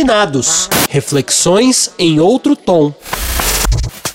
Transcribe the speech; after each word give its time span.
Desafinados. 0.00 0.68
Reflexões 0.88 1.90
em 1.98 2.20
outro 2.20 2.56
tom. 2.56 2.92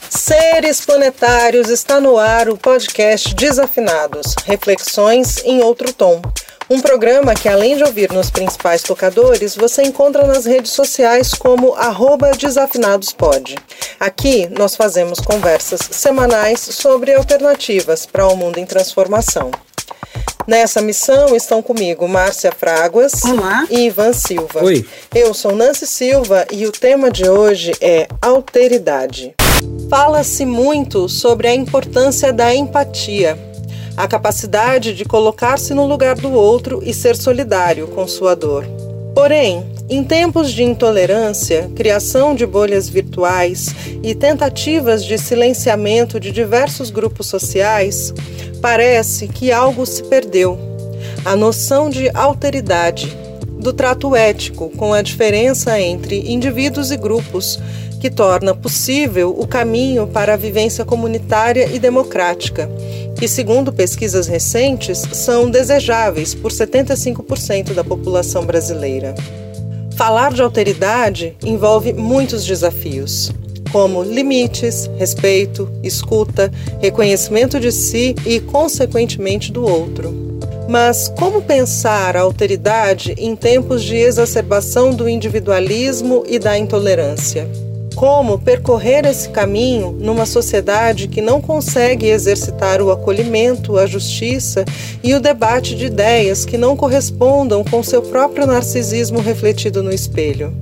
Seres 0.10 0.82
planetários 0.84 1.70
está 1.70 2.00
no 2.00 2.18
ar 2.18 2.50
o 2.50 2.58
podcast 2.58 3.36
Desafinados. 3.36 4.34
Reflexões 4.46 5.44
em 5.46 5.62
outro 5.62 5.94
tom. 5.94 6.24
Um 6.68 6.82
programa 6.82 7.36
que, 7.36 7.48
além 7.48 7.78
de 7.78 7.84
ouvir 7.84 8.12
nos 8.12 8.32
principais 8.32 8.82
tocadores, 8.82 9.56
você 9.56 9.84
encontra 9.84 10.26
nas 10.26 10.46
redes 10.46 10.72
sociais 10.72 11.36
como 11.36 11.76
@desafinadospod. 12.36 13.56
Aqui 14.00 14.48
nós 14.58 14.76
fazemos 14.76 15.20
conversas 15.20 15.82
semanais 15.92 16.62
sobre 16.62 17.14
alternativas 17.14 18.08
para 18.08 18.26
o 18.26 18.34
um 18.34 18.36
mundo 18.36 18.58
em 18.58 18.66
transformação. 18.66 19.52
Nessa 20.48 20.80
missão 20.80 21.36
estão 21.36 21.60
comigo 21.60 22.08
Márcia 22.08 22.52
Fraguas 22.52 23.24
Olá. 23.24 23.66
e 23.70 23.88
Ivan 23.88 24.14
Silva. 24.14 24.64
Oi. 24.64 24.86
Eu 25.14 25.34
sou 25.34 25.56
Nancy 25.56 25.88
Silva 25.88 26.46
e 26.52 26.68
o 26.68 26.72
tema 26.72 27.10
de 27.10 27.28
hoje 27.28 27.72
é 27.82 28.08
alteridade. 28.22 29.34
Fala-se 29.90 30.46
muito 30.46 31.10
sobre 31.10 31.48
a 31.48 31.56
importância 31.56 32.32
da 32.32 32.54
empatia, 32.54 33.40
a 33.98 34.08
capacidade 34.08 34.94
de 34.94 35.04
colocar-se 35.04 35.74
no 35.74 35.88
lugar 35.88 36.16
do 36.16 36.32
outro 36.32 36.80
e 36.86 36.94
ser 36.94 37.16
solidário 37.16 37.88
com 37.88 38.08
sua 38.08 38.36
dor. 38.36 38.68
Porém, 39.16 39.66
em 39.88 40.04
tempos 40.04 40.52
de 40.52 40.64
intolerância, 40.64 41.70
criação 41.76 42.34
de 42.34 42.44
bolhas 42.46 42.90
virtuais 42.90 43.68
e 44.02 44.16
tentativas 44.16 45.06
de 45.06 45.18
silenciamento 45.18 46.20
de 46.20 46.32
diversos 46.32 46.90
grupos 46.90 47.28
sociais, 47.28 48.12
parece 48.62 49.28
que 49.28 49.52
algo 49.52 49.86
se 49.86 50.04
perdeu. 50.04 50.58
A 51.24 51.36
noção 51.36 51.90
de 51.90 52.10
alteridade, 52.16 53.16
do 53.60 53.72
trato 53.72 54.16
ético 54.16 54.70
com 54.70 54.92
a 54.92 55.04
diferença 55.04 55.80
entre 55.80 56.32
indivíduos 56.32 56.92
e 56.92 56.98
grupos, 56.98 57.60
que 58.00 58.10
torna 58.10 58.56
possível 58.56 59.36
o 59.38 59.48
caminho 59.48 60.08
para 60.08 60.34
a 60.34 60.38
vivência 60.38 60.84
comunitária 60.84 61.68
e 61.72 61.80
democrática, 61.80 62.70
que, 63.18 63.28
segundo 63.28 63.72
pesquisas 63.72 64.28
recentes, 64.28 65.04
são 65.14 65.50
desejáveis 65.50 66.34
por 66.34 66.52
75% 66.52 67.74
da 67.74 67.84
população 67.84 68.46
brasileira. 68.46 69.14
Falar 69.96 70.34
de 70.34 70.42
alteridade 70.42 71.38
envolve 71.44 71.94
muitos 71.94 72.46
desafios 72.46 73.32
como 73.72 74.04
limites, 74.04 74.90
respeito, 74.98 75.70
escuta, 75.84 76.50
reconhecimento 76.80 77.60
de 77.60 77.74
si 77.74 78.16
e, 78.26 78.40
consequentemente, 78.40 79.52
do 79.52 79.66
outro. 79.66 80.40
Mas 80.70 81.10
como 81.18 81.42
pensar 81.42 82.16
a 82.16 82.22
alteridade 82.22 83.14
em 83.18 83.36
tempos 83.36 83.84
de 83.84 83.98
exacerbação 83.98 84.92
do 84.92 85.10
individualismo 85.10 86.24
e 86.26 86.40
da 86.40 86.58
intolerância? 86.58 87.65
Como 87.96 88.38
percorrer 88.38 89.06
esse 89.06 89.30
caminho 89.30 89.92
numa 89.94 90.26
sociedade 90.26 91.08
que 91.08 91.22
não 91.22 91.40
consegue 91.40 92.08
exercitar 92.08 92.82
o 92.82 92.92
acolhimento, 92.92 93.78
a 93.78 93.88
justiça 93.88 94.66
e 95.02 95.14
o 95.14 95.22
debate 95.22 95.76
de 95.76 95.86
ideias 95.86 96.44
que 96.44 96.58
não 96.58 96.76
correspondam 96.76 97.64
com 97.64 97.82
seu 97.82 98.02
próprio 98.02 98.46
narcisismo 98.46 99.22
refletido 99.22 99.82
no 99.82 99.94
espelho? 99.94 100.54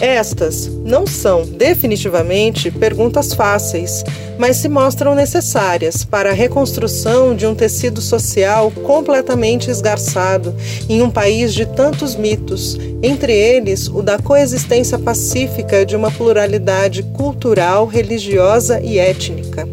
Estas 0.00 0.66
não 0.84 1.06
são 1.06 1.44
definitivamente 1.44 2.70
perguntas 2.70 3.32
fáceis, 3.32 4.04
mas 4.38 4.56
se 4.56 4.68
mostram 4.68 5.14
necessárias 5.14 6.04
para 6.04 6.30
a 6.30 6.34
reconstrução 6.34 7.34
de 7.34 7.46
um 7.46 7.54
tecido 7.54 8.00
social 8.00 8.70
completamente 8.70 9.70
esgarçado 9.70 10.54
em 10.88 11.00
um 11.00 11.10
país 11.10 11.54
de 11.54 11.64
tantos 11.66 12.16
mitos, 12.16 12.76
entre 13.02 13.32
eles 13.32 13.88
o 13.88 14.02
da 14.02 14.18
coexistência 14.18 14.98
pacífica 14.98 15.86
de 15.86 15.94
uma 15.94 16.10
pluralidade 16.10 17.02
cultural, 17.14 17.86
religiosa 17.86 18.80
e 18.80 18.98
étnica. 18.98 19.68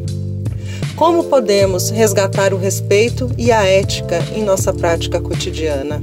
Como 0.95 1.23
podemos 1.23 1.89
resgatar 1.89 2.53
o 2.53 2.57
respeito 2.57 3.31
e 3.37 3.51
a 3.51 3.65
ética 3.65 4.23
em 4.35 4.43
nossa 4.43 4.71
prática 4.71 5.19
cotidiana? 5.19 5.99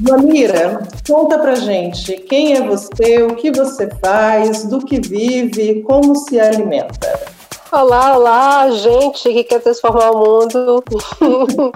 Mamira, 0.00 0.82
conta 1.06 1.38
pra 1.38 1.54
gente 1.56 2.12
quem 2.28 2.54
é 2.54 2.66
você, 2.66 3.22
o 3.22 3.36
que 3.36 3.50
você 3.50 3.88
faz, 4.00 4.64
do 4.64 4.84
que 4.84 4.98
vive, 4.98 5.82
como 5.82 6.16
se 6.16 6.40
alimenta. 6.40 7.29
Olá, 7.72 8.16
olá, 8.16 8.70
gente 8.72 9.32
que 9.32 9.44
quer 9.44 9.60
transformar 9.60 10.10
o 10.10 10.18
mundo. 10.18 10.82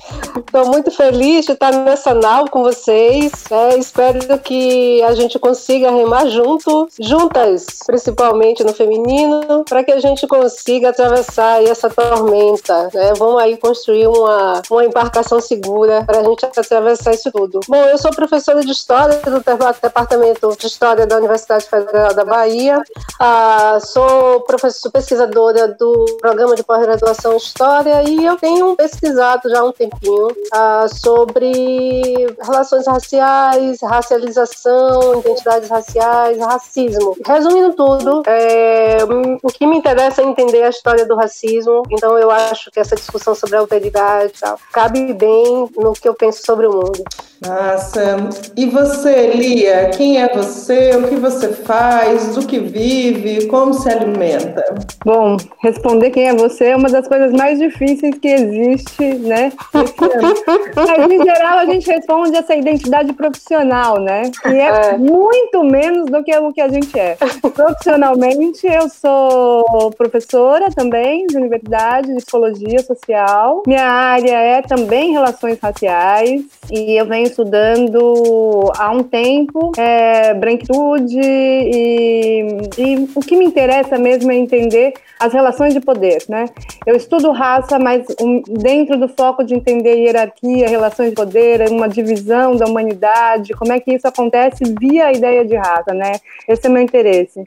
Estou 0.44 0.66
muito 0.66 0.90
feliz 0.90 1.46
de 1.46 1.52
estar 1.52 1.70
nessa 1.70 2.12
nau 2.12 2.46
com 2.50 2.64
vocês. 2.64 3.30
É, 3.48 3.78
espero 3.78 4.18
que 4.40 5.00
a 5.04 5.14
gente 5.14 5.38
consiga 5.38 5.92
remar 5.92 6.26
junto, 6.26 6.88
juntas, 6.98 7.66
principalmente 7.86 8.64
no 8.64 8.74
feminino, 8.74 9.64
para 9.68 9.84
que 9.84 9.92
a 9.92 10.00
gente 10.00 10.26
consiga 10.26 10.88
atravessar 10.88 11.62
essa 11.62 11.88
tormenta. 11.88 12.90
Né? 12.92 13.12
Vamos 13.16 13.40
aí 13.40 13.56
construir 13.56 14.08
uma, 14.08 14.62
uma 14.68 14.84
embarcação 14.84 15.40
segura 15.40 16.02
para 16.04 16.20
a 16.20 16.24
gente 16.24 16.44
atravessar 16.44 17.14
isso 17.14 17.30
tudo. 17.30 17.60
Bom, 17.68 17.84
eu 17.84 17.98
sou 17.98 18.10
professora 18.10 18.62
de 18.62 18.72
História 18.72 19.20
do 19.20 19.40
Departamento 19.80 20.56
de 20.58 20.66
História 20.66 21.06
da 21.06 21.18
Universidade 21.18 21.66
Federal 21.66 22.12
da 22.14 22.24
Bahia. 22.24 22.82
Ah, 23.20 23.78
sou 23.80 24.40
professora 24.40 24.92
pesquisadora 24.92 25.68
do 25.68 25.83
do 25.84 26.16
programa 26.18 26.56
de 26.56 26.64
pós-graduação 26.64 27.34
em 27.34 27.36
História 27.36 28.02
e 28.08 28.24
eu 28.24 28.36
tenho 28.36 28.74
pesquisado 28.74 29.50
já 29.50 29.60
há 29.60 29.64
um 29.64 29.72
tempinho 29.72 30.28
uh, 30.28 30.88
sobre 30.94 32.26
relações 32.40 32.86
raciais, 32.86 33.82
racialização, 33.82 35.20
identidades 35.20 35.68
raciais, 35.68 36.38
racismo. 36.38 37.14
Resumindo 37.26 37.74
tudo, 37.74 38.22
é, 38.26 38.98
o 39.42 39.48
que 39.48 39.66
me 39.66 39.76
interessa 39.76 40.22
é 40.22 40.24
entender 40.24 40.62
a 40.62 40.70
história 40.70 41.04
do 41.04 41.14
racismo, 41.14 41.82
então 41.90 42.18
eu 42.18 42.30
acho 42.30 42.70
que 42.70 42.80
essa 42.80 42.96
discussão 42.96 43.34
sobre 43.34 43.56
a 43.56 43.60
alteridade 43.60 44.32
tal, 44.40 44.58
cabe 44.72 45.12
bem 45.12 45.68
no 45.76 45.92
que 45.92 46.08
eu 46.08 46.14
penso 46.14 46.42
sobre 46.46 46.66
o 46.66 46.72
mundo. 46.72 47.04
Nossa, 47.40 48.16
e 48.56 48.66
você, 48.66 49.32
Lia, 49.34 49.90
quem 49.90 50.20
é 50.20 50.28
você, 50.32 50.96
o 50.96 51.08
que 51.08 51.16
você 51.16 51.48
faz, 51.48 52.34
do 52.34 52.46
que 52.46 52.58
vive, 52.58 53.46
como 53.46 53.74
se 53.74 53.88
alimenta? 53.88 54.62
Bom, 55.04 55.36
responder 55.60 56.10
quem 56.10 56.28
é 56.28 56.34
você 56.34 56.66
é 56.66 56.76
uma 56.76 56.88
das 56.88 57.06
coisas 57.06 57.32
mais 57.32 57.58
difíceis 57.58 58.16
que 58.18 58.28
existe, 58.28 59.14
né? 59.16 59.52
Mas, 60.74 61.10
em 61.10 61.22
geral, 61.22 61.58
a 61.58 61.66
gente 61.66 61.86
responde 61.86 62.36
essa 62.36 62.54
identidade 62.54 63.12
profissional, 63.12 64.00
né? 64.00 64.30
Que 64.42 64.48
é, 64.48 64.90
é, 64.92 64.98
muito 64.98 65.62
menos 65.64 66.06
do 66.10 66.22
que 66.22 66.34
o 66.36 66.52
que 66.52 66.60
a 66.60 66.68
gente 66.68 66.98
é. 66.98 67.16
Profissionalmente, 67.54 68.66
eu 68.66 68.88
sou 68.88 69.90
professora 69.92 70.70
também 70.74 71.26
de 71.26 71.36
universidade, 71.36 72.08
de 72.08 72.16
psicologia 72.16 72.82
social. 72.82 73.62
Minha 73.66 73.86
área 73.86 74.36
é 74.36 74.62
também 74.62 75.12
relações 75.12 75.58
raciais 75.60 76.42
e 76.70 76.98
eu 76.98 77.06
venho 77.06 77.23
estudando 77.24 78.72
há 78.76 78.90
um 78.90 79.02
tempo 79.02 79.72
é, 79.76 80.34
branquitude 80.34 81.20
e, 81.20 82.46
e 82.78 83.08
o 83.14 83.20
que 83.20 83.36
me 83.36 83.44
interessa 83.44 83.98
mesmo 83.98 84.30
é 84.30 84.36
entender 84.36 84.94
as 85.18 85.32
relações 85.32 85.72
de 85.72 85.80
poder, 85.80 86.22
né? 86.28 86.46
Eu 86.86 86.96
estudo 86.96 87.30
raça, 87.32 87.78
mas 87.78 88.04
dentro 88.48 88.98
do 88.98 89.08
foco 89.08 89.44
de 89.44 89.54
entender 89.54 89.96
hierarquia, 89.96 90.68
relações 90.68 91.10
de 91.10 91.16
poder, 91.16 91.70
uma 91.70 91.88
divisão 91.88 92.56
da 92.56 92.66
humanidade, 92.66 93.54
como 93.54 93.72
é 93.72 93.80
que 93.80 93.94
isso 93.94 94.06
acontece 94.06 94.64
via 94.78 95.06
a 95.06 95.12
ideia 95.12 95.44
de 95.44 95.56
raça, 95.56 95.94
né? 95.94 96.12
Esse 96.48 96.66
é 96.66 96.70
meu 96.70 96.82
interesse. 96.82 97.42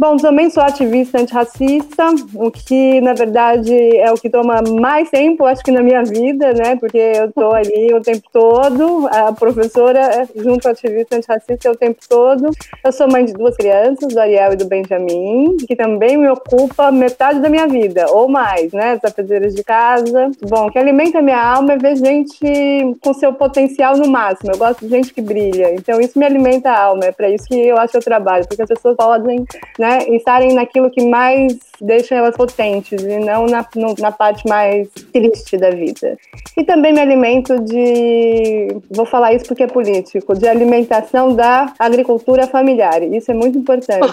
Bom, 0.00 0.16
também 0.16 0.48
sou 0.48 0.62
ativista 0.62 1.20
antirracista, 1.20 2.06
o 2.34 2.50
que 2.50 3.02
na 3.02 3.12
verdade 3.12 3.98
é 3.98 4.10
o 4.10 4.14
que 4.14 4.30
toma 4.30 4.62
mais 4.80 5.10
tempo, 5.10 5.44
acho 5.44 5.62
que 5.62 5.70
na 5.70 5.82
minha 5.82 6.02
vida, 6.02 6.54
né? 6.54 6.74
Porque 6.76 6.96
eu 6.96 7.26
estou 7.26 7.52
ali 7.52 7.92
o 7.92 8.00
tempo 8.00 8.22
todo, 8.32 9.06
a 9.12 9.30
professora 9.30 10.26
junto 10.34 10.66
ao 10.66 10.72
ativista 10.72 11.16
antirracista 11.16 11.70
o 11.70 11.76
tempo 11.76 12.00
todo. 12.08 12.48
Eu 12.82 12.92
sou 12.92 13.12
mãe 13.12 13.26
de 13.26 13.34
duas 13.34 13.54
crianças, 13.58 14.08
do 14.08 14.18
Ariel 14.18 14.54
e 14.54 14.56
do 14.56 14.64
Benjamin, 14.64 15.58
que 15.68 15.76
também 15.76 16.16
me 16.16 16.30
ocupa 16.30 16.90
metade 16.90 17.38
da 17.40 17.50
minha 17.50 17.68
vida, 17.68 18.06
ou 18.08 18.26
mais, 18.26 18.72
né? 18.72 18.92
As 18.92 19.04
afazeres 19.04 19.54
de 19.54 19.62
casa. 19.62 20.30
Bom, 20.48 20.70
que 20.70 20.78
alimenta 20.78 21.20
minha 21.20 21.44
alma 21.44 21.74
é 21.74 21.76
ver 21.76 21.96
gente 21.96 22.96
com 23.02 23.12
seu 23.12 23.34
potencial 23.34 23.98
no 23.98 24.08
máximo. 24.08 24.50
Eu 24.50 24.56
gosto 24.56 24.80
de 24.80 24.88
gente 24.88 25.12
que 25.12 25.20
brilha, 25.20 25.74
então 25.74 26.00
isso 26.00 26.18
me 26.18 26.24
alimenta 26.24 26.70
a 26.70 26.84
alma, 26.84 27.04
é 27.04 27.12
para 27.12 27.28
isso 27.28 27.44
que 27.44 27.60
eu 27.60 27.76
acho 27.76 27.92
que 27.92 27.98
eu 27.98 28.02
trabalho, 28.02 28.48
porque 28.48 28.62
as 28.62 28.68
pessoas 28.68 28.96
podem, 28.96 29.44
né? 29.78 29.89
Né, 29.90 30.16
estarem 30.16 30.54
naquilo 30.54 30.90
que 30.90 31.04
mais 31.04 31.58
deixa 31.80 32.14
elas 32.14 32.36
potentes 32.36 33.02
e 33.02 33.18
não 33.18 33.46
na, 33.46 33.66
no, 33.74 33.94
na 33.98 34.12
parte 34.12 34.46
mais 34.46 34.88
triste 35.12 35.56
da 35.56 35.70
vida. 35.70 36.16
E 36.56 36.64
também 36.64 36.92
me 36.92 37.00
alimento 37.00 37.58
de, 37.60 38.76
vou 38.90 39.06
falar 39.06 39.32
isso 39.32 39.46
porque 39.46 39.62
é 39.62 39.66
político, 39.66 40.34
de 40.34 40.46
alimentação 40.46 41.34
da 41.34 41.72
agricultura 41.78 42.46
familiar. 42.46 43.02
Isso 43.02 43.30
é 43.30 43.34
muito 43.34 43.58
importante, 43.58 44.06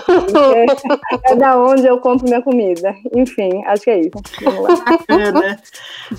é, 0.55 0.65
é 1.31 1.35
da 1.35 1.57
onde 1.57 1.85
eu 1.85 1.97
compro 1.97 2.27
minha 2.27 2.41
comida. 2.41 2.95
Enfim, 3.13 3.63
acho 3.65 3.83
que 3.83 3.89
é 3.89 3.99
isso. 4.01 4.11
É, 5.09 5.31
né? 5.31 5.57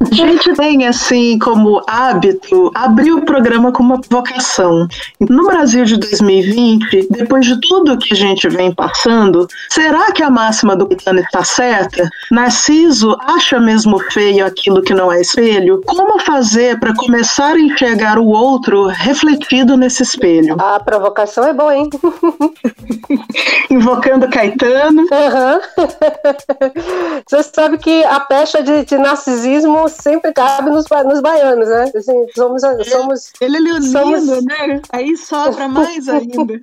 A 0.01 0.15
gente 0.15 0.55
tem, 0.55 0.87
assim, 0.87 1.39
como 1.39 1.83
hábito, 1.87 2.71
abrir 2.75 3.13
o 3.13 3.25
programa 3.25 3.71
com 3.71 3.83
uma 3.83 4.01
vocação. 4.11 4.89
No 5.21 5.47
Brasil 5.47 5.85
de 5.85 5.99
2020, 5.99 7.09
depois 7.11 7.45
de 7.45 7.61
tudo 7.61 7.99
que 7.99 8.15
a 8.15 8.17
gente 8.17 8.49
vem 8.49 8.75
passando, 8.75 9.47
será 9.71 10.13
que 10.13 10.23
a 10.23 10.31
máxima 10.31 10.77
do 10.77 10.87
Caetano 10.87 11.21
está 11.21 11.45
certa? 11.45 12.09
Narciso 12.31 13.17
acha 13.21 13.59
mesmo 13.61 13.99
feio 14.13 14.47
aquilo 14.47 14.83
que 14.83 14.95
não 14.95 15.13
é 15.13 15.21
espelho? 15.21 15.81
Como 15.87 16.19
fazer 16.21 16.79
para 16.79 16.95
começar 16.95 17.55
a 17.55 17.61
enxergar 17.61 18.19
o 18.19 18.29
outro 18.29 18.87
refletido 18.87 19.77
nesse 19.77 20.03
espelho? 20.03 20.57
A 20.61 20.81
provocação 20.81 21.45
é 21.45 21.53
boa, 21.53 21.75
hein? 21.75 21.89
Invocando 23.71 24.29
Caetano. 24.29 25.03
Uhum. 25.03 25.61
Você 27.27 27.43
sabe 27.43 27.79
que 27.79 28.05
a 28.05 28.21
pecha 28.21 28.63
de, 28.63 28.85
de 28.85 28.99
narcisismo 28.99 29.89
sempre 29.89 30.33
cabe 30.33 30.71
nos, 30.71 30.87
nos 31.05 31.21
baianos, 31.21 31.69
né? 31.69 31.91
Assim, 31.95 32.27
somos, 32.35 32.63
somos, 32.89 33.33
ele 33.41 33.57
é 33.57 33.61
leonino, 33.61 34.21
somos... 34.21 34.45
né? 34.45 34.81
Aí 34.93 35.17
sobra 35.17 35.69
mais 35.69 36.09
ainda. 36.09 36.55
uh, 36.55 36.59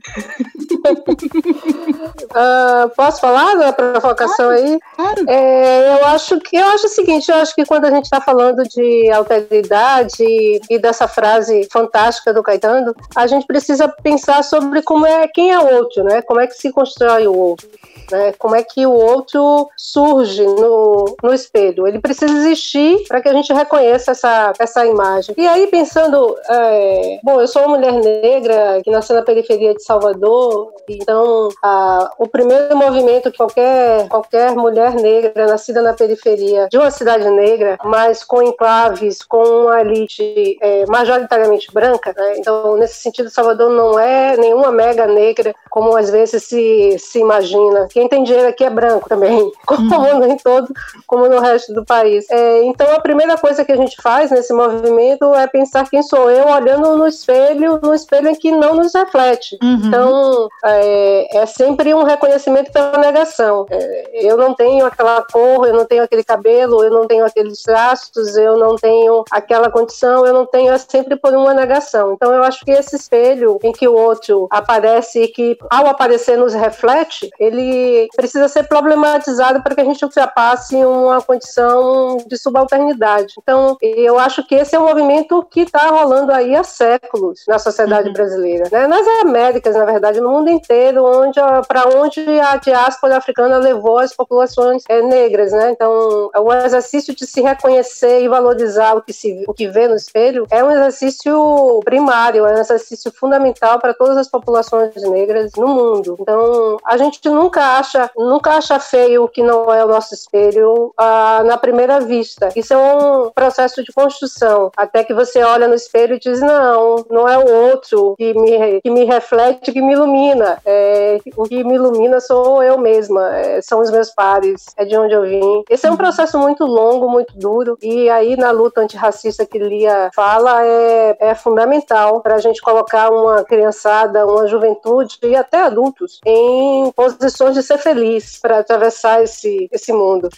posso 2.96 3.22
falar 3.22 3.56
da 3.56 3.74
provocação 3.74 4.48
claro, 4.48 4.64
aí? 4.64 4.80
Claro. 4.96 5.26
É, 5.28 6.00
eu 6.00 6.06
acho 6.08 6.40
que 6.40 6.56
eu 6.56 6.66
acho 6.68 6.88
o 6.88 6.90
seguinte, 6.90 7.30
eu 7.30 7.38
acho 7.38 7.56
que 7.56 7.66
quando 7.66 7.86
a 7.86 7.92
gente 7.92 8.06
está 8.06 8.22
falando 8.22 8.64
de 8.64 9.10
alteridade 9.12 10.24
e 10.70 10.80
dessa 10.80 11.08
frase 11.08 11.68
fantástica 11.72 12.34
do 12.34 12.44
Caetano, 12.44 12.94
a 13.16 13.28
gente 13.28 13.46
precisa 13.46 13.88
pensar 13.88 14.44
sobre 14.44 14.82
como 14.82 15.06
é 15.06 15.28
quem 15.28 15.52
é 15.52 15.60
o 15.60 15.76
outro, 15.76 16.04
né? 16.04 16.22
Como 16.22 16.40
é 16.40 16.48
que 16.48 16.54
se 16.54 16.72
constrói 16.72 17.28
o 17.28 17.36
outro. 17.36 17.68
Né? 18.12 18.34
Como 18.38 18.56
é 18.56 18.64
que 18.64 18.86
o 18.86 18.92
outro 18.92 19.70
surge 19.76 20.46
no, 20.46 21.16
no 21.24 21.34
espelho? 21.34 21.88
Ele 21.88 22.00
precisa 22.00 22.32
existir 22.32 23.04
para 23.08 23.22
que 23.22 23.30
a 23.30 23.34
gente 23.34 23.52
reconheça 23.52 24.12
essa, 24.12 24.54
essa 24.60 24.86
imagem. 24.86 25.34
E 25.38 25.48
aí, 25.48 25.68
pensando, 25.68 26.36
é, 26.50 27.20
bom, 27.24 27.42
eu 27.42 27.48
sou 27.48 27.64
uma 27.64 27.78
mulher 27.78 27.94
negra 27.94 28.82
que 28.84 28.92
nasceu 28.92 29.16
na 29.16 29.24
periferia 29.24 29.74
de 29.74 29.84
Salvador, 29.84 30.74
então 30.88 31.50
a, 31.64 32.12
o 32.20 32.28
primeiro 32.28 32.55
movimento 32.76 33.32
que 33.32 33.38
qualquer, 33.38 34.08
qualquer 34.08 34.56
mulher 34.56 34.94
negra 34.96 35.48
nascida 35.48 35.82
na 35.82 35.94
periferia 35.94 36.68
de 36.70 36.78
uma 36.78 36.92
cidade 36.92 37.30
negra, 37.30 37.78
mas 37.84 38.24
com 38.24 38.42
enclaves, 38.42 39.24
com 39.24 39.44
uma 39.44 39.82
elite 39.82 40.58
é, 40.62 40.86
majoritariamente 40.88 41.72
branca, 41.72 42.14
né? 42.16 42.38
então 42.38 42.78
nesse 42.78 42.96
sentido, 42.96 43.30
Salvador 43.30 43.70
não 43.70 44.00
é 44.00 44.38
nenhuma 44.38 44.72
mega 44.72 45.08
negra, 45.08 45.54
como 45.70 45.96
às 45.96 46.10
vezes 46.10 46.44
se, 46.44 46.98
se 47.00 47.20
imagina 47.20 47.88
quem 47.90 48.08
tem 48.08 48.24
dinheiro 48.24 48.48
aqui 48.48 48.64
é 48.64 48.70
branco 48.70 49.08
também, 49.08 49.52
como 49.66 49.96
uhum. 49.96 50.26
em 50.26 50.38
todo, 50.38 50.72
como 51.08 51.28
no 51.28 51.40
resto 51.40 51.74
do 51.74 51.86
país. 51.86 52.30
É, 52.30 52.64
então 52.64 52.94
a 52.94 53.00
primeira 53.00 53.38
coisa 53.38 53.64
que 53.64 53.72
a 53.72 53.78
gente 53.78 54.02
faz 54.02 54.32
nesse 54.32 54.54
movimento 54.54 55.34
é 55.34 55.48
pensar 55.48 55.90
quem 55.90 56.02
sou 56.04 56.30
eu 56.30 56.48
olhando 56.48 56.96
no 56.98 57.08
espelho, 57.08 57.80
no 57.82 57.94
espelho 57.94 58.30
em 58.30 58.36
que 58.36 58.52
não 58.52 58.76
nos 58.76 58.94
reflete. 58.94 59.58
Uhum. 59.62 59.82
Então 59.86 60.50
é, 60.64 61.38
é, 61.38 61.46
sempre 61.46 61.94
um 61.94 62.04
reconhecimento 62.04 62.45
pela 62.72 62.98
negação. 62.98 63.66
É, 63.70 64.10
eu 64.14 64.38
não 64.38 64.54
tenho 64.54 64.86
aquela 64.86 65.22
cor, 65.24 65.68
eu 65.68 65.74
não 65.74 65.86
tenho 65.86 66.04
aquele 66.04 66.24
cabelo, 66.24 66.84
eu 66.84 66.92
não 66.92 67.08
tenho 67.08 67.26
aqueles 67.26 67.62
traços, 67.62 68.36
eu 68.36 68.58
não 68.58 68.76
tenho 68.76 69.24
aquela 69.32 69.70
condição, 69.70 70.26
eu 70.26 70.34
não 70.34 70.46
tenho 70.46 70.74
é 70.74 70.78
sempre 70.78 71.16
por 71.16 71.34
uma 71.34 71.54
negação. 71.54 72.14
Então 72.14 72.34
eu 72.34 72.44
acho 72.44 72.64
que 72.66 72.72
esse 72.72 72.96
espelho 72.96 73.60
em 73.64 73.72
que 73.72 73.88
o 73.88 73.94
outro 73.94 74.48
aparece 74.50 75.24
e 75.24 75.28
que 75.28 75.58
ao 75.70 75.88
aparecer 75.88 76.38
nos 76.38 76.54
reflete, 76.54 77.30
ele 77.40 78.08
precisa 78.16 78.48
ser 78.48 78.64
problematizado 78.68 79.62
para 79.62 79.76
que 79.76 79.82
a 79.82 79.86
gente 79.86 80.04
ultrapasse 80.04 80.76
uma 80.76 81.22
condição 81.22 82.18
de 82.28 82.38
subalternidade. 82.38 83.34
Então, 83.38 83.78
eu 83.82 84.18
acho 84.20 84.46
que 84.48 84.56
esse 84.56 84.76
é 84.76 84.80
um 84.80 84.88
movimento 84.88 85.46
que 85.50 85.62
está 85.62 85.90
rolando 85.90 86.32
aí 86.32 86.56
há 86.56 86.64
séculos 86.64 87.44
na 87.48 87.60
sociedade 87.60 88.08
uhum. 88.08 88.14
brasileira, 88.14 88.70
né? 88.72 88.88
nas 88.88 89.08
Américas, 89.22 89.76
na 89.76 89.86
verdade, 89.86 90.22
no 90.22 90.30
mundo 90.30 90.50
inteiro, 90.50 91.04
onde 91.04 91.40
para 91.68 91.88
onde 91.98 92.22
a 92.40 92.58
diáspora 92.58 93.18
africana 93.18 93.58
levou 93.58 93.98
as 93.98 94.14
populações 94.14 94.84
é, 94.90 95.02
negras, 95.02 95.52
né? 95.52 95.72
Então, 95.72 96.30
o 96.36 96.54
exercício 96.54 97.16
de 97.16 97.26
se 97.26 97.42
reconhecer 97.42 98.22
e 98.22 98.28
valorizar 98.28 98.96
o 98.96 99.02
que 99.02 99.14
se 99.14 99.44
o 99.48 99.54
que 99.54 99.68
vê 99.68 99.88
no 99.88 99.96
espelho 99.96 100.48
é 100.50 100.64
um 100.64 100.72
exercício 100.72 101.82
primário, 101.84 102.46
é 102.46 102.56
um 102.56 102.60
exercício 102.60 103.12
fundamental 103.12 103.80
para 103.80 103.94
todas 103.94 104.18
as 104.18 104.28
populações 104.28 104.94
negras 105.10 105.52
no 105.58 105.68
mundo. 105.68 106.18
Então, 106.20 106.78
a 106.86 106.98
gente 106.98 107.28
nunca 107.28 107.78
acha, 107.78 108.10
nunca 108.16 108.52
acha 108.52 108.80
feio 108.80 109.24
o 109.24 109.28
que 109.28 109.44
não 109.44 109.74
é 109.74 109.84
o 109.84 109.88
nosso 109.88 110.14
espelho 110.14 110.94
ah, 110.98 111.42
na 111.46 111.58
primeira 111.58 112.00
vista. 112.00 112.50
Isso 112.56 112.74
é 112.74 112.78
um 112.78 113.30
processo 113.32 113.84
de 113.84 113.92
construção. 113.92 114.72
Até 114.76 115.04
que 115.04 115.14
você 115.14 115.44
olha 115.44 115.68
no 115.68 115.76
espelho 115.76 116.16
e 116.16 116.20
diz: 116.20 116.42
não, 116.42 117.06
não 117.10 117.28
é 117.28 117.38
o 117.38 117.70
outro 117.70 118.16
que 118.18 118.34
me, 118.34 118.82
que 118.82 118.90
me 118.90 119.04
reflete, 119.04 119.72
que 119.72 119.82
me 119.82 119.94
ilumina. 119.94 120.58
É, 120.66 121.20
o 121.36 121.44
que 121.44 121.64
me 121.64 121.76
ilumina 121.76 122.20
sou 122.26 122.64
eu 122.64 122.78
mesma, 122.78 123.36
é, 123.36 123.62
são 123.62 123.82
os 123.82 123.92
meus 123.92 124.10
pares, 124.12 124.66
é 124.78 124.86
de 124.86 124.98
onde 124.98 125.14
eu 125.14 125.24
vim. 125.24 125.64
Esse 125.70 125.88
é 125.88 125.92
um 125.92 125.98
processo 125.98 126.38
muito 126.38 126.66
longo, 126.66 127.10
muito 127.10 127.38
duro. 127.38 127.78
E 127.82 128.10
aí, 128.10 128.36
na 128.36 128.52
luta 128.52 128.82
antirracista 128.82 129.46
que 129.46 129.60
Lia 129.60 130.10
fala, 130.14 130.66
é, 130.66 131.18
é 131.20 131.36
fundamental 131.36 132.22
para 132.22 132.36
a 132.36 132.40
gente 132.40 132.62
colocar 132.62 133.10
uma 133.12 133.44
criançada, 133.44 134.26
uma 134.26 134.48
juventude 134.48 135.18
e 135.24 135.36
até 135.36 135.62
adultos 135.62 136.20
em 136.26 136.92
posições 136.92 137.54
de 137.54 137.64
ser 137.64 137.78
feliz 137.78 138.40
para 138.40 138.60
atravessar 138.60 139.24
esse, 139.24 139.68
esse 139.72 139.92
mundo. 139.94 140.30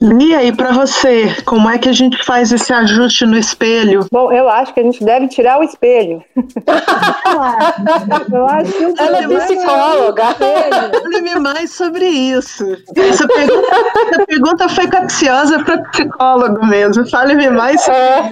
Lia, 0.00 0.42
e 0.44 0.54
para 0.54 0.72
você, 0.72 1.34
como 1.44 1.70
é 1.70 1.78
que 1.78 1.88
a 1.88 1.92
gente 1.92 2.22
faz 2.24 2.52
esse 2.52 2.72
ajuste 2.72 3.24
no 3.24 3.36
espelho? 3.36 4.06
Bom, 4.12 4.30
eu 4.30 4.48
acho 4.48 4.74
que 4.74 4.80
a 4.80 4.82
gente 4.82 5.02
deve 5.02 5.28
tirar 5.28 5.58
o 5.58 5.64
espelho. 5.64 6.22
eu 8.32 8.46
acho 8.46 8.72
que 8.72 9.02
Ela 9.02 9.18
é 9.18 9.28
psicóloga. 9.28 10.24
Fale-me 10.36 11.34
mais 11.36 11.70
sobre 11.70 12.06
isso. 12.06 12.64
Essa 12.94 13.26
pergunta, 13.26 13.68
essa 14.10 14.26
pergunta 14.26 14.68
foi 14.68 14.86
capciosa 14.86 15.64
para 15.64 15.78
psicólogo 15.84 16.66
mesmo. 16.66 17.08
Fale-me 17.08 17.48
mais 17.48 17.80
sobre 17.80 17.98
é. 17.98 18.30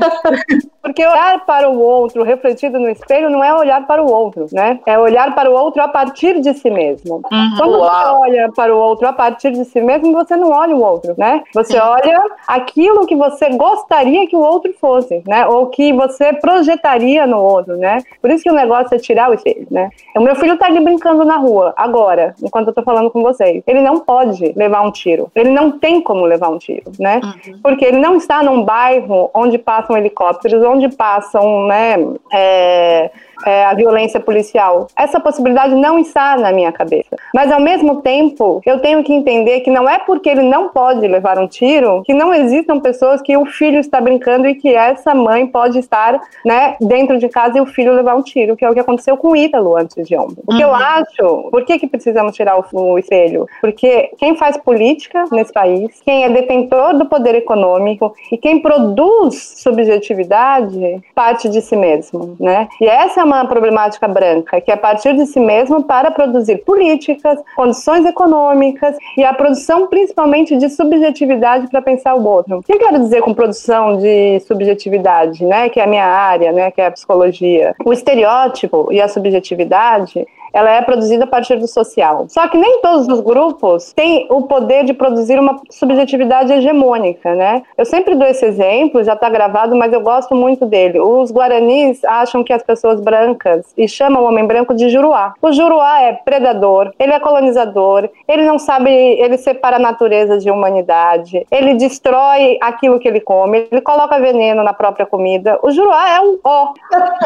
isso. 0.51 0.75
Porque 0.85 1.05
olhar 1.07 1.47
para 1.47 1.71
o 1.71 1.81
outro 1.81 2.23
refletido 2.23 2.79
no 2.79 2.91
espelho 2.91 3.31
não 3.31 3.43
é 3.43 3.55
olhar 3.55 3.87
para 3.87 4.03
o 4.03 4.07
outro, 4.07 4.47
né? 4.53 4.79
É 4.85 4.99
olhar 4.99 5.35
para 5.35 5.51
o 5.51 5.55
outro 5.55 5.81
a 5.81 5.89
partir 5.89 6.43
de 6.43 6.53
si 6.53 6.71
mesmo. 6.71 7.23
Uhum. 7.33 7.57
Quando 7.57 7.79
você 7.79 8.09
olha 8.11 8.53
para 8.55 8.75
o 8.75 8.79
outro 8.79 9.09
a 9.09 9.13
partir 9.15 9.53
de 9.53 9.65
si 9.65 9.81
mesmo, 9.81 10.13
você 10.13 10.37
não 10.37 10.51
olha 10.51 10.77
o 10.77 10.83
outro, 10.83 11.15
né? 11.17 11.43
Você 11.55 11.79
olha 11.79 12.21
aquilo 12.47 13.07
que 13.07 13.15
você 13.15 13.49
gostaria 13.51 14.27
que 14.27 14.37
o 14.37 14.41
outro 14.41 14.73
fosse, 14.81 15.23
né? 15.27 15.47
Ou 15.47 15.69
que 15.69 15.93
você 15.93 16.33
projetaria 16.33 17.27
no 17.27 17.39
outro, 17.39 17.77
né? 17.77 17.99
Por 18.21 18.31
isso 18.31 18.43
que 18.43 18.51
o 18.51 18.55
negócio 18.55 18.95
é 18.95 18.99
tirar 18.99 19.31
o 19.31 19.35
espelho, 19.35 19.67
né? 19.71 19.91
O 20.17 20.21
meu 20.21 20.35
filho 20.37 20.59
tá 20.59 20.67
ali 20.67 20.81
brincando 20.81 21.25
na 21.25 21.37
rua, 21.37 21.73
agora, 21.77 22.35
enquanto 22.43 22.69
eu 22.69 22.75
tô 22.75 22.83
falando 22.83 23.11
com 23.11 23.23
vocês. 23.23 23.63
Ele 23.67 23.81
não 23.81 24.01
pode 24.01 24.53
levar 24.57 24.83
um 24.83 24.91
tiro. 24.91 25.31
Ele 25.35 25.51
não 25.51 25.79
tem 25.79 26.01
como 26.01 26.25
levar 26.25 26.49
um 26.49 26.59
tiro, 26.59 26.91
né? 26.99 27.21
Uhum. 27.23 27.61
Porque 27.63 27.85
ele 27.85 27.99
não 27.99 28.17
está 28.17 28.43
num 28.43 28.63
bairro 28.63 29.31
onde 29.33 29.59
passam 29.59 29.97
helicópteros, 29.97 30.63
onde 30.65 30.89
passam, 30.89 31.67
né, 31.67 31.97
é, 32.33 33.11
é, 33.47 33.65
a 33.65 33.75
violência 33.75 34.21
policial. 34.21 34.87
Essa 34.97 35.21
possibilidade 35.21 35.75
não 35.75 35.99
está 35.99 36.37
na 36.37 36.53
minha 36.53 36.73
cabeça. 36.73 37.17
Mas, 37.35 37.51
ao 37.51 37.61
mesmo 37.61 38.01
tempo, 38.01 38.61
eu 38.65 38.81
tenho 38.81 39.03
que 39.05 39.13
entender 39.13 39.61
que 39.61 39.71
não 39.71 39.89
é 39.89 39.99
porque 39.99 40.29
ele 40.29 40.43
não 40.43 40.69
pode 40.69 41.07
levar 41.07 41.39
um 41.39 41.44
tiro 41.49 42.03
que 42.05 42.15
não 42.15 42.33
existam 42.33 42.81
pessoas 42.81 43.21
que 43.23 43.37
o 43.37 43.45
filho 43.47 43.79
está 43.79 44.01
brincando 44.01 44.47
e 44.47 44.55
que 44.55 44.75
essa 44.75 45.15
mãe 45.15 45.47
pode 45.47 45.79
estar 45.79 46.21
né, 46.45 46.77
dentro 46.81 47.19
de 47.19 47.29
casa 47.29 47.59
e 47.59 47.61
o 47.61 47.67
filho 47.67 47.93
levar 47.93 48.15
um 48.15 48.23
tiro, 48.23 48.57
que 48.57 48.65
é 48.65 48.71
o 48.71 48.75
que 48.75 48.81
aconteceu 48.81 49.17
com 49.17 49.29
o 49.29 49.37
Ítalo 49.37 49.77
antes 49.77 50.07
de 50.07 50.17
ontem. 50.17 50.43
O 50.47 50.55
que 50.55 50.63
uhum. 50.63 50.71
eu 50.71 50.75
acho, 50.75 51.49
por 51.51 51.65
que, 51.65 51.79
que 51.79 51.87
precisamos 51.87 52.35
tirar 52.35 52.59
o, 52.59 52.65
o 52.73 52.99
espelho? 52.99 53.47
Porque 53.61 54.11
quem 54.19 54.37
faz 54.37 54.57
política 54.57 55.25
nesse 55.33 55.53
país, 55.53 56.01
quem 56.05 56.25
é 56.25 56.29
detentor 56.29 56.97
do 56.97 57.07
poder 57.07 57.35
econômico 57.35 58.15
e 58.31 58.37
quem 58.37 58.61
produz 58.61 59.55
subjetividade 59.57 61.01
parte 61.15 61.49
de 61.49 61.61
si 61.61 61.77
mesmo, 61.77 62.37
né? 62.39 62.69
E 62.81 62.87
essa 62.87 63.21
é 63.21 63.25
uma 63.25 63.47
problemática 63.47 64.07
branca, 64.09 64.61
que 64.61 64.71
é 64.71 64.75
a 64.75 64.79
partir 64.79 65.15
de 65.15 65.27
si 65.27 65.41
mesmo 65.41 65.83
para 65.85 66.11
produzir 66.11 66.59
políticas, 66.65 67.39
condições 67.57 68.05
econômicas 68.05 68.97
e 69.17 69.25
a 69.25 69.33
produção 69.33 69.87
principalmente 69.87 70.57
de 70.57 70.69
subjetividade 70.69 71.34
para 71.71 71.83
pensar 71.83 72.15
o 72.15 72.27
outro. 72.27 72.59
O 72.59 72.63
que 72.63 72.73
eu 72.73 72.79
quero 72.79 72.99
dizer 72.99 73.23
com 73.23 73.35
produção 73.35 73.99
de 73.99 74.41
subjetividade, 74.41 75.45
né, 75.45 75.69
que 75.69 75.81
é 75.81 75.85
a 75.85 75.87
minha 75.87 76.07
área, 76.07 76.53
né, 76.53 76.71
que 76.71 76.81
é 76.81 76.87
a 76.87 76.91
psicologia? 76.91 77.75
O 77.85 77.93
estereótipo 77.93 78.89
e 78.91 79.01
a 79.01 79.09
subjetividade 79.09 80.27
ela 80.55 80.71
é 80.71 80.81
produzida 80.81 81.25
a 81.25 81.27
partir 81.27 81.57
do 81.57 81.67
social. 81.67 82.27
Só 82.29 82.47
que 82.47 82.57
nem 82.57 82.81
todos 82.81 83.09
os 83.09 83.21
grupos 83.21 83.93
têm 83.93 84.27
o 84.31 84.43
poder 84.43 84.85
de 84.85 84.95
produzir 84.95 85.39
uma 85.39 85.61
subjetividade 85.69 86.53
hegemônica, 86.53 87.35
né? 87.35 87.63
Eu 87.77 87.85
sempre 87.85 88.15
dou 88.15 88.29
esse 88.29 88.47
exemplo, 88.47 89.03
já 89.03 89.15
está 89.15 89.29
gravado, 89.29 89.75
mas 89.75 89.93
eu 89.93 90.01
gosto 90.01 90.35
muito 90.35 90.65
dele. 90.65 91.01
Os 91.01 91.33
guaranis 91.33 92.05
acham 92.05 92.45
que 92.45 92.53
as 92.53 92.63
pessoas 92.63 93.01
brancas 93.01 93.67
e 93.77 93.89
chamam 93.89 94.23
o 94.23 94.27
homem 94.29 94.47
branco 94.47 94.75
de 94.75 94.89
juruá. 94.89 95.35
O 95.43 95.53
juruá 95.53 96.03
é 96.03 96.13
predador, 96.13 96.93
ele 97.01 97.13
é 97.13 97.19
colonizador, 97.19 98.09
ele 98.29 98.47
não 98.47 98.59
sabe, 98.59 98.91
ele 98.91 99.37
separa 99.37 99.77
a 99.77 99.81
natureza 99.81 100.39
de 100.39 100.51
humanidade, 100.51 101.45
ele 101.51 101.75
destrói 101.75 102.59
aquilo 102.61 103.01
que 103.01 103.09
ele 103.09 103.21
come, 103.21 103.67
ele 103.73 103.81
coloca 103.81 104.21
veneno 104.21 104.63
na 104.63 104.73
própria 104.73 105.05
comida. 105.05 105.59
O 105.63 105.73
juruá 105.73 106.17
é 106.17 106.21
um 106.21 106.39
ó. 106.45 106.73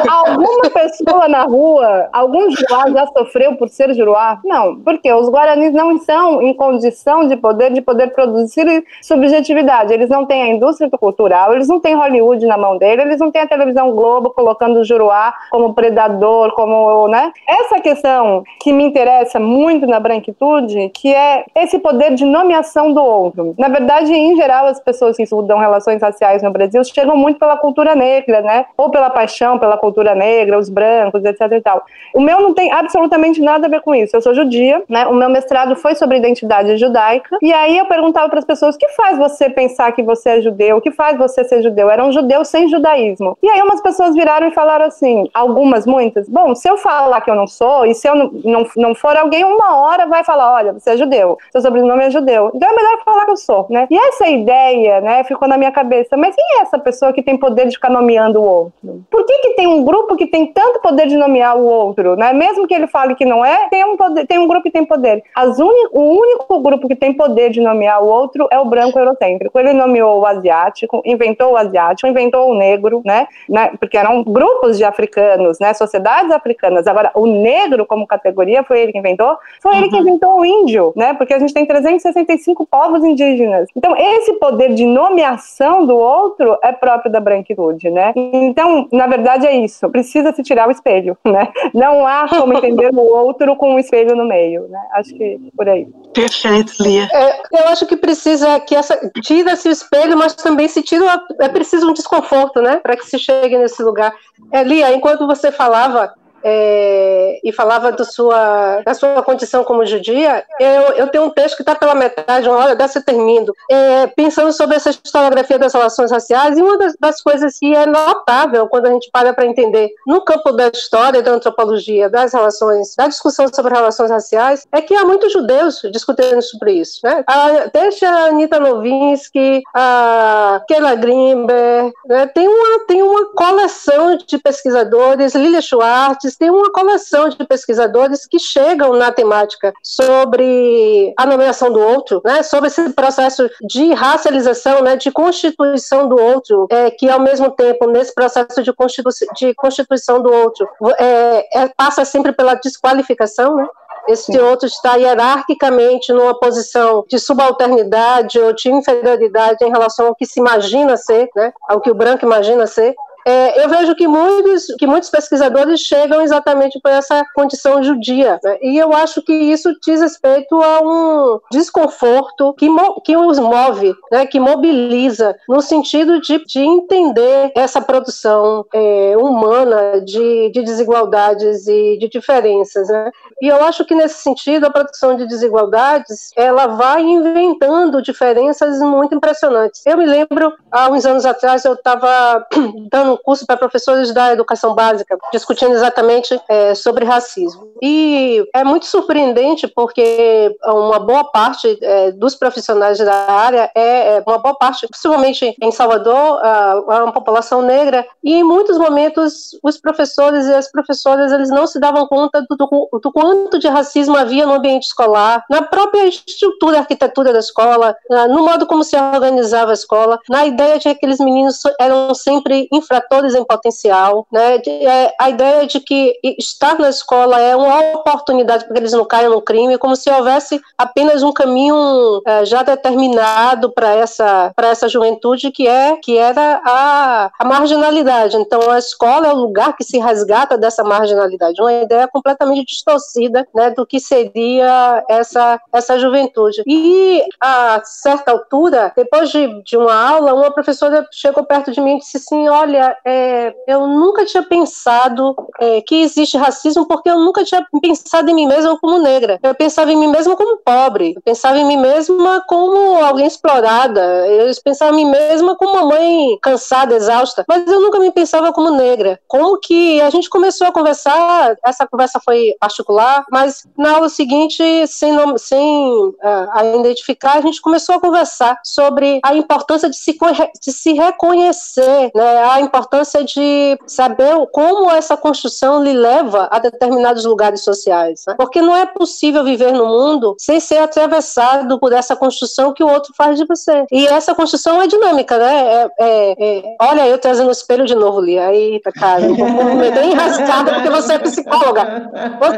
Alguma 0.09 0.71
pessoa 0.71 1.29
na 1.29 1.43
rua, 1.43 2.09
algum 2.13 2.51
juruá 2.51 2.91
já 2.91 3.07
sofreu 3.19 3.57
por 3.57 3.69
ser 3.69 3.93
juruá? 3.95 4.41
Não, 4.45 4.77
porque 4.77 5.13
os 5.13 5.29
guaranis 5.29 5.73
não 5.73 5.93
estão 5.93 6.41
em 6.43 6.55
condição 6.55 7.27
de 7.27 7.37
poder 7.37 7.73
de 7.73 7.81
poder 7.81 8.09
produzir 8.13 8.85
subjetividade. 9.03 9.93
Eles 9.93 10.09
não 10.09 10.25
têm 10.25 10.43
a 10.43 10.49
indústria 10.49 10.89
cultural, 10.91 11.55
eles 11.55 11.69
não 11.69 11.81
têm 11.81 11.95
Hollywood 11.95 12.47
na 12.47 12.57
mão 12.57 12.79
dele, 12.79 13.03
eles 13.03 13.19
não 13.19 13.31
têm 13.31 13.43
a 13.43 13.47
televisão 13.47 13.93
Globo 13.93 14.31
colocando 14.31 14.81
o 14.81 14.85
juruá 14.85 15.35
como 15.51 15.75
predador, 15.75 16.53
como, 16.55 17.09
né? 17.09 17.33
Essa 17.47 17.81
questão 17.81 18.45
que 18.61 18.73
me 18.73 18.85
interessa 18.85 19.41
muito 19.41 19.87
na 19.87 19.99
branquitude, 19.99 20.91
que 20.91 21.13
é 21.13 21.45
esse 21.55 21.79
poder 21.79 22.15
de 22.15 22.25
nomeação 22.25 22.93
do 22.93 23.03
outro. 23.03 23.55
Na 23.59 23.69
verdade, 23.69 24.13
em 24.13 24.37
geral, 24.37 24.67
as 24.67 24.81
pessoas 24.81 25.17
que 25.17 25.25
estudam 25.25 25.59
relações 25.59 26.01
raciais 26.01 26.43
no 26.43 26.51
Brasil 26.51 26.83
chegam 26.85 27.17
muito 27.17 27.39
pela 27.39 27.57
cultura 27.57 27.95
negra, 27.95 28.41
né? 28.43 28.67
Ou 28.77 28.91
pela 28.91 29.11
paixão 29.11 29.59
pela 29.59 29.77
cultura 29.77 30.15
negra, 30.15 30.59
os 30.59 30.69
brancos, 30.69 31.25
etc 31.25 31.41
e 31.53 31.61
tal. 31.61 31.85
O 32.15 32.21
meu 32.21 32.41
não 32.41 32.55
tem 32.55 32.71
absolutamente 32.73 33.08
nada 33.41 33.67
a 33.67 33.71
ver 33.71 33.81
com 33.81 33.95
isso. 33.95 34.17
Eu 34.17 34.21
sou 34.21 34.35
judia, 34.35 34.83
né? 34.89 35.07
O 35.07 35.15
meu 35.15 35.29
mestrado 35.29 35.77
foi 35.77 35.95
sobre 35.95 36.19
identidade 36.19 36.77
judaica. 36.77 37.37
E 37.41 37.53
aí 37.53 37.79
eu 37.79 37.87
perguntava 37.87 38.29
para 38.29 38.39
as 38.39 38.45
pessoas: 38.45 38.75
o 38.75 38.79
que 38.79 38.89
faz 38.91 39.19
você 39.19 39.49
pensar 39.49 39.93
que 39.93 40.03
você 40.03 40.31
é 40.31 40.41
judeu? 40.41 40.77
O 40.77 40.81
que 40.81 40.91
faz 40.91 41.17
você 41.17 41.45
ser 41.45 41.63
judeu? 41.63 41.91
Era 41.91 42.05
um 42.05 42.13
judeu 42.13 42.45
sem 42.45 42.69
judaísmo. 42.69 43.37
E 43.43 43.49
aí 43.49 43.61
umas 43.63 43.81
pessoas 43.81 44.15
viraram 44.15 44.49
e 44.49 44.55
falaram 44.55 44.87
assim: 44.87 45.29
algumas, 45.33 45.87
muitas. 45.87 46.29
Bom, 46.29 46.55
se 46.55 46.69
eu 46.69 46.77
falar 46.77 47.21
que 47.21 47.31
eu 47.31 47.35
não 47.35 47.47
sou, 47.47 47.87
e 47.87 47.95
se 47.95 48.09
eu 48.09 48.15
não, 48.15 48.31
não, 48.45 48.67
não 48.77 48.95
for 48.95 49.17
alguém, 49.17 49.45
uma 49.45 49.77
hora 49.77 50.07
vai 50.07 50.25
falar: 50.25 50.53
olha, 50.53 50.73
você 50.73 50.91
é 50.91 50.97
judeu, 50.97 51.39
seu 51.53 51.61
sobrenome 51.61 52.05
é 52.05 52.11
judeu. 52.11 52.51
Então 52.55 52.69
é 52.69 52.75
melhor 52.75 53.05
falar 53.05 53.25
que 53.25 53.31
eu 53.31 53.37
sou, 53.37 53.67
né? 53.71 53.87
E 53.91 53.97
essa 53.97 54.27
ideia, 54.27 55.01
né, 55.01 55.25
ficou 55.25 55.49
na 55.49 55.57
minha 55.57 55.71
cabeça. 55.71 56.17
Mas 56.17 56.35
quem 56.35 56.59
é 56.59 56.63
essa 56.63 56.79
pessoa 56.79 57.13
que 57.13 57.23
tem 57.23 57.37
poder 57.37 57.67
de 57.67 57.75
ficar 57.75 57.91
nomeando 57.91 58.41
o 58.41 58.45
outro? 58.45 59.05
Por 59.11 59.25
que, 59.25 59.39
que 59.39 59.55
tem 59.55 59.67
um 59.67 59.85
grupo 59.85 60.17
que 60.17 60.27
tem 60.27 60.47
tanto 60.53 60.81
poder 60.81 61.07
de 61.07 61.17
nomear 61.17 61.57
o 61.57 61.65
outro, 61.65 62.17
né? 62.17 62.33
Mesmo 62.33 62.67
que 62.67 62.75
ele 62.75 62.87
fale 62.89 63.15
que 63.15 63.25
não 63.25 63.45
é, 63.45 63.69
tem 63.69 63.85
um, 63.85 63.97
poder, 63.97 64.27
tem 64.27 64.39
um 64.39 64.47
grupo 64.47 64.63
que 64.63 64.71
tem 64.71 64.85
poder. 64.85 65.23
As 65.35 65.59
uni, 65.59 65.89
o 65.93 66.01
único 66.01 66.61
grupo 66.61 66.89
que 66.89 66.97
tem 66.97 67.13
poder 67.13 67.51
de 67.51 67.61
nomear 67.61 68.03
o 68.03 68.07
outro 68.07 68.49
é 68.51 68.59
o 68.59 68.65
branco 68.65 68.99
eurocêntrico. 68.99 69.59
Ele 69.59 69.73
nomeou 69.73 70.21
o 70.21 70.27
asiático, 70.27 71.03
inventou 71.05 71.53
o 71.53 71.57
asiático, 71.57 72.09
inventou 72.09 72.51
o 72.51 72.55
negro, 72.55 73.03
né? 73.05 73.27
né? 73.49 73.73
Porque 73.79 73.97
eram 73.97 74.23
grupos 74.23 74.79
de 74.79 74.85
africanos, 74.85 75.59
né? 75.59 75.75
Sociedades 75.75 76.31
africanas. 76.31 76.87
Agora, 76.87 77.11
o 77.15 77.27
negro 77.27 77.87
como 77.87 78.07
categoria 78.07 78.63
foi 78.63 78.81
ele 78.81 78.93
que 78.93 78.99
inventou. 78.99 79.37
Foi 79.61 79.73
uhum. 79.73 79.79
ele 79.79 79.89
que 79.89 79.97
uhum. 79.97 80.03
inventou 80.03 80.41
o 80.41 80.45
índio, 80.45 80.93
né? 80.97 81.15
Porque 81.15 81.35
a 81.35 81.39
gente 81.39 81.55
tem 81.55 81.67
365 81.67 82.67
povos 82.67 83.05
indígenas. 83.05 83.69
Então, 83.77 83.95
esse 83.97 84.35
poder 84.35 84.75
de 84.75 84.87
nomeação 84.87 85.87
do 85.87 85.97
outro 85.97 86.59
é 86.63 86.73
próprio 86.73 87.11
da 87.11 87.21
branquitude, 87.21 87.91
né? 87.91 88.13
Então, 88.17 88.89
na 88.93 89.07
verdade, 89.07 89.47
é 89.47 89.57
isso. 89.57 89.89
Precisa 89.91 90.33
se 90.33 90.43
tirar 90.43 90.69
o 90.69 90.71
espelho, 90.71 91.17
né? 91.25 91.49
Não 91.75 92.07
há 92.07 92.29
como 92.29 92.55
entender 92.55 92.78
o 92.87 93.17
outro 93.17 93.57
com 93.57 93.75
um 93.75 93.79
espelho 93.79 94.15
no 94.15 94.27
meio, 94.27 94.69
né? 94.69 94.81
Acho 94.93 95.15
que 95.15 95.39
por 95.57 95.69
aí. 95.69 95.87
Perfeito, 96.13 96.73
Lia. 96.81 97.09
É, 97.13 97.41
eu 97.61 97.69
acho 97.69 97.87
que 97.87 97.97
precisa 97.97 98.59
que 98.61 98.75
essa 98.75 98.99
tira-se 99.23 99.69
o 99.69 99.73
espelho, 99.73 100.17
mas 100.17 100.35
também 100.35 100.69
se 100.69 100.83
tira 100.83 101.21
é 101.41 101.49
preciso 101.49 101.89
um 101.89 101.93
desconforto, 101.93 102.61
né, 102.61 102.77
para 102.77 102.97
que 102.97 103.07
se 103.07 103.19
chegue 103.19 103.59
nesse 103.59 103.83
lugar. 103.83 104.15
É, 104.53 104.63
Lia, 104.63 104.93
enquanto 104.95 105.27
você 105.27 105.53
falava, 105.53 106.13
é, 106.43 107.41
e 107.43 107.53
falava 107.53 107.93
sua, 108.05 108.83
da 108.85 108.95
sua 108.95 109.23
condição 109.23 109.65
como 109.65 109.87
judia, 109.87 110.45
eu, 110.59 110.83
eu 110.95 111.09
tenho 111.09 111.25
um 111.25 111.31
texto 111.31 111.57
que 111.57 111.63
está 111.63 111.75
pela 111.75 111.95
metade, 111.95 112.49
uma 112.49 112.59
hora 112.59 112.77
dessa 112.77 113.03
termino, 113.03 113.53
é, 113.71 114.07
pensando 114.09 114.53
sobre 114.53 114.77
essa 114.77 114.91
historiografia 114.91 115.59
das 115.59 115.73
relações 115.73 116.11
raciais, 116.11 116.59
e 116.59 116.63
uma 116.63 116.79
das, 116.79 116.95
das 116.99 117.23
coisas 117.23 117.59
que 117.59 117.75
é 117.75 117.87
notável 117.87 118.67
quando 118.69 118.87
a 118.87 118.91
gente 118.91 119.11
para 119.13 119.33
para 119.33 119.47
entender 119.47 119.91
no 120.07 120.23
campo 120.23 120.53
da 120.53 120.69
história, 120.69 121.23
da 121.23 121.33
antropologia, 121.33 122.09
das 122.09 122.33
relações, 122.33 122.95
da 122.97 123.09
discussão 123.09 123.47
sobre 123.53 123.75
relações 123.75 124.11
raciais, 124.11 124.67
é 124.73 124.81
que 124.81 124.95
há 124.95 125.05
muitos 125.05 125.33
judeus 125.33 125.81
discutindo 125.93 126.41
sobre 126.43 126.73
isso. 126.73 127.01
Né? 127.03 127.25
A, 127.27 127.71
desde 127.73 128.05
a 128.05 128.27
Anita 128.27 128.59
Novinsky, 128.59 129.63
a 129.75 130.63
Keila 130.67 130.95
Grimber, 130.95 131.93
né? 132.07 132.27
tem, 132.29 132.49
uma, 132.49 132.87
tem 132.87 133.03
uma 133.03 133.27
coleção 133.35 134.17
de 134.17 134.39
pesquisadores, 134.39 135.35
Lilia 135.35 135.61
Schwartz, 135.61 136.28
tem 136.37 136.51
uma 136.51 136.71
coleção 136.71 137.29
de 137.29 137.37
pesquisadores 137.47 138.27
que 138.27 138.39
chegam 138.39 138.95
na 138.95 139.13
temática 139.13 139.73
sobre 139.83 141.13
a 141.17 141.27
nomeação 141.27 141.73
do 141.73 141.81
outro, 141.81 142.21
né, 142.25 142.43
sobre 142.43 142.69
esse 142.69 142.91
processo 142.91 143.49
de 143.63 143.93
racialização, 143.93 144.83
né, 144.83 144.97
de 144.97 145.11
constituição 145.11 146.09
do 146.09 146.21
outro, 146.21 146.67
é, 146.71 146.91
que 146.91 147.09
ao 147.09 147.21
mesmo 147.21 147.51
tempo, 147.51 147.87
nesse 147.87 148.15
processo 148.15 148.63
de, 148.63 148.73
constitu 148.73 149.09
de 149.37 149.55
constituição 149.55 150.21
do 150.21 150.33
outro, 150.33 150.69
é, 150.99 151.63
é, 151.63 151.69
passa 151.77 152.05
sempre 152.05 152.33
pela 152.33 152.55
desqualificação, 152.55 153.57
né, 153.57 153.67
esse 154.09 154.33
Sim. 154.33 154.39
outro 154.39 154.67
está 154.67 154.97
hierarquicamente 154.97 156.13
numa 156.15 156.39
posição 156.39 157.05
de 157.09 157.19
subalternidade 157.19 158.39
ou 158.39 158.55
de 158.55 158.71
inferioridade 158.71 159.63
em 159.63 159.71
relação 159.71 160.07
ao 160.07 160.15
que 160.15 160.25
se 160.25 160.41
imagina 160.41 160.97
ser, 160.97 161.29
né, 161.37 161.53
ao 161.69 161.81
que 161.81 161.91
o 161.91 161.95
branco 161.95 162.25
imagina 162.25 162.67
ser, 162.67 162.95
é, 163.27 163.65
eu 163.65 163.69
vejo 163.69 163.95
que 163.95 164.07
muitos, 164.07 164.67
que 164.79 164.87
muitos 164.87 165.11
pesquisadores 165.11 165.81
chegam 165.81 166.21
exatamente 166.21 166.81
por 166.81 166.91
essa 166.91 167.25
condição 167.35 167.83
judia. 167.83 168.39
Né? 168.43 168.59
E 168.63 168.79
eu 168.79 168.93
acho 168.93 169.23
que 169.23 169.33
isso 169.33 169.75
diz 169.83 170.01
respeito 170.01 170.55
a 170.57 170.81
um 170.83 171.41
desconforto 171.51 172.55
que, 172.55 172.69
que 173.05 173.17
os 173.17 173.39
move, 173.39 173.95
né? 174.11 174.27
que 174.27 174.41
mobiliza, 174.41 175.37
no 175.49 175.61
sentido 175.61 176.21
de, 176.21 176.45
de 176.45 176.61
entender 176.61 177.53
essa 177.55 177.81
produção 177.81 178.65
é, 178.73 179.15
humana 179.17 180.01
de, 180.01 180.51
de 180.51 180.63
desigualdades 180.63 181.67
e 181.67 181.99
de 181.99 182.09
diferenças. 182.09 182.89
Né? 182.89 183.11
E 183.41 183.49
eu 183.49 183.63
acho 183.65 183.85
que, 183.85 183.95
nesse 183.95 184.23
sentido, 184.23 184.67
a 184.67 184.71
produção 184.71 185.17
de 185.17 185.27
desigualdades 185.27 186.31
ela 186.37 186.67
vai 186.67 187.03
inventando 187.03 188.03
diferenças 188.03 188.81
muito 188.81 189.15
impressionantes. 189.15 189.83
Eu 189.87 189.97
me 189.97 190.07
lembro, 190.07 190.53
há 190.71 190.89
uns 190.89 191.05
anos 191.05 191.25
atrás, 191.25 191.65
eu 191.65 191.75
estava 191.75 192.47
dando 192.91 193.08
curso 193.17 193.47
para 193.47 193.57
professores 193.57 194.13
da 194.13 194.33
educação 194.33 194.75
básica, 194.75 195.17
discutindo 195.33 195.73
exatamente 195.73 196.39
é, 196.49 196.75
sobre 196.75 197.05
racismo. 197.05 197.69
E 197.83 198.45
é 198.55 198.65
muito 198.65 198.87
surpreendente 198.87 199.69
porque 199.69 200.55
uma 200.67 200.99
boa 200.99 201.25
parte 201.25 201.79
é, 201.81 202.11
dos 202.13 202.35
profissionais 202.35 202.99
da 202.99 203.31
área 203.31 203.71
é, 203.75 204.17
é 204.17 204.25
uma 204.27 204.39
boa 204.39 204.55
parte, 204.55 204.87
principalmente 204.87 205.57
em 205.61 205.71
Salvador, 205.71 206.41
a, 206.45 207.05
uma 207.05 207.13
população 207.13 207.63
negra, 207.63 208.07
e 208.23 208.35
em 208.35 208.45
muitos 208.45 208.77
momentos 208.77 209.51
os 209.63 209.79
professores 209.79 210.47
e 210.47 210.55
as 210.55 210.71
professoras 210.71 211.33
eles 211.33 211.51
não 211.51 211.67
se 211.67 211.79
davam 211.79 212.07
conta 212.07 212.45
do, 212.49 212.57
do, 212.57 213.01
do 213.01 213.13
quanto 213.13 213.59
de 213.59 213.69
racismo 213.69 214.17
havia 214.17 214.47
no 214.47 214.55
ambiente 214.55 214.85
escolar, 214.85 215.45
na 215.49 215.63
própria 215.63 216.07
estrutura 216.07 216.79
arquitetura 216.79 217.33
da 217.33 217.39
escola, 217.39 217.95
no 218.31 218.45
modo 218.45 218.67
como 218.67 218.83
se 218.83 218.97
organizava 218.97 219.71
a 219.71 219.75
escola, 219.75 220.19
na 220.29 220.47
ideia 220.47 220.77
de 220.77 220.83
que 220.83 220.89
aqueles 220.89 221.19
meninos 221.19 221.61
eram 221.79 222.15
sempre 222.15 222.69
infratores 222.99 223.29
atores 223.29 223.35
em 223.35 223.45
potencial, 223.45 224.27
né? 224.31 224.57
É, 224.67 225.15
a 225.19 225.31
ideia 225.31 225.67
de 225.67 225.81
que 225.81 226.19
estar 226.39 226.79
na 226.79 226.89
escola 226.89 227.41
é 227.41 227.57
uma 227.57 227.97
oportunidade 227.97 228.65
para 228.65 228.75
que 228.75 228.81
eles 228.81 228.93
não 228.93 229.05
caiam 229.05 229.33
no 229.33 229.43
crime, 229.43 229.79
como 229.79 229.97
se 229.97 230.11
houvesse 230.11 230.61
apenas 230.77 231.23
um 231.23 231.33
caminho 231.33 232.23
é, 232.27 232.45
já 232.45 232.63
determinado 232.63 233.73
para 233.73 233.95
essa 233.95 234.53
para 234.55 234.69
essa 234.69 234.89
juventude 234.89 235.51
que 235.51 235.67
é 235.67 235.97
que 235.97 236.17
era 236.17 236.61
a, 236.65 237.31
a 237.39 237.45
marginalidade. 237.45 238.37
Então 238.37 238.71
a 238.71 238.79
escola 238.79 239.27
é 239.27 239.33
o 239.33 239.37
lugar 239.37 239.77
que 239.77 239.85
se 239.85 239.99
resgata 239.99 240.57
dessa 240.57 240.85
marginalidade, 240.85 241.61
uma 241.61 241.73
ideia 241.73 242.09
completamente 242.09 242.67
distorcida, 242.67 243.47
né, 243.55 243.71
do 243.71 243.87
que 243.87 243.99
seria 243.99 245.05
essa 245.09 245.61
essa 245.73 245.99
juventude. 245.99 246.63
E 246.67 247.23
a 247.41 247.81
certa 247.85 248.31
altura, 248.31 248.93
depois 248.97 249.31
de, 249.31 249.63
de 249.63 249.77
uma 249.77 249.95
aula, 249.95 250.35
uma 250.35 250.53
professora 250.53 251.07
chegou 251.13 251.45
perto 251.45 251.73
de 251.73 251.81
mim 251.81 251.97
e 251.97 251.99
disse 251.99 252.19
assim, 252.19 252.49
olha 252.49 252.88
É, 253.05 253.55
eu 253.67 253.87
nunca 253.87 254.25
tinha 254.25 254.43
pensado 254.43 255.35
é, 255.61 255.81
que 255.81 256.03
existe 256.03 256.37
racismo 256.37 256.87
porque 256.87 257.09
eu 257.09 257.19
nunca 257.19 257.45
tinha 257.45 257.67
pensado 257.81 258.31
em 258.31 258.35
mim 258.35 258.47
mesma 258.47 258.79
como 258.79 258.99
negra. 258.99 259.39
Eu 259.43 259.55
pensava 259.55 259.93
em 259.93 259.97
mim 259.97 260.09
mesma 260.09 260.37
como 260.37 260.59
pobre. 260.59 261.15
Eu 261.17 261.23
pensava 261.23 261.59
em 261.59 261.65
mim 261.65 261.77
mesma 261.77 262.43
como 262.47 263.03
alguém 263.05 263.27
explorada. 263.27 264.01
Eu 264.29 264.53
pensava 264.63 264.93
em 264.93 265.05
mim 265.05 265.11
mesma 265.11 265.57
como 265.57 265.73
uma 265.73 265.87
mãe 265.87 266.39
cansada, 266.43 266.95
exausta. 266.95 267.45
Mas 267.49 267.67
eu 267.67 267.81
nunca 267.81 267.99
me 267.99 268.11
pensava 268.11 268.53
como 268.53 268.71
negra. 268.71 269.21
Como 269.27 269.59
que 269.59 270.01
a 270.01 270.11
gente 270.11 270.29
começou 270.29 270.67
a 270.67 270.73
conversar, 270.73 271.57
essa 271.65 271.87
conversa 271.87 272.21
foi 272.25 272.55
particular, 272.61 273.25
mas 273.31 273.67
na 273.77 273.95
aula 273.95 274.09
seguinte, 274.09 274.63
sem, 274.87 275.17
sem 275.39 276.07
uh, 276.07 276.81
identificar, 276.81 277.35
a 277.35 277.41
gente 277.41 277.61
começou 277.61 277.95
a 277.95 278.01
conversar 278.01 278.59
sobre 278.65 279.21
a 279.23 279.35
importância 279.35 279.89
de 279.89 279.97
se, 279.97 280.17
de 280.63 280.73
se 280.73 280.93
reconhecer, 280.93 282.11
né? 282.15 282.45
a 282.45 282.61
importância 282.61 282.78
de 283.25 283.79
saber 283.87 284.35
como 284.53 284.91
essa 284.91 285.17
construção 285.17 285.83
lhe 285.83 285.93
leva 285.93 286.49
a 286.51 286.59
determinados 286.59 287.25
lugares 287.25 287.63
sociais. 287.63 288.25
Né? 288.27 288.35
Porque 288.37 288.61
não 288.61 288.77
é 288.77 288.87
possível 288.87 289.45
viver 289.45 289.73
no 289.73 289.87
mundo 289.87 290.35
sem 290.39 290.61
ser 290.61 290.79
atravessado 290.79 291.79
por 291.79 291.93
essa 291.93 292.17
construção 292.17 292.73
que 292.73 292.83
o 292.83 292.89
outro 292.89 293.13
faz 293.17 293.39
de 293.39 293.45
você. 293.45 293.87
E 293.91 294.07
essa 294.07 294.35
construção 294.35 294.81
é 294.81 294.87
dinâmica, 294.87 295.39
né? 295.39 295.55
É, 295.57 295.91
é, 296.01 296.59
é... 296.59 296.63
Olha, 296.81 297.07
eu 297.07 297.19
trazendo 297.19 297.49
o 297.49 297.53
espelho 297.53 297.87
de 297.87 297.95
novo, 297.95 298.21
Lia. 298.21 298.53
Eita, 298.53 298.93
cara, 298.93 299.23
eu 299.23 299.35
vou 299.35 299.65
me 299.65 299.75
meter 299.75 300.05
enrascada 300.05 300.75
porque 300.75 300.91
você 300.91 301.15
é 301.15 301.19
psicóloga. 301.19 302.11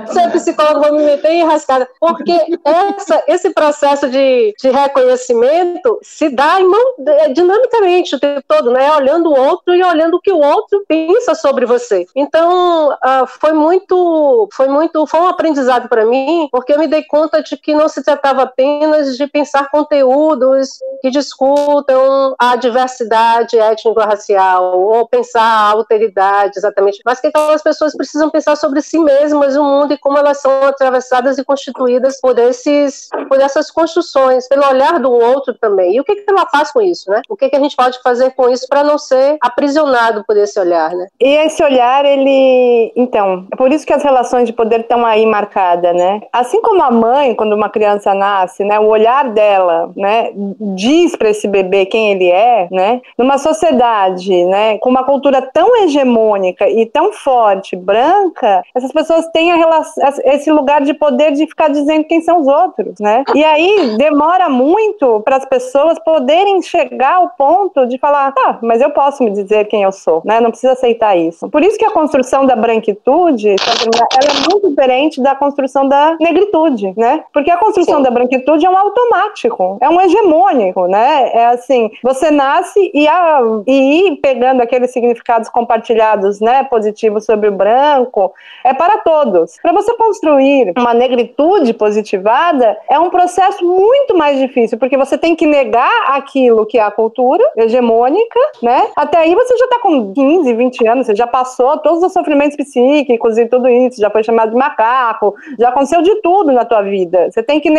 Você 0.07 0.21
é 0.21 0.29
psicóloga, 0.29 0.89
vou 0.89 0.99
me 0.99 1.05
meter 1.05 1.33
enrascada. 1.33 1.89
Porque 1.99 2.59
essa, 2.65 3.23
esse 3.27 3.51
processo 3.51 4.09
de, 4.09 4.55
de 4.61 4.71
reconhecimento 4.71 5.99
se 6.03 6.29
dá 6.31 6.61
em 6.61 6.67
mão, 6.67 6.95
é, 7.07 7.29
dinamicamente 7.29 8.17
o 8.17 8.21
tempo 8.21 8.43
todo, 8.47 8.71
né? 8.71 8.91
Olhando 8.93 9.31
o 9.31 9.39
outro 9.39 9.75
e 9.75 9.83
olhando 9.83 10.10
o 10.17 10.21
que 10.21 10.33
o 10.33 10.39
outro 10.39 10.85
pensa 10.87 11.35
sobre 11.35 11.67
você. 11.67 12.07
Então, 12.15 12.91
uh, 12.91 13.27
foi 13.27 13.53
muito, 13.53 14.49
foi 14.53 14.69
muito, 14.69 15.07
foi 15.07 15.21
um 15.21 15.29
aprendizado 15.29 15.89
para 15.89 16.05
mim, 16.05 16.49
porque 16.51 16.73
eu 16.73 16.79
me 16.79 16.87
dei 16.87 17.05
conta 17.05 17.43
de 17.43 17.57
que 17.57 17.75
não 17.75 17.89
se 17.89 18.03
tratava 18.03 18.43
apenas 18.43 19.17
de 19.17 19.27
pensar 19.27 19.71
conteúdos 19.71 20.79
que 21.01 21.11
discutam 21.11 22.35
a 22.39 22.57
diversidade 22.57 23.59
étnico-racial 23.59 24.81
ou 24.81 25.07
pensar 25.07 25.43
a 25.43 25.71
alteridade, 25.71 26.59
exatamente, 26.59 27.01
mas 27.05 27.21
que 27.21 27.29
aquelas 27.29 27.63
pessoas 27.63 27.97
precisam 27.97 28.31
pensar 28.31 28.57
sobre 28.57 28.83
si 28.83 28.99
mesmas, 28.99 29.57
o 29.57 29.65
mundo 29.65 29.93
e 29.93 29.99
como 29.99 30.19
elas 30.19 30.41
são 30.41 30.65
atravessadas 30.65 31.39
e 31.39 31.45
constituídas 31.45 32.21
por 32.21 32.39
esses, 32.39 33.09
por 33.29 33.41
essas 33.41 33.71
construções, 33.71 34.49
pelo 34.49 34.67
olhar 34.67 34.99
do 34.99 35.11
outro 35.11 35.55
também. 35.55 35.97
E 35.97 36.01
o 36.01 36.05
que, 36.05 36.17
que 36.17 36.31
ela 36.31 36.47
faz 36.47 36.71
com 36.71 36.81
isso, 36.81 37.11
né? 37.11 37.23
O 37.29 37.37
que, 37.37 37.49
que 37.49 37.57
a 37.57 37.61
gente 37.61 37.77
pode 37.77 38.01
fazer 38.03 38.31
com 38.31 38.49
isso 38.49 38.67
para 38.69 38.85
não 38.85 38.99
ser 38.99 39.39
aprisionado 39.41 40.00
por 40.27 40.37
esse 40.37 40.59
olhar, 40.59 40.91
né? 40.91 41.07
E 41.21 41.29
esse 41.37 41.63
olhar, 41.63 42.05
ele, 42.05 42.93
então, 42.97 43.47
é 43.53 43.57
por 43.57 43.73
isso 43.73 43.87
que 43.87 43.93
as 43.93 44.03
relações 44.03 44.47
de 44.47 44.53
poder 44.53 44.81
estão 44.81 45.05
aí 45.05 45.25
marcadas, 45.27 45.95
né? 45.95 46.21
Assim 46.33 46.61
como 46.63 46.83
a 46.83 46.91
mãe, 46.91 47.35
quando 47.35 47.55
uma 47.55 47.69
criança 47.69 48.15
nasce, 48.15 48.65
né, 48.65 48.79
o 48.79 48.87
olhar 48.87 49.31
dela, 49.31 49.91
né, 49.97 50.31
diz 50.75 51.17
para 51.17 51.31
esse 51.31 51.47
bebê 51.47 51.87
quem 51.87 52.11
ele 52.13 52.31
é, 52.31 52.69
né? 52.71 53.01
Numa 53.19 53.39
sociedade, 53.39 54.45
né, 54.45 54.79
com 54.79 54.91
uma 54.91 55.05
cultura 55.05 55.43
tão 55.43 55.77
hegemônica 55.83 56.69
e 56.69 56.87
tão 56.87 57.13
forte, 57.13 57.77
branca, 57.77 58.63
essas 58.75 58.93
pessoas 58.93 59.27
têm 59.29 59.57
relação, 59.57 60.03
esse 60.25 60.51
lugar 60.51 60.83
de 60.83 60.95
poder 60.95 61.33
de 61.33 61.47
ficar 61.47 61.69
dizendo 61.69 62.05
quem 62.05 62.21
são 62.21 62.41
os 62.41 62.47
outros, 62.47 62.95
né? 63.01 63.25
E 63.35 63.45
aí 63.45 63.97
demora 63.97 64.49
muito 64.49 65.21
para 65.21 65.37
as 65.37 65.45
pessoas 65.45 65.99
poderem 65.99 66.63
chegar 66.63 67.17
ao 67.17 67.31
ponto 67.31 67.87
de 67.87 67.99
falar, 67.99 68.33
tá, 68.33 68.59
mas 68.63 68.81
eu 68.81 68.91
posso 68.91 69.23
me 69.23 69.31
dizer 69.31 69.67
quem 69.67 69.83
eu 69.83 69.90
sou, 69.93 70.23
né? 70.25 70.41
Não 70.41 70.51
precisa 70.51 70.73
aceitar 70.73 71.17
isso. 71.17 71.49
Por 71.49 71.63
isso 71.63 71.79
que 71.79 71.85
a 71.85 71.91
construção 71.91 72.47
da 72.47 72.57
branquitude, 72.57 73.49
ela 73.49 74.31
é 74.31 74.51
muito 74.51 74.69
diferente 74.71 75.21
da 75.23 75.35
construção 75.35 75.89
da 75.89 76.17
negritude, 76.21 76.93
né? 76.97 77.25
Porque 77.33 77.51
a 77.51 77.57
construção 77.57 77.99
Sim. 77.99 78.03
da 78.03 78.11
branquitude 78.11 78.65
é 78.65 78.71
um 78.71 78.77
automático, 78.77 79.79
é 79.81 79.89
um 79.89 80.01
hegemônico, 80.01 80.87
né? 80.87 81.31
É 81.33 81.47
assim, 81.47 81.91
você 82.03 82.31
nasce 82.31 82.91
e, 82.95 83.07
a, 83.07 83.41
e 83.67 84.07
ir 84.07 84.17
pegando 84.17 84.63
aqueles 84.63 84.93
significados 84.93 85.49
compartilhados, 85.49 86.41
né, 86.41 86.65
positivos 86.65 87.25
sobre 87.25 87.49
o 87.49 87.53
branco, 87.53 88.33
é 88.65 88.73
para 88.73 88.99
todos. 88.99 89.57
Para 89.61 89.73
você 89.73 89.95
construir 89.95 90.73
uma 90.77 90.95
negritude 90.95 91.75
positivada, 91.75 92.77
é 92.89 92.99
um 92.99 93.11
processo 93.11 93.65
muito 93.65 94.17
mais 94.17 94.39
difícil, 94.39 94.79
porque 94.79 94.97
você 94.97 95.19
tem 95.19 95.35
que 95.35 95.47
negar 95.47 95.91
aquilo 96.09 96.67
que 96.67 96.79
é 96.79 96.83
a 96.83 96.91
cultura 96.91 97.45
hegemônica, 97.57 98.41
né? 98.63 98.89
Até 98.97 99.19
aí 99.19 99.35
você 99.35 99.57
já 99.57 99.65
está 99.65 99.79
com 99.81 100.13
15, 100.13 100.53
20 100.55 100.87
anos, 100.87 101.07
você 101.07 101.15
já 101.15 101.27
passou 101.27 101.79
todos 101.79 102.03
os 102.03 102.13
sofrimentos 102.13 102.57
psíquicos 102.57 103.39
e 103.39 103.47
tudo 103.47 103.69
isso, 103.69 104.01
já 104.01 104.11
foi 104.11 104.23
chamado 104.23 104.51
de 104.51 104.57
macaco, 104.57 105.35
já 105.59 105.69
aconteceu 105.69 106.03
de 106.03 106.15
tudo 106.23 106.53
na 106.53 106.65
tua 106.65 106.83
vida. 106.83 107.31
Você 107.31 107.43
tem 107.43 107.61
que 107.61 107.71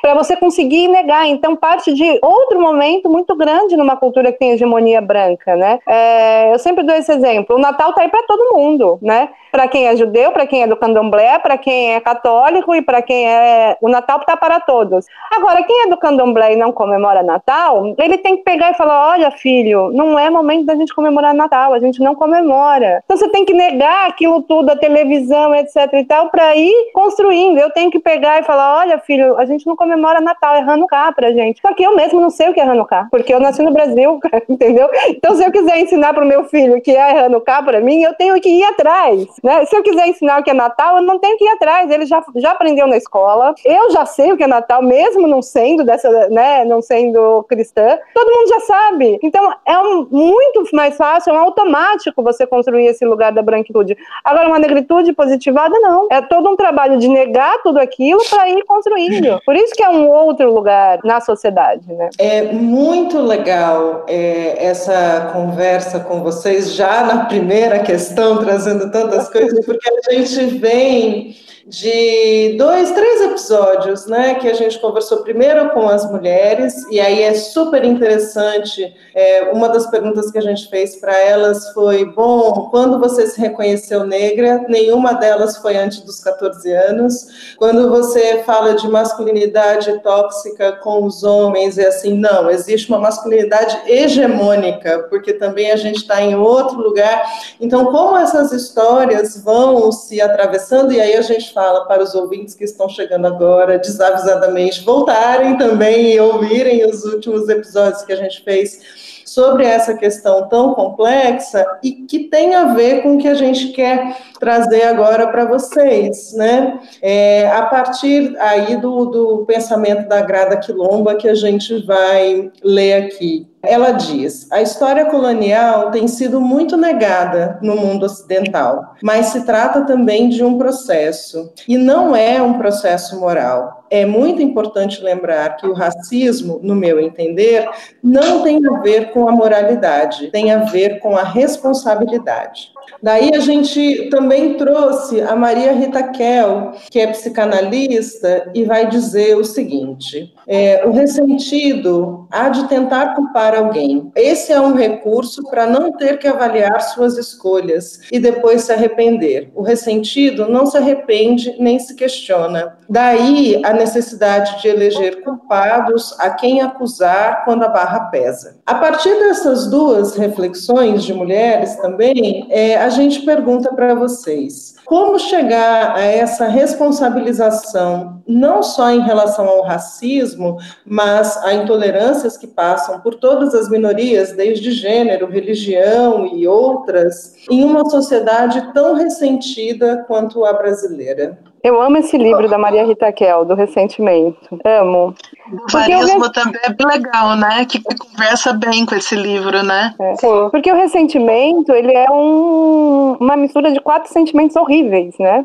para 0.00 0.14
você 0.14 0.36
conseguir 0.36 0.88
negar. 0.88 1.26
Então 1.26 1.56
parte 1.56 1.92
de 1.92 2.18
outro 2.22 2.60
momento 2.60 3.08
muito 3.08 3.34
grande 3.36 3.76
numa 3.76 3.96
cultura 3.96 4.32
que 4.32 4.38
tem 4.38 4.52
hegemonia 4.52 5.00
branca, 5.00 5.56
né? 5.56 5.78
É, 5.86 6.52
eu 6.52 6.58
sempre 6.58 6.84
dou 6.84 6.94
esse 6.94 7.12
exemplo. 7.12 7.56
O 7.56 7.58
Natal 7.58 7.92
tá 7.92 8.02
aí 8.02 8.08
para 8.08 8.22
todo 8.22 8.56
mundo, 8.56 8.98
né? 9.02 9.28
Para 9.50 9.66
quem 9.66 9.86
é 9.86 9.96
judeu, 9.96 10.30
para 10.30 10.46
quem 10.46 10.62
é 10.62 10.66
do 10.66 10.76
candomblé, 10.76 11.38
para 11.38 11.56
quem 11.56 11.94
é 11.94 12.00
católico 12.00 12.74
e 12.74 12.82
para 12.82 13.02
quem 13.02 13.28
é 13.28 13.76
o 13.80 13.88
Natal 13.88 14.20
tá 14.20 14.36
para 14.36 14.60
todos. 14.60 15.06
Agora 15.34 15.62
quem 15.62 15.84
é 15.84 15.88
do 15.88 15.96
candomblé 15.96 16.52
e 16.52 16.56
não 16.56 16.72
comemora 16.72 17.22
Natal, 17.22 17.94
ele 17.98 18.18
tem 18.18 18.36
que 18.36 18.42
pegar 18.42 18.70
e 18.70 18.74
falar: 18.74 19.10
olha, 19.10 19.30
filho, 19.30 19.90
não 19.92 20.18
é 20.18 20.30
momento 20.30 20.66
da 20.66 20.74
gente 20.74 20.94
comemorar 20.94 21.34
Natal, 21.34 21.47
a 21.56 21.78
gente 21.78 22.00
não 22.00 22.14
comemora. 22.14 23.02
Então 23.04 23.16
você 23.16 23.28
tem 23.28 23.44
que 23.44 23.54
negar 23.54 24.08
aquilo 24.08 24.42
tudo, 24.42 24.70
a 24.70 24.76
televisão, 24.76 25.54
etc 25.54 25.92
e 25.94 26.04
tal, 26.04 26.30
para 26.30 26.56
ir 26.56 26.90
construindo. 26.92 27.58
Eu 27.58 27.70
tenho 27.70 27.90
que 27.90 27.98
pegar 27.98 28.40
e 28.40 28.44
falar: 28.44 28.78
olha, 28.78 28.98
filho, 28.98 29.36
a 29.38 29.44
gente 29.44 29.66
não 29.66 29.76
comemora 29.76 30.20
Natal, 30.20 30.54
é 30.54 30.60
Hanukkah 30.60 31.12
pra 31.12 31.32
gente. 31.32 31.60
Só 31.60 31.74
que 31.74 31.82
eu 31.82 31.94
mesmo 31.94 32.20
não 32.20 32.30
sei 32.30 32.48
o 32.48 32.54
que 32.54 32.60
é 32.60 32.64
Hanukkah, 32.64 33.08
porque 33.10 33.32
eu 33.32 33.40
nasci 33.40 33.62
no 33.62 33.72
Brasil, 33.72 34.18
entendeu? 34.48 34.88
Então 35.08 35.34
se 35.34 35.44
eu 35.44 35.50
quiser 35.50 35.78
ensinar 35.78 36.14
pro 36.14 36.26
meu 36.26 36.44
filho 36.44 36.80
que 36.80 36.92
é 36.92 37.24
Hanukkah 37.24 37.62
para 37.62 37.80
mim, 37.80 38.02
eu 38.02 38.14
tenho 38.14 38.40
que 38.40 38.48
ir 38.48 38.64
atrás, 38.64 39.26
né? 39.42 39.64
Se 39.64 39.76
eu 39.76 39.82
quiser 39.82 40.08
ensinar 40.08 40.40
o 40.40 40.42
que 40.42 40.50
é 40.50 40.54
Natal, 40.54 40.96
eu 40.96 41.02
não 41.02 41.18
tenho 41.18 41.36
que 41.36 41.44
ir 41.44 41.50
atrás. 41.50 41.90
Ele 41.90 42.06
já, 42.06 42.24
já 42.36 42.52
aprendeu 42.52 42.86
na 42.86 42.96
escola. 42.96 43.54
Eu 43.64 43.90
já 43.90 44.04
sei 44.06 44.32
o 44.32 44.36
que 44.36 44.44
é 44.44 44.46
Natal, 44.46 44.82
mesmo 44.82 45.26
não 45.26 45.42
sendo 45.42 45.84
dessa, 45.84 46.28
né, 46.28 46.64
não 46.64 46.82
sendo 46.82 47.44
cristã. 47.44 47.98
Todo 48.14 48.30
mundo 48.30 48.48
já 48.48 48.60
sabe. 48.60 49.18
Então 49.22 49.52
é 49.66 49.78
um, 49.78 50.06
muito 50.10 50.64
mais 50.72 50.96
fácil, 50.96 51.27
é 51.28 51.32
um 51.32 51.38
automático 51.38 52.22
você 52.22 52.46
construir 52.46 52.86
esse 52.86 53.04
lugar 53.04 53.32
da 53.32 53.42
branquitude. 53.42 53.96
Agora 54.24 54.48
uma 54.48 54.58
negritude 54.58 55.12
positivada 55.12 55.78
não. 55.80 56.08
É 56.10 56.20
todo 56.20 56.50
um 56.50 56.56
trabalho 56.56 56.98
de 56.98 57.08
negar 57.08 57.62
tudo 57.62 57.78
aquilo 57.78 58.20
para 58.28 58.48
ir 58.48 58.64
construindo. 58.64 59.40
Por 59.44 59.56
isso 59.56 59.74
que 59.74 59.82
é 59.82 59.88
um 59.88 60.08
outro 60.08 60.52
lugar 60.52 60.98
na 61.04 61.20
sociedade, 61.20 61.92
né? 61.92 62.10
É 62.18 62.42
muito 62.52 63.18
legal 63.20 64.04
é, 64.08 64.66
essa 64.66 65.30
conversa 65.32 66.00
com 66.00 66.22
vocês 66.22 66.74
já 66.74 67.04
na 67.04 67.24
primeira 67.24 67.80
questão, 67.80 68.38
trazendo 68.38 68.90
tantas 68.90 69.28
coisas, 69.28 69.64
porque 69.64 69.88
a 69.88 70.12
gente 70.12 70.44
vem 70.58 71.34
de 71.68 72.56
dois, 72.56 72.90
três 72.92 73.20
episódios, 73.20 74.06
né, 74.06 74.36
que 74.36 74.48
a 74.48 74.54
gente 74.54 74.78
conversou 74.78 75.18
primeiro 75.18 75.68
com 75.70 75.86
as 75.86 76.10
mulheres, 76.10 76.74
e 76.90 76.98
aí 76.98 77.22
é 77.22 77.34
super 77.34 77.84
interessante. 77.84 78.94
É, 79.14 79.50
uma 79.52 79.68
das 79.68 79.86
perguntas 79.86 80.30
que 80.30 80.38
a 80.38 80.42
gente 80.42 80.68
fez 80.70 80.96
para 80.96 81.16
elas 81.18 81.72
foi: 81.72 82.06
bom, 82.06 82.68
quando 82.70 82.98
você 82.98 83.26
se 83.26 83.38
reconheceu 83.38 84.04
negra? 84.04 84.64
Nenhuma 84.68 85.12
delas 85.12 85.58
foi 85.58 85.76
antes 85.76 86.00
dos 86.00 86.20
14 86.20 86.72
anos. 86.72 87.54
Quando 87.58 87.90
você 87.90 88.42
fala 88.44 88.74
de 88.74 88.88
masculinidade 88.88 90.00
tóxica 90.00 90.72
com 90.72 91.04
os 91.04 91.22
homens, 91.22 91.76
é 91.76 91.88
assim: 91.88 92.14
não, 92.14 92.50
existe 92.50 92.88
uma 92.88 92.98
masculinidade 92.98 93.78
hegemônica, 93.86 95.06
porque 95.10 95.34
também 95.34 95.70
a 95.70 95.76
gente 95.76 95.96
está 95.96 96.22
em 96.22 96.34
outro 96.34 96.78
lugar. 96.78 97.22
Então, 97.60 97.86
como 97.86 98.16
essas 98.16 98.52
histórias 98.52 99.42
vão 99.42 99.92
se 99.92 100.18
atravessando, 100.20 100.92
e 100.92 101.00
aí 101.00 101.14
a 101.14 101.22
gente 101.22 101.57
fala 101.58 101.86
para 101.86 102.04
os 102.04 102.14
ouvintes 102.14 102.54
que 102.54 102.62
estão 102.62 102.88
chegando 102.88 103.26
agora, 103.26 103.80
desavisadamente, 103.80 104.84
voltarem 104.84 105.58
também 105.58 106.12
e 106.12 106.20
ouvirem 106.20 106.88
os 106.88 107.04
últimos 107.04 107.48
episódios 107.48 108.02
que 108.02 108.12
a 108.12 108.16
gente 108.16 108.44
fez 108.44 109.17
sobre 109.28 109.64
essa 109.64 109.94
questão 109.94 110.48
tão 110.48 110.74
complexa 110.74 111.64
e 111.82 111.92
que 111.92 112.20
tem 112.20 112.54
a 112.54 112.74
ver 112.74 113.02
com 113.02 113.14
o 113.14 113.18
que 113.18 113.28
a 113.28 113.34
gente 113.34 113.68
quer 113.68 114.16
trazer 114.38 114.84
agora 114.84 115.28
para 115.28 115.44
vocês, 115.44 116.32
né? 116.34 116.80
É, 117.02 117.50
a 117.50 117.62
partir 117.62 118.36
aí 118.38 118.76
do, 118.76 119.06
do 119.06 119.44
pensamento 119.46 120.08
da 120.08 120.20
Grada 120.22 120.56
Quilomba 120.56 121.14
que 121.14 121.28
a 121.28 121.34
gente 121.34 121.84
vai 121.84 122.50
ler 122.62 123.04
aqui. 123.04 123.46
Ela 123.62 123.92
diz: 123.92 124.50
a 124.52 124.62
história 124.62 125.06
colonial 125.06 125.90
tem 125.90 126.06
sido 126.06 126.40
muito 126.40 126.76
negada 126.76 127.58
no 127.60 127.76
mundo 127.76 128.06
ocidental, 128.06 128.94
mas 129.02 129.26
se 129.26 129.44
trata 129.44 129.82
também 129.82 130.28
de 130.28 130.44
um 130.44 130.56
processo, 130.56 131.52
e 131.66 131.76
não 131.76 132.14
é 132.14 132.40
um 132.40 132.54
processo 132.54 133.18
moral. 133.18 133.77
É 133.90 134.04
muito 134.04 134.42
importante 134.42 135.02
lembrar 135.02 135.56
que 135.56 135.66
o 135.66 135.72
racismo, 135.72 136.60
no 136.62 136.74
meu 136.74 137.00
entender, 137.00 137.68
não 138.02 138.42
tem 138.42 138.60
a 138.66 138.80
ver 138.80 139.12
com 139.12 139.28
a 139.28 139.32
moralidade, 139.32 140.30
tem 140.30 140.52
a 140.52 140.64
ver 140.64 141.00
com 141.00 141.16
a 141.16 141.22
responsabilidade. 141.22 142.72
Daí 143.02 143.30
a 143.34 143.40
gente 143.40 144.08
também 144.10 144.54
trouxe 144.54 145.20
a 145.20 145.36
Maria 145.36 145.72
Rita 145.72 146.02
Kell, 146.02 146.72
que 146.90 146.98
é 147.00 147.06
psicanalista, 147.06 148.50
e 148.54 148.64
vai 148.64 148.88
dizer 148.88 149.36
o 149.36 149.44
seguinte: 149.44 150.32
é, 150.46 150.84
o 150.86 150.90
ressentido 150.90 152.26
há 152.30 152.48
de 152.48 152.68
tentar 152.68 153.14
culpar 153.14 153.54
alguém. 153.54 154.10
Esse 154.14 154.52
é 154.52 154.60
um 154.60 154.74
recurso 154.74 155.42
para 155.50 155.66
não 155.66 155.92
ter 155.92 156.18
que 156.18 156.26
avaliar 156.26 156.80
suas 156.80 157.16
escolhas 157.16 158.00
e 158.10 158.18
depois 158.18 158.62
se 158.62 158.72
arrepender. 158.72 159.50
O 159.54 159.62
ressentido 159.62 160.48
não 160.48 160.66
se 160.66 160.76
arrepende 160.76 161.54
nem 161.58 161.78
se 161.78 161.94
questiona. 161.94 162.78
Daí 162.88 163.60
a 163.64 163.72
necessidade 163.72 164.60
de 164.62 164.68
eleger 164.68 165.22
culpados 165.22 166.14
a 166.18 166.30
quem 166.30 166.60
acusar 166.60 167.44
quando 167.44 167.64
a 167.64 167.68
barra 167.68 168.00
pesa. 168.06 168.58
A 168.66 168.74
partir 168.74 169.18
dessas 169.18 169.68
duas 169.68 170.16
reflexões 170.16 171.04
de 171.04 171.12
mulheres 171.12 171.76
também, 171.76 172.46
é, 172.50 172.76
a 172.78 172.88
gente 172.88 173.22
pergunta 173.22 173.72
para 173.74 173.94
vocês: 173.94 174.74
como 174.84 175.18
chegar 175.18 175.94
a 175.94 176.00
essa 176.00 176.46
responsabilização, 176.46 178.22
não 178.26 178.62
só 178.62 178.90
em 178.90 179.00
relação 179.00 179.46
ao 179.46 179.62
racismo, 179.62 180.56
mas 180.86 181.36
a 181.44 181.52
intolerâncias 181.52 182.36
que 182.36 182.46
passam 182.46 183.00
por 183.00 183.14
todas 183.16 183.54
as 183.54 183.68
minorias, 183.68 184.32
desde 184.32 184.70
gênero, 184.70 185.30
religião 185.30 186.34
e 186.34 186.46
outras, 186.46 187.34
em 187.50 187.62
uma 187.64 187.88
sociedade 187.90 188.72
tão 188.72 188.94
ressentida 188.94 190.04
quanto 190.06 190.44
a 190.44 190.52
brasileira? 190.52 191.38
Eu 191.62 191.80
amo 191.80 191.96
esse 191.98 192.16
livro 192.16 192.48
da 192.48 192.56
Maria 192.56 192.84
Rita 192.84 193.10
Kel, 193.12 193.44
do 193.44 193.54
Ressentimento. 193.54 194.60
Amo. 194.64 195.14
O 195.52 195.72
varismo 195.72 196.30
também 196.30 196.60
é 196.62 196.84
legal, 196.84 197.36
né? 197.36 197.64
Que 197.64 197.82
conversa 197.82 198.52
bem 198.52 198.86
com 198.86 198.94
esse 198.94 199.16
livro, 199.16 199.62
né? 199.62 199.94
É. 200.00 200.14
Sim. 200.16 200.48
Porque 200.50 200.70
o 200.70 200.76
ressentimento, 200.76 201.72
ele 201.72 201.92
é 201.92 202.10
um, 202.10 203.16
uma 203.18 203.36
mistura 203.36 203.72
de 203.72 203.80
quatro 203.80 204.12
sentimentos 204.12 204.56
horríveis, 204.56 205.14
né? 205.18 205.42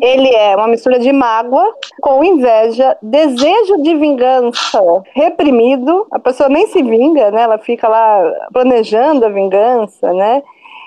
Ele 0.00 0.28
é 0.34 0.54
uma 0.54 0.68
mistura 0.68 0.98
de 0.98 1.10
mágoa 1.12 1.66
com 2.00 2.22
inveja, 2.22 2.96
desejo 3.02 3.82
de 3.82 3.94
vingança 3.96 4.80
reprimido. 5.14 6.06
A 6.10 6.18
pessoa 6.18 6.48
nem 6.48 6.66
se 6.68 6.82
vinga, 6.82 7.30
né? 7.30 7.42
Ela 7.42 7.58
fica 7.58 7.88
lá 7.88 8.22
planejando 8.52 9.24
a 9.24 9.28
vingança, 9.28 10.12
né? 10.12 10.42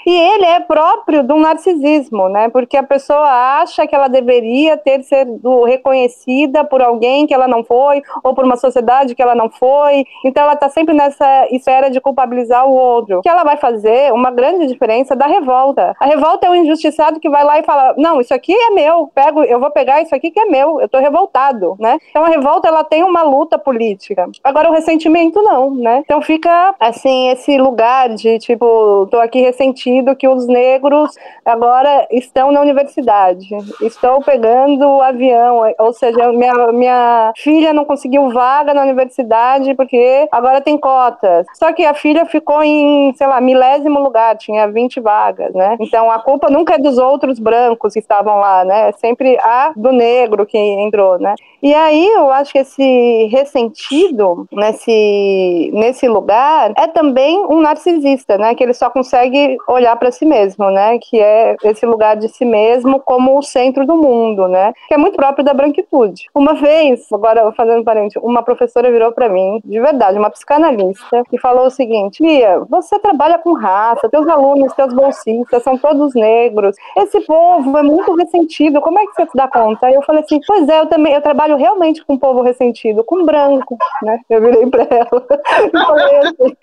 E 0.06 0.12
ele 0.12 0.46
é 0.46 0.60
próprio 0.60 1.24
do 1.24 1.36
narcisismo, 1.36 2.28
né? 2.30 2.50
Porque 2.50 2.78
a 2.78 2.84
pessoa 2.84 3.60
acha 3.62 3.86
que 3.86 3.96
ela 3.96 4.08
deveria 4.08 4.78
ter 4.78 5.04
sido 5.04 5.64
reconhecida 5.64 6.64
por 6.64 6.82
alguém 6.82 7.28
que 7.28 7.34
ela 7.34 7.48
não 7.48 7.64
foi, 7.64 8.02
ou 8.24 8.34
por 8.34 8.44
uma 8.44 8.56
sociedade 8.56 9.16
que 9.16 9.22
ela 9.22 9.36
não 9.36 9.50
foi. 9.50 10.06
Então 10.26 10.44
ela 10.44 10.54
está 10.54 10.70
sempre 10.70 10.94
nessa 10.94 11.48
esfera 11.52 11.90
de 11.90 12.02
culpabilizar 12.02 12.68
o 12.68 12.74
outro. 12.74 13.22
Que 13.22 13.30
ela 13.30 13.44
vai 13.44 13.58
fazer 13.58 14.12
uma 14.12 14.32
grande 14.32 14.68
diferença 14.68 15.16
da 15.16 15.28
revolta. 15.28 15.96
A 16.00 16.06
revolta 16.06 16.48
é 16.48 16.50
o 16.50 16.56
injustiçado 16.56 17.20
que 17.20 17.30
vai 17.30 17.44
lá 17.44 17.60
e 17.60 17.64
fala: 17.64 17.94
"Não, 17.98 18.20
isso 18.20 18.34
aqui 18.34 18.54
é 18.54 18.72
meu. 18.72 19.08
Pego, 19.14 19.44
eu 19.44 19.60
vou 19.60 19.72
pegar 19.72 20.02
isso 20.02 20.16
aqui 20.16 20.32
que 20.32 20.40
é 20.40 20.46
meu. 20.46 20.80
Eu 20.80 20.86
estou 20.86 21.00
revoltado", 21.00 21.76
né? 21.80 21.98
Então 22.10 22.26
a 22.26 22.30
revolta 22.30 22.68
ela 22.68 22.84
tem 22.84 23.04
uma 23.04 23.22
luta 23.22 23.58
política. 23.58 24.28
Agora 24.44 24.70
o 24.70 24.74
ressentimento 24.74 25.42
não, 25.42 25.72
né? 25.72 26.02
Então 26.04 26.22
fica 26.22 26.74
assim 26.80 27.30
esse 27.30 27.58
lugar 27.58 28.10
de 28.10 28.40
tipo, 28.40 29.08
tô 29.12 29.20
aqui 29.20 29.42
ressentido 29.42 29.91
sentido 29.92 30.16
que 30.16 30.28
os 30.28 30.48
negros 30.48 31.12
agora 31.46 32.08
estão 32.12 32.52
na 32.52 32.62
universidade, 32.62 33.48
estão 33.82 34.22
pegando 34.22 34.88
o 34.88 35.02
avião, 35.02 35.62
ou 35.78 35.94
seja, 35.94 36.32
minha, 36.32 36.72
minha 36.72 37.34
filha 37.36 37.74
não 37.74 37.84
conseguiu 37.84 38.30
vaga 38.30 38.74
na 38.74 38.84
universidade 38.84 39.76
porque 39.76 40.28
agora 40.32 40.62
tem 40.62 40.78
cotas. 40.78 41.46
Só 41.54 41.74
que 41.74 41.86
a 41.86 41.94
filha 41.94 42.26
ficou 42.26 42.64
em, 42.64 43.14
sei 43.16 43.28
lá, 43.28 43.42
milésimo 43.42 44.00
lugar, 44.00 44.38
tinha 44.38 44.68
20 44.68 45.00
vagas, 45.00 45.54
né? 45.54 45.76
Então 45.80 46.10
a 46.10 46.20
culpa 46.20 46.50
nunca 46.50 46.76
é 46.76 46.78
dos 46.78 46.98
outros 46.98 47.40
brancos 47.40 47.94
que 47.94 48.00
estavam 48.00 48.38
lá, 48.40 48.64
né? 48.64 48.90
É 48.90 48.92
sempre 48.94 49.38
a 49.40 49.74
do 49.76 49.92
negro 49.92 50.46
que 50.46 50.58
entrou, 50.58 51.20
né? 51.20 51.36
E 51.62 51.74
aí 51.74 52.08
eu 52.08 52.32
acho 52.32 52.52
que 52.52 52.58
esse 52.58 53.28
ressentido 53.32 54.48
nesse, 54.52 55.70
nesse 55.74 56.08
lugar 56.08 56.74
é 56.76 56.88
também 56.88 57.46
um 57.46 57.62
narcisista, 57.62 58.38
né? 58.38 58.56
Que 58.56 58.64
ele 58.64 58.74
só 58.74 58.90
consegue 58.90 59.58
olhar 59.68 59.81
para 59.96 60.12
si 60.12 60.26
mesmo, 60.26 60.70
né? 60.70 60.98
Que 61.00 61.20
é 61.20 61.56
esse 61.64 61.86
lugar 61.86 62.16
de 62.16 62.28
si 62.30 62.46
mesmo 62.46 63.00
como 63.00 63.38
o 63.38 63.42
centro 63.42 63.86
do 63.86 63.96
mundo, 63.96 64.48
né? 64.48 64.74
Que 64.88 64.94
é 64.94 64.98
muito 64.98 65.16
próprio 65.16 65.44
da 65.44 65.54
branquitude. 65.54 66.26
Uma 66.34 66.54
vez, 66.54 67.12
agora 67.12 67.52
fazendo 67.54 67.84
parente, 67.84 68.20
uma 68.20 68.44
professora 68.44 68.92
virou 68.92 69.12
para 69.12 69.30
mim, 69.30 69.62
de 69.64 69.80
verdade, 69.80 70.18
uma 70.18 70.30
psicanalista, 70.30 71.24
e 71.32 71.38
falou 71.40 71.66
o 71.66 71.72
seguinte: 71.72 72.24
Lia, 72.24 72.60
você 72.70 73.00
trabalha 73.00 73.38
com 73.38 73.54
raça, 73.54 74.10
teus 74.10 74.28
alunos, 74.28 74.74
teus 74.74 74.94
bolsistas 74.94 75.64
são 75.64 75.78
todos 75.78 76.14
negros. 76.14 76.76
Esse 76.98 77.22
povo 77.22 77.78
é 77.78 77.84
muito 77.84 78.14
ressentido. 78.16 78.82
Como 78.82 79.00
é 79.00 79.06
que 79.06 79.14
você 79.14 79.26
se 79.26 79.36
dá 79.36 79.48
conta? 79.48 79.88
Aí 79.88 79.94
eu 79.94 80.02
falei 80.02 80.24
assim: 80.24 80.40
Pois 80.46 80.68
é, 80.68 80.80
eu 80.80 80.86
também 80.88 81.14
eu 81.14 81.22
trabalho 81.22 81.56
realmente 81.58 82.04
com 82.06 82.18
povo 82.18 82.42
ressentido, 82.42 83.04
com 83.04 83.26
branco, 83.26 83.78
né? 84.04 84.20
Eu 84.30 84.42
virei 84.42 84.66
para 84.68 84.84
ela 84.90 85.26
e 85.68 85.86
falei 85.86 86.18
assim, 86.18 86.56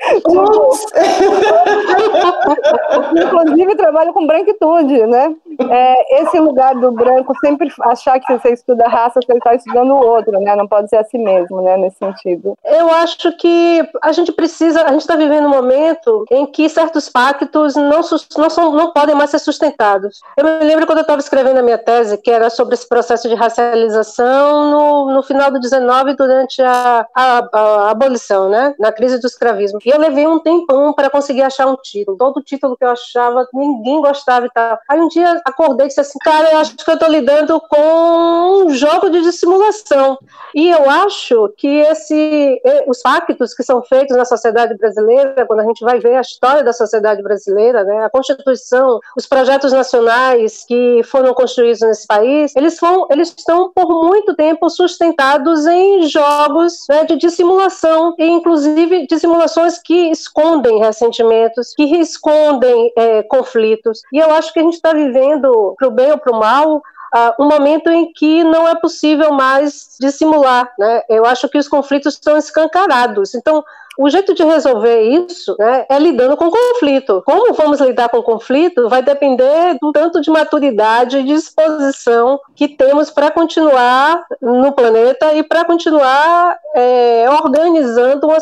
trabalho 3.89 4.13
com 4.13 4.27
branquitude, 4.27 5.07
né? 5.07 5.35
É, 5.71 6.23
esse 6.23 6.39
lugar 6.39 6.75
do 6.75 6.93
branco 6.93 7.35
sempre 7.41 7.73
achar 7.83 8.21
que 8.21 8.33
você 8.33 8.53
estuda 8.53 8.87
raça, 8.87 9.21
você 9.25 9.33
está 9.33 9.55
estudando 9.55 9.93
o 9.93 10.07
outro, 10.07 10.33
né? 10.41 10.55
Não 10.55 10.69
pode 10.69 10.89
ser 10.89 10.97
assim 10.97 11.19
mesmo, 11.19 11.63
né? 11.63 11.77
Nesse 11.77 11.97
sentido. 11.97 12.57
Eu 12.65 12.89
acho 12.93 13.33
que 13.37 13.83
a 14.03 14.13
gente 14.13 14.31
precisa, 14.31 14.83
a 14.83 14.93
gente 14.93 15.01
está 15.01 15.17
vivendo 15.17 15.47
um 15.47 15.51
momento 15.51 16.25
em 16.31 16.47
que 16.47 16.69
certos 16.69 17.09
pactos 17.09 17.75
não, 17.75 18.01
não, 18.37 18.51
são, 18.51 18.73
não 18.73 18.93
podem 18.93 19.15
mais 19.15 19.31
ser 19.31 19.39
sustentados. 19.39 20.21
Eu 20.37 20.45
me 20.45 20.65
lembro 20.65 20.87
quando 20.87 20.99
eu 20.99 21.03
estava 21.03 21.21
escrevendo 21.21 21.59
a 21.59 21.63
minha 21.63 21.79
tese, 21.79 22.19
que 22.19 22.31
era 22.31 22.51
sobre 22.51 22.75
esse 22.75 22.89
processo 22.89 23.29
de 23.29 23.35
racialização 23.35 24.71
no, 24.71 25.15
no 25.15 25.23
final 25.23 25.51
do 25.51 25.59
19, 25.59 26.15
durante 26.15 26.61
a, 26.63 27.07
a, 27.15 27.49
a, 27.53 27.91
abolição, 27.91 28.49
né? 28.49 28.75
Na 28.79 28.93
crise 28.93 29.19
do 29.19 29.27
escravismo. 29.27 29.79
E 29.85 29.89
eu 29.89 29.99
levei 29.99 30.27
um 30.27 30.39
tempão 30.39 30.93
para 30.93 31.11
conseguir 31.11 31.43
achar 31.43 31.67
um 31.67 31.77
título. 31.77 32.19
Todo 32.19 32.43
título 32.43 32.77
que 32.77 32.85
eu 32.85 32.91
achava, 32.91 33.49
ninguém 33.53 33.78
gostava 33.83 34.47
e 34.47 34.51
tal. 34.51 34.79
Aí 34.89 35.01
um 35.01 35.09
dia 35.09 35.41
acordei 35.45 35.87
e 35.87 35.89
disse 35.89 36.01
assim, 36.01 36.19
cara, 36.23 36.53
eu 36.53 36.59
acho 36.59 36.77
que 36.77 36.91
eu 36.91 36.95
estou 36.95 37.09
lidando 37.09 37.61
com 37.61 38.65
um 38.65 38.71
jogo 38.71 39.11
de 39.11 39.23
dissimulação. 39.23 40.19
E 40.55 40.69
eu 40.69 40.89
acho 40.89 41.53
que 41.57 41.69
esse, 41.69 42.61
os 42.87 43.01
pactos 43.03 43.55
que 43.55 43.63
são 43.63 43.83
feitos 43.83 44.17
na 44.17 44.25
sociedade 44.25 44.77
brasileira, 44.77 45.47
quando 45.47 45.61
a 45.61 45.65
gente 45.65 45.85
vai 45.85 45.99
ver 45.99 46.17
a 46.17 46.21
história 46.21 46.65
da 46.65 46.73
sociedade 46.73 47.23
brasileira, 47.23 47.85
né? 47.85 48.05
A 48.05 48.11
Constituição, 48.11 48.99
os 49.17 49.27
projetos 49.27 49.73
nacionais 49.73 50.65
que 50.67 51.03
foram 51.05 51.35
construídos 51.35 51.81
nesse 51.81 52.07
país, 52.07 52.55
eles, 52.57 52.79
foram, 52.79 53.07
eles 53.11 53.35
estão 53.37 53.71
por 53.75 53.89
muito 54.07 54.35
tempo 54.35 54.69
sustentados 54.71 55.67
em 55.67 56.03
jogos 56.09 56.87
né, 56.89 57.05
de 57.05 57.17
dissimulação, 57.17 58.15
e 58.19 58.27
inclusive 58.27 59.07
dissimulações 59.07 59.79
que 59.79 60.11
escondem 60.11 60.79
ressentimentos, 60.79 61.73
que 61.75 61.85
escondem 61.99 62.93
é, 62.97 63.23
conflitos. 63.23 63.68
E 64.13 64.19
eu 64.19 64.31
acho 64.33 64.53
que 64.53 64.61
a 64.61 64.63
gente 64.63 64.75
está 64.75 64.93
vivendo, 64.93 65.75
para 65.79 65.89
o 65.89 65.91
bem 65.91 66.11
ou 66.13 66.19
para 66.19 66.37
o 66.37 66.41
mal, 66.41 66.83
Uh, 67.09 67.43
um 67.43 67.49
momento 67.49 67.89
em 67.89 68.13
que 68.13 68.45
não 68.45 68.69
é 68.69 68.75
possível 68.75 69.33
mais 69.33 69.97
dissimular. 69.99 70.71
Né? 70.79 71.03
Eu 71.09 71.25
acho 71.25 71.49
que 71.49 71.57
os 71.57 71.67
conflitos 71.67 72.13
estão 72.13 72.37
escancarados. 72.37 73.35
Então, 73.35 73.65
o 73.99 74.09
jeito 74.09 74.33
de 74.33 74.45
resolver 74.45 75.03
isso 75.03 75.57
né, 75.59 75.85
é 75.89 75.99
lidando 75.99 76.37
com 76.37 76.51
conflito. 76.51 77.23
Como 77.27 77.53
vamos 77.53 77.81
lidar 77.81 78.09
com 78.09 78.23
conflito 78.23 78.89
vai 78.89 79.03
depender 79.03 79.77
do 79.81 79.93
tanto 79.93 80.21
de 80.21 80.31
maturidade 80.31 81.19
e 81.19 81.25
disposição 81.25 82.41
que 82.55 82.69
temos 82.69 83.11
para 83.11 83.31
continuar 83.31 84.25
no 84.41 84.73
planeta 84.73 85.35
e 85.35 85.43
para 85.43 85.65
continuar 85.65 86.57
é, 86.75 87.27
organizando 87.31 88.27
uma 88.27 88.39